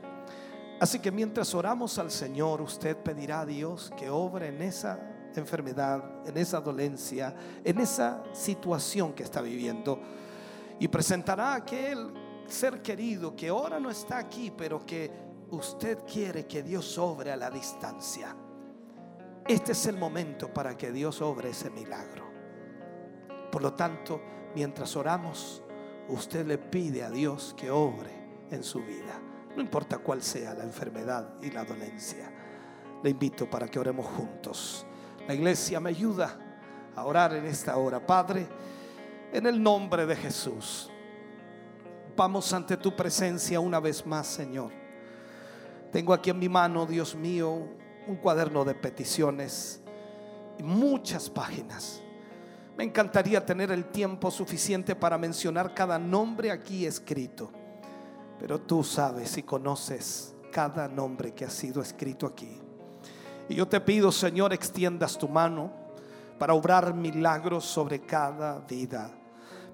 [0.83, 4.99] Así que mientras oramos al Señor, usted pedirá a Dios que obre en esa
[5.37, 7.33] enfermedad, en esa dolencia,
[7.63, 10.01] en esa situación que está viviendo.
[10.81, 12.13] Y presentará a aquel
[12.49, 15.09] ser querido que ahora no está aquí, pero que
[15.53, 18.35] usted quiere que Dios obre a la distancia.
[19.47, 22.25] Este es el momento para que Dios obre ese milagro.
[23.53, 24.21] Por lo tanto,
[24.57, 25.63] mientras oramos,
[26.09, 28.11] usted le pide a Dios que obre
[28.51, 29.32] en su vida.
[29.55, 32.31] No importa cuál sea la enfermedad y la dolencia.
[33.03, 34.87] Le invito para que oremos juntos.
[35.27, 36.39] La iglesia me ayuda
[36.95, 38.05] a orar en esta hora.
[38.05, 38.47] Padre,
[39.33, 40.91] en el nombre de Jesús,
[42.17, 44.73] vamos ante tu presencia una vez más, Señor.
[45.91, 47.69] Tengo aquí en mi mano, Dios mío,
[48.07, 49.83] un cuaderno de peticiones
[50.59, 52.03] y muchas páginas.
[52.77, 57.53] Me encantaría tener el tiempo suficiente para mencionar cada nombre aquí escrito.
[58.43, 62.59] Pero tú sabes y conoces cada nombre que ha sido escrito aquí.
[63.49, 65.71] Y yo te pido, Señor, extiendas tu mano
[66.41, 69.13] para obrar milagros sobre cada vida.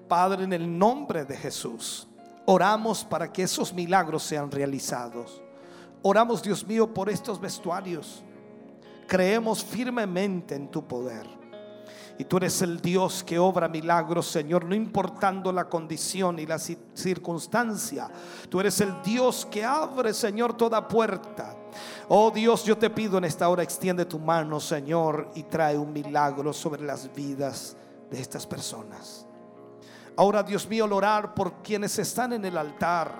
[0.07, 2.07] Padre, en el nombre de Jesús,
[2.45, 5.41] oramos para que esos milagros sean realizados.
[6.03, 8.23] Oramos, Dios mío, por estos vestuarios.
[9.07, 11.38] Creemos firmemente en tu poder.
[12.19, 16.57] Y tú eres el Dios que obra milagros, Señor, no importando la condición y la
[16.57, 18.11] ci- circunstancia.
[18.49, 21.55] Tú eres el Dios que abre, Señor, toda puerta.
[22.09, 25.93] Oh Dios, yo te pido en esta hora, extiende tu mano, Señor, y trae un
[25.93, 27.77] milagro sobre las vidas
[28.11, 29.25] de estas personas.
[30.17, 33.13] Ahora, Dios mío, al orar por quienes están en el altar,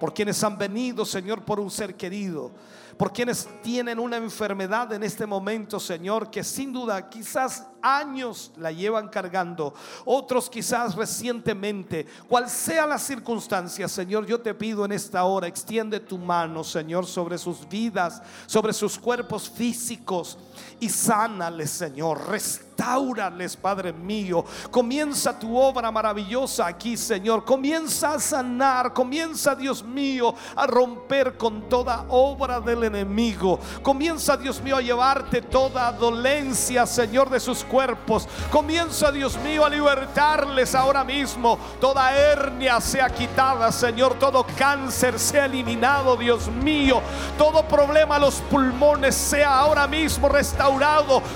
[0.00, 2.52] por quienes han venido, Señor, por un ser querido,
[3.00, 8.72] por quienes tienen una enfermedad en este momento, Señor, que sin duda quizás años la
[8.72, 9.72] llevan cargando,
[10.04, 15.98] otros quizás recientemente, cual sea la circunstancia, Señor, yo te pido en esta hora, extiende
[15.98, 20.36] tu mano, Señor, sobre sus vidas, sobre sus cuerpos físicos
[20.80, 24.42] y sánales, Señor, restaura Restaurales, Padre mío.
[24.70, 27.44] Comienza tu obra maravillosa aquí, Señor.
[27.44, 33.60] Comienza a sanar, comienza, Dios mío, a romper con toda obra del enemigo.
[33.82, 38.26] Comienza, Dios mío, a llevarte toda dolencia, Señor, de sus cuerpos.
[38.50, 41.58] Comienza, Dios mío, a libertarles ahora mismo.
[41.82, 44.14] Toda hernia sea quitada, Señor.
[44.18, 47.02] Todo cáncer sea eliminado, Dios mío.
[47.36, 50.49] Todo problema a los pulmones sea ahora mismo restaurado.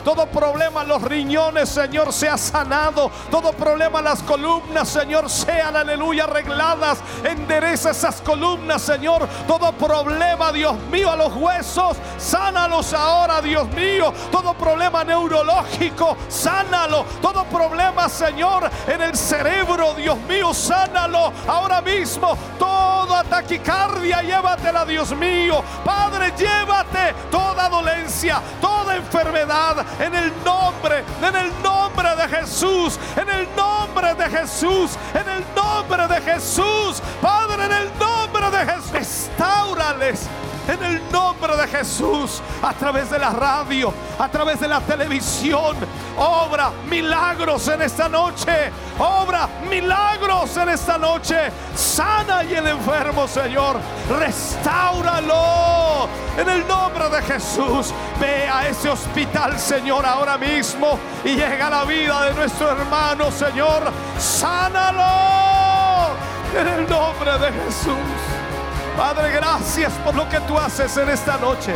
[0.04, 3.10] Todo problema a los riñones, Señor, sea sanado.
[3.30, 6.98] Todo problema a las columnas, Señor, sean, aleluya, arregladas.
[7.22, 9.26] Endereza esas columnas, Señor.
[9.46, 14.12] Todo problema, Dios mío, a los huesos, sánalos ahora, Dios mío.
[14.30, 17.04] Todo problema neurológico, sánalo.
[17.22, 22.36] Todo problema, Señor, en el cerebro, Dios mío, sánalo ahora mismo.
[22.58, 25.62] Toda taquicardia, llévatela, Dios mío.
[25.84, 29.03] Padre, llévate toda dolencia, toda enfermedad
[30.00, 35.44] en el nombre, en el nombre de Jesús, en el nombre de Jesús, en el
[35.54, 37.02] nombre de Jesús.
[37.20, 40.28] Padre, en el nombre de Jesús, restaurales.
[40.66, 45.76] En el nombre de Jesús, a través de la radio, a través de la televisión,
[46.16, 48.72] obra milagros en esta noche.
[48.98, 51.52] Obra milagros en esta noche.
[51.74, 53.76] Sana y el enfermo, Señor.
[54.18, 56.08] Restáuralo.
[56.38, 60.98] En el nombre de Jesús, ve a ese hospital, Señor, ahora mismo.
[61.24, 63.92] Y llega la vida de nuestro hermano, Señor.
[64.18, 65.04] Sánalo.
[66.58, 68.33] En el nombre de Jesús.
[68.96, 71.74] Padre, gracias por lo que tú haces en esta noche.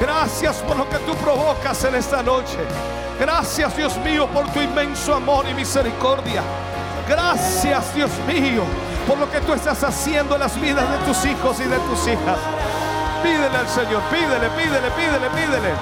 [0.00, 2.58] Gracias por lo que tú provocas en esta noche.
[3.20, 6.42] Gracias, Dios mío, por tu inmenso amor y misericordia.
[7.06, 8.62] Gracias, Dios mío,
[9.06, 12.06] por lo que tú estás haciendo en las vidas de tus hijos y de tus
[12.08, 12.38] hijas.
[13.22, 15.74] Pídele al Señor, pídele, pídele, pídele, pídele.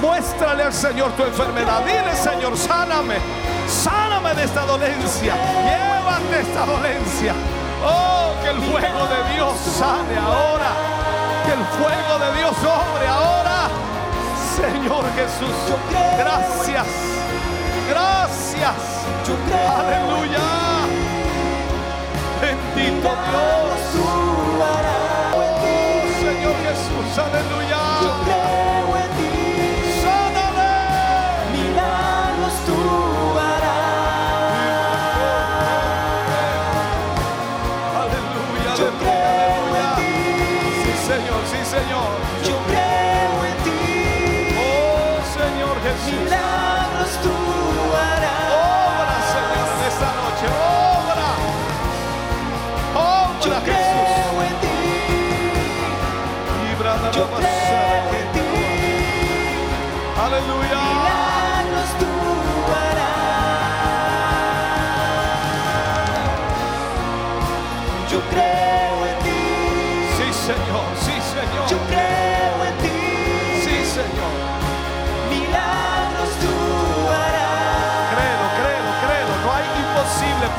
[0.00, 1.82] Muéstrale al Señor tu enfermedad.
[1.84, 3.16] Dile, Señor, sáname.
[3.68, 5.34] Sáname de esta dolencia.
[5.34, 7.34] Llévate esta dolencia.
[7.84, 10.70] Oh, que el fuego de Dios sane ahora.
[11.46, 13.68] Que el fuego de Dios sobre ahora.
[14.56, 15.56] Señor Jesús,
[16.18, 16.86] gracias.
[17.88, 18.74] Gracias.
[19.78, 20.48] Aleluya.
[22.40, 23.80] Bendito Dios.
[24.04, 25.44] Oh,
[26.20, 27.81] Señor Jesús, aleluya.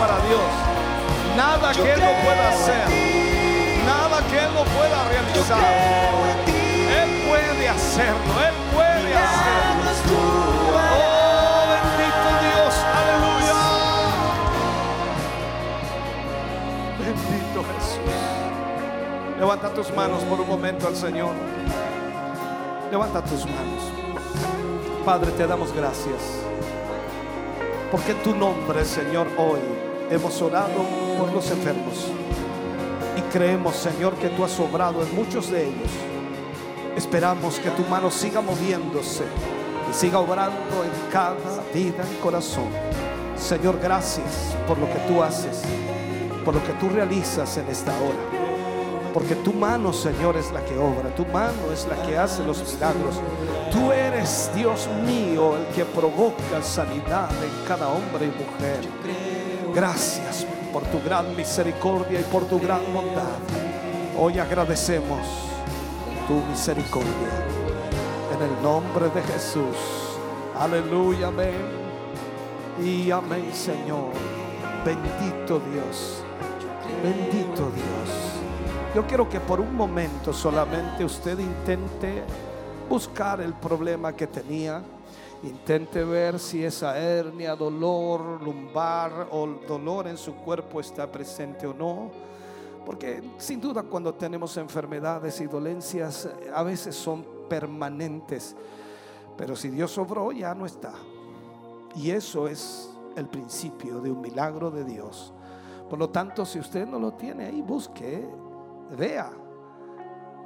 [0.04, 0.52] Para Dios.
[1.38, 2.88] Nada que Él no pueda hacer.
[3.86, 5.64] Nada que Él no pueda realizar.
[7.00, 8.34] Él puede hacerlo.
[8.48, 9.92] Él puede hacerlo.
[10.76, 12.74] Oh, bendito Dios.
[13.00, 13.60] Aleluya.
[17.00, 18.20] Bendito Jesús.
[19.40, 21.34] Levanta tus manos por un momento al Señor.
[22.92, 23.84] Levanta tus manos.
[25.06, 26.44] Padre, te damos gracias.
[27.90, 30.84] Porque tu nombre, Señor, hoy hemos orado
[31.18, 32.08] por los enfermos.
[33.18, 35.92] Y creemos, Señor, que tú has obrado en muchos de ellos.
[36.96, 39.24] Esperamos que tu mano siga moviéndose
[39.90, 42.70] y siga obrando en cada vida y corazón.
[43.38, 45.62] Señor, gracias por lo que tú haces,
[46.46, 48.44] por lo que tú realizas en esta hora.
[49.14, 52.58] Porque tu mano, Señor, es la que obra, tu mano es la que hace los
[52.74, 53.20] milagros.
[53.72, 58.80] Tú eres, Dios mío, el que provoca sanidad en cada hombre y mujer.
[59.74, 63.40] Gracias por tu gran misericordia y por tu gran bondad.
[64.20, 65.20] Hoy agradecemos
[66.28, 67.10] tu misericordia.
[68.36, 69.76] En el nombre de Jesús.
[70.60, 71.56] Aleluya, amén.
[72.84, 74.12] Y amén, Señor.
[74.86, 76.24] Bendito Dios.
[77.02, 78.34] Bendito Dios.
[78.94, 82.24] Yo quiero que por un momento solamente usted intente
[82.88, 84.84] buscar el problema que tenía.
[85.44, 91.74] Intente ver si esa hernia, dolor lumbar o dolor en su cuerpo está presente o
[91.74, 92.12] no.
[92.86, 98.56] Porque sin duda cuando tenemos enfermedades y dolencias eh, a veces son permanentes.
[99.36, 100.94] Pero si Dios sobró ya no está.
[101.96, 105.34] Y eso es el principio de un milagro de Dios.
[105.90, 108.26] Por lo tanto, si usted no lo tiene ahí, busque,
[108.98, 109.30] vea.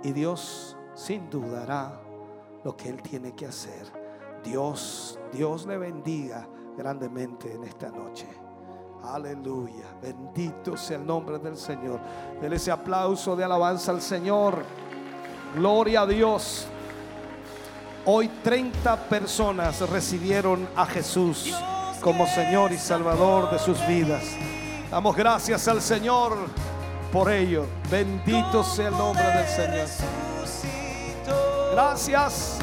[0.04, 2.02] Y Dios sin dudará
[2.64, 4.07] lo que Él tiene que hacer.
[4.48, 8.26] Dios, Dios le bendiga grandemente en esta noche.
[9.04, 9.86] Aleluya.
[10.02, 12.00] Bendito sea el nombre del Señor.
[12.42, 14.64] Dele ese aplauso de alabanza al Señor.
[15.56, 16.66] Gloria a Dios.
[18.06, 21.54] Hoy 30 personas recibieron a Jesús
[22.02, 24.24] como Señor y Salvador de sus vidas.
[24.90, 26.38] Damos gracias al Señor
[27.12, 27.66] por ello.
[27.92, 29.88] Bendito sea el nombre del Señor.
[31.74, 32.60] Gracias.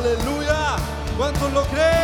[0.00, 0.76] Aleluya.
[1.18, 1.99] ¿Cuántos lo creen?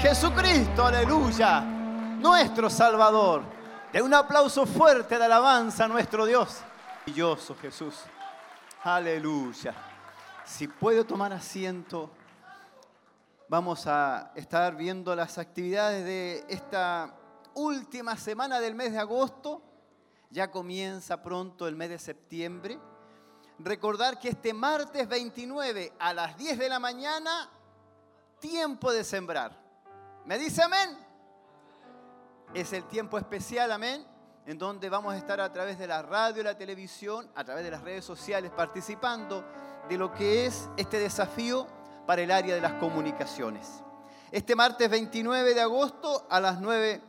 [0.00, 1.60] Jesucristo, aleluya.
[1.60, 3.42] Nuestro Salvador.
[3.92, 6.62] De un aplauso fuerte de alabanza a nuestro Dios.
[7.00, 7.96] Maravilloso Jesús.
[8.82, 9.74] Aleluya.
[10.46, 12.10] Si puedo tomar asiento,
[13.46, 17.14] vamos a estar viendo las actividades de esta
[17.52, 19.60] última semana del mes de agosto.
[20.30, 22.78] Ya comienza pronto el mes de septiembre.
[23.58, 27.50] Recordar que este martes 29 a las 10 de la mañana,
[28.38, 29.59] tiempo de sembrar.
[30.30, 30.96] ¿Me dice amén?
[32.54, 34.06] Es el tiempo especial, amén,
[34.46, 37.72] en donde vamos a estar a través de la radio, la televisión, a través de
[37.72, 39.44] las redes sociales, participando
[39.88, 41.66] de lo que es este desafío
[42.06, 43.82] para el área de las comunicaciones.
[44.30, 47.00] Este martes 29 de agosto a las 9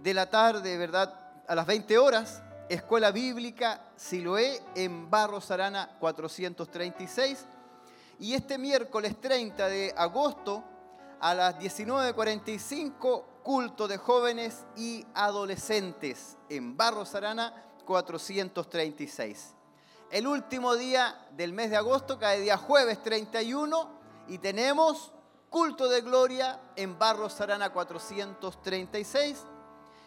[0.00, 1.18] de la tarde, ¿verdad?
[1.48, 7.46] A las 20 horas, Escuela Bíblica Siloé en Barros Arana 436.
[8.18, 10.62] Y este miércoles 30 de agosto
[11.20, 19.54] a las 19.45, culto de jóvenes y adolescentes en Barros Arana 436.
[20.10, 23.90] El último día del mes de agosto cae día jueves 31
[24.28, 25.12] y tenemos
[25.50, 29.44] culto de gloria en Barros Arana 436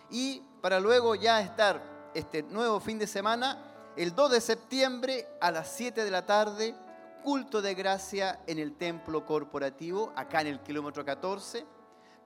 [0.09, 1.81] y para luego ya estar
[2.13, 3.57] este nuevo fin de semana,
[3.95, 6.75] el 2 de septiembre a las 7 de la tarde,
[7.21, 11.65] culto de gracia en el templo corporativo, acá en el kilómetro 14.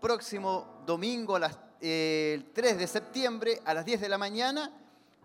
[0.01, 4.71] Próximo domingo, a las, eh, el 3 de septiembre, a las 10 de la mañana,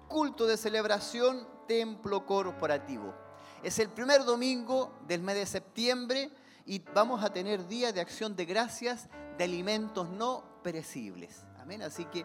[0.09, 3.15] culto de celebración, templo corporativo.
[3.63, 6.31] Es el primer domingo del mes de septiembre
[6.67, 11.45] y vamos a tener día de acción de gracias de alimentos no perecibles.
[11.61, 11.83] Amén.
[11.83, 12.25] Así que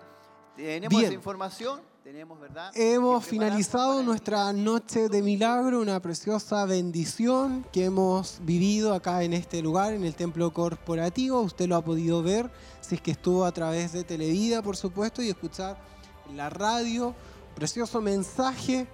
[0.55, 1.05] tenemos Bien.
[1.05, 2.71] esa información, tenemos, ¿verdad?
[2.75, 9.59] Hemos finalizado nuestra noche de milagro, una preciosa bendición que hemos vivido acá en este
[9.63, 11.41] lugar, en el templo corporativo.
[11.41, 15.23] Usted lo ha podido ver si es que estuvo a través de Televida, por supuesto,
[15.23, 15.79] y escuchar
[16.31, 17.15] la radio.
[17.55, 18.85] Precioso mensaje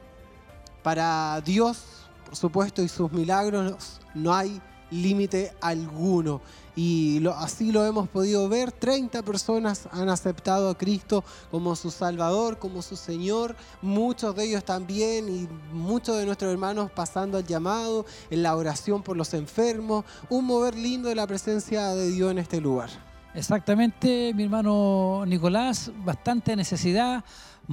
[0.81, 1.83] para Dios,
[2.23, 3.99] por supuesto, y sus milagros.
[4.15, 6.41] No hay límite alguno.
[6.73, 8.71] Y lo- así lo hemos podido ver.
[8.71, 13.55] 30 personas han aceptado a Cristo como su Salvador, como su Señor.
[13.81, 19.03] Muchos de ellos también y muchos de nuestros hermanos pasando al llamado, en la oración
[19.03, 20.05] por los enfermos.
[20.29, 22.89] Un mover lindo de la presencia de Dios en este lugar.
[23.33, 27.23] Exactamente, mi hermano Nicolás, bastante necesidad.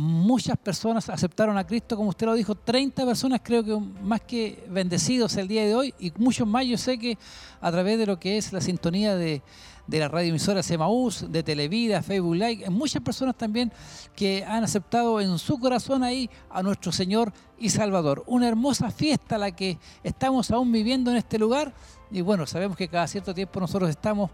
[0.00, 4.64] Muchas personas aceptaron a Cristo, como usted lo dijo, 30 personas creo que más que
[4.70, 7.18] bendecidos el día de hoy y muchos más yo sé que
[7.60, 9.42] a través de lo que es la sintonía de,
[9.88, 13.72] de la radioemisora Semaús, de Televida, Facebook Live, muchas personas también
[14.14, 18.22] que han aceptado en su corazón ahí a nuestro Señor y Salvador.
[18.28, 21.74] Una hermosa fiesta la que estamos aún viviendo en este lugar
[22.12, 24.30] y bueno, sabemos que cada cierto tiempo nosotros estamos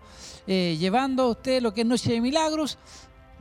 [0.46, 2.76] eh, llevando a usted lo que es Noche de Milagros.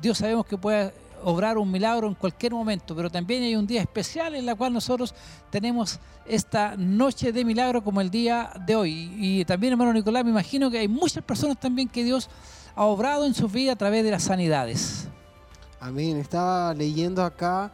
[0.02, 3.82] Dios sabemos que puede obrar un milagro en cualquier momento, pero también hay un día
[3.82, 5.14] especial en la cual nosotros
[5.50, 9.12] tenemos esta noche de milagro como el día de hoy.
[9.18, 12.30] Y también, hermano Nicolás, me imagino que hay muchas personas también que Dios
[12.76, 15.08] ha obrado en su vida a través de las sanidades.
[15.80, 16.18] Amén.
[16.18, 17.72] Estaba leyendo acá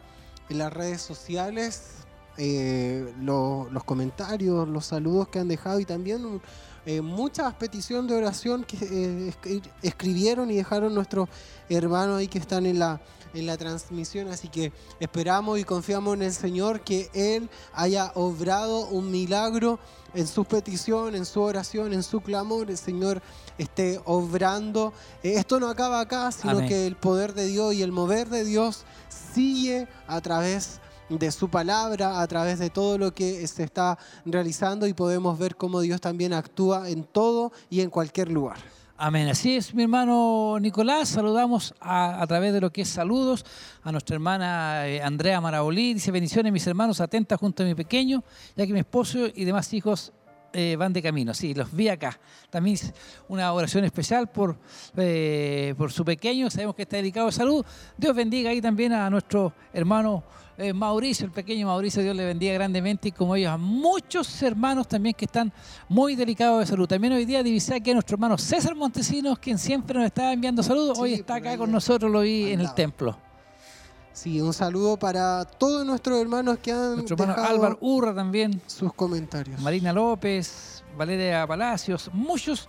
[0.48, 1.94] en las redes sociales
[2.36, 6.40] eh, lo- los comentarios, los saludos que han dejado y también
[6.86, 11.28] eh, muchas peticiones de oración que eh, escri- escribieron y dejaron nuestros
[11.68, 13.00] hermanos ahí que están en la,
[13.34, 14.28] en la transmisión.
[14.28, 19.78] Así que esperamos y confiamos en el Señor que Él haya obrado un milagro
[20.14, 22.70] en su petición, en su oración, en su clamor.
[22.70, 23.22] El Señor
[23.58, 24.92] esté obrando.
[25.22, 26.68] Eh, esto no acaba acá, sino Amén.
[26.68, 28.84] que el poder de Dios y el mover de Dios
[29.34, 34.86] sigue a través de su palabra, a través de todo lo que se está realizando
[34.86, 38.58] y podemos ver cómo Dios también actúa en todo y en cualquier lugar.
[39.02, 39.28] Amén.
[39.28, 41.08] Así es, mi hermano Nicolás.
[41.08, 43.46] Saludamos a, través de lo que es saludos
[43.82, 45.94] a nuestra hermana eh, Andrea Marabolí.
[45.94, 48.22] Dice bendiciones, mis hermanos, atenta junto a mi pequeño,
[48.56, 50.12] ya que mi esposo y demás hijos
[50.52, 51.32] eh, van de camino.
[51.32, 52.20] Sí, los vi acá.
[52.50, 52.76] También
[53.28, 54.58] una oración especial por,
[54.98, 56.50] eh, por su pequeño.
[56.50, 57.64] Sabemos que está dedicado a salud.
[57.96, 60.24] Dios bendiga ahí también a nuestro hermano
[60.60, 62.02] eh, Mauricio, el pequeño Mauricio.
[62.02, 65.50] Dios le bendiga grandemente y como ellos a muchos hermanos también que están
[65.88, 66.86] muy delicados de salud.
[66.86, 70.62] También hoy día divisé aquí a nuestro hermano César Montesinos, quien siempre nos está enviando
[70.62, 70.98] saludos.
[70.98, 73.16] hoy está acá con nosotros, lo vi en el templo.
[74.12, 78.60] Sí, un saludo para todos nuestros hermanos que han Nuestro hermano dejado Álvaro Urra también.
[78.66, 79.58] sus comentarios.
[79.62, 82.68] Marina López, Valeria Palacios, muchas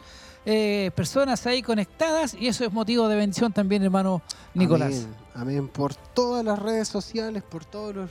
[0.96, 4.22] personas ahí conectadas y eso es motivo de bendición también, hermano
[4.54, 4.94] Nicolás.
[4.94, 5.68] Amén, amén.
[5.68, 8.10] Por todas las redes sociales, por todos los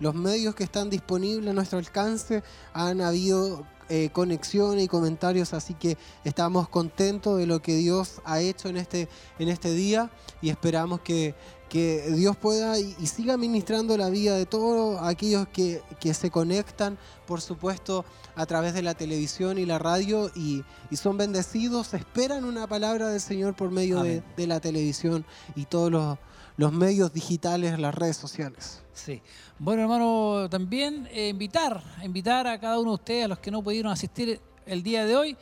[0.00, 2.42] los medios que están disponibles a nuestro alcance
[2.72, 8.40] han habido eh, conexiones y comentarios, así que estamos contentos de lo que Dios ha
[8.40, 9.08] hecho en este,
[9.38, 11.34] en este día y esperamos que,
[11.68, 16.30] que Dios pueda y, y siga ministrando la vida de todos aquellos que, que se
[16.30, 18.04] conectan, por supuesto,
[18.36, 23.08] a través de la televisión y la radio y, y son bendecidos, esperan una palabra
[23.08, 25.26] del Señor por medio de, de la televisión
[25.56, 26.16] y todos los,
[26.56, 28.82] los medios digitales, las redes sociales.
[28.92, 29.22] Sí.
[29.58, 33.62] Bueno, hermano, también eh, invitar, invitar a cada uno de ustedes, a los que no
[33.62, 35.36] pudieron asistir el día de hoy,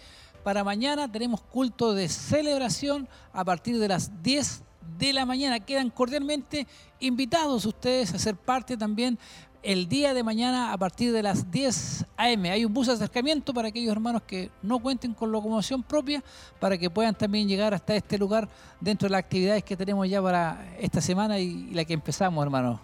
[0.44, 4.62] para mañana tenemos culto de celebración a partir de las 10
[4.98, 5.60] de la mañana.
[5.60, 6.66] Quedan cordialmente
[7.00, 9.18] invitados ustedes a ser parte también
[9.62, 12.50] el día de mañana a partir de las 10 a.m.
[12.50, 16.22] Hay un bus de acercamiento para aquellos hermanos que no cuenten con locomoción propia,
[16.60, 18.48] para que puedan también llegar hasta este lugar
[18.80, 22.80] dentro de las actividades que tenemos ya para esta semana y, la que empezamos, hermano.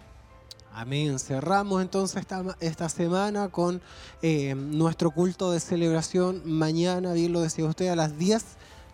[0.73, 1.19] Amén.
[1.21, 3.81] Cerramos entonces esta, esta semana con
[4.23, 6.43] eh, nuestro culto de celebración.
[6.45, 8.45] Mañana, bien lo decía usted, a las 10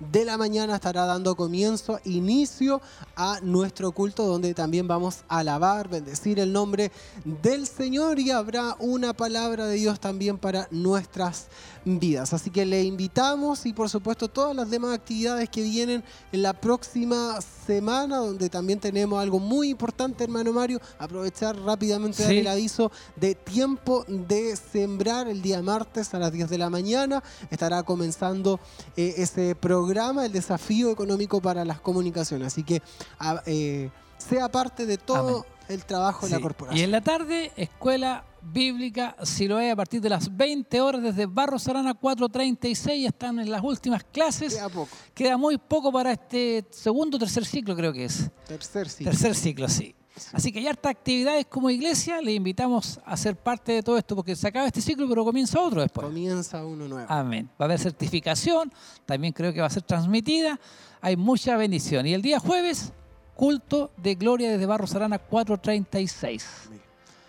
[0.01, 2.81] de la mañana estará dando comienzo, inicio
[3.17, 6.91] a nuestro culto donde también vamos a alabar, bendecir el nombre
[7.25, 11.49] del Señor y habrá una palabra de Dios también para nuestras
[11.85, 12.33] vidas.
[12.33, 16.53] Así que le invitamos y por supuesto todas las demás actividades que vienen en la
[16.53, 22.91] próxima semana donde también tenemos algo muy importante, hermano Mario, aprovechar rápidamente dar el aviso
[23.17, 27.23] de tiempo de sembrar el día martes a las 10 de la mañana.
[27.51, 28.61] Estará comenzando
[28.97, 29.90] eh, ese programa,
[30.25, 32.49] el desafío económico para las comunicaciones.
[32.49, 32.83] Así que
[33.19, 35.53] a- eh, sea parte de todo Amén.
[35.69, 36.43] el trabajo de la Sí.
[36.43, 36.79] corporación.
[36.81, 41.69] Y en la tarde, Escuela Bíblica Siloé a partir de las 20 horas desde Barros
[41.69, 43.07] Arana 436.
[43.07, 44.55] Están en las últimas clases.
[44.55, 44.89] Queda poco.
[45.15, 48.31] Queda muy poco para este segundo o tercer ciclo, creo que es.
[48.49, 49.11] Tercer ciclo.
[49.11, 49.95] Tercer ciclo, sí.
[50.33, 52.21] Así que hay hartas actividades como iglesia.
[52.21, 55.61] Le invitamos a ser parte de todo esto porque se acaba este ciclo, pero comienza
[55.61, 56.07] otro después.
[56.07, 57.07] Comienza uno nuevo.
[57.11, 57.49] Amén.
[57.61, 58.73] Va a haber certificación,
[59.07, 60.59] también creo que va a ser transmitida.
[61.01, 62.07] Hay mucha bendición.
[62.07, 62.93] Y el día jueves,
[63.35, 66.47] culto de gloria desde Barros Arana 436.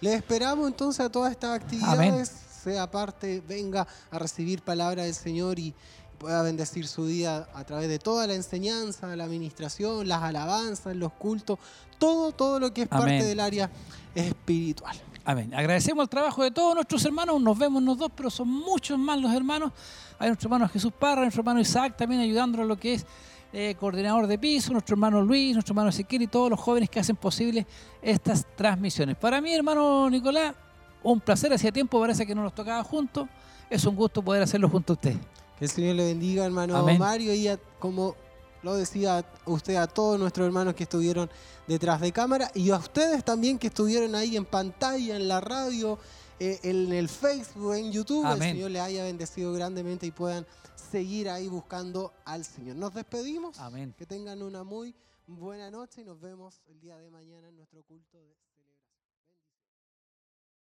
[0.02, 2.32] Les esperamos entonces a todas estas actividades.
[2.64, 5.74] Sea parte, venga a recibir palabra del Señor y
[6.22, 11.12] pueda bendecir su día a través de toda la enseñanza, la administración, las alabanzas, los
[11.14, 11.58] cultos,
[11.98, 13.06] todo, todo lo que es Amén.
[13.06, 13.72] parte del área
[14.14, 14.96] espiritual.
[15.26, 15.52] Amén.
[15.52, 17.42] Agradecemos el trabajo de todos nuestros hermanos.
[17.42, 19.72] Nos vemos los dos, pero son muchos más los hermanos.
[20.20, 23.06] Hay nuestro hermano Jesús Parra, nuestro hermano Isaac también ayudándonos en lo que es
[23.52, 27.00] eh, coordinador de piso, nuestro hermano Luis, nuestro hermano Ezequiel y todos los jóvenes que
[27.00, 27.66] hacen posible
[28.00, 29.18] estas transmisiones.
[29.18, 30.54] Para mí, hermano Nicolás,
[31.02, 31.52] un placer.
[31.52, 33.28] Hacía tiempo, parece que no nos tocaba juntos.
[33.72, 35.16] Es un gusto poder hacerlo junto a usted.
[35.62, 36.98] El Señor le bendiga, hermano Amén.
[37.00, 38.16] Mario, y a- como
[38.64, 41.30] lo decía usted, a todos nuestros hermanos que estuvieron
[41.68, 45.98] detrás de cámara y a ustedes también que estuvieron ahí en pantalla, en la radio,
[46.40, 48.26] eh, en el Facebook, en YouTube.
[48.26, 48.42] Amén.
[48.50, 50.46] El Señor les haya bendecido grandemente y puedan
[50.92, 52.76] seguir ahí buscando al Señor.
[52.76, 53.58] Nos despedimos.
[53.60, 53.94] Amén.
[53.98, 54.94] Que tengan una muy
[55.28, 58.36] buena noche y nos vemos el día de mañana en nuestro culto de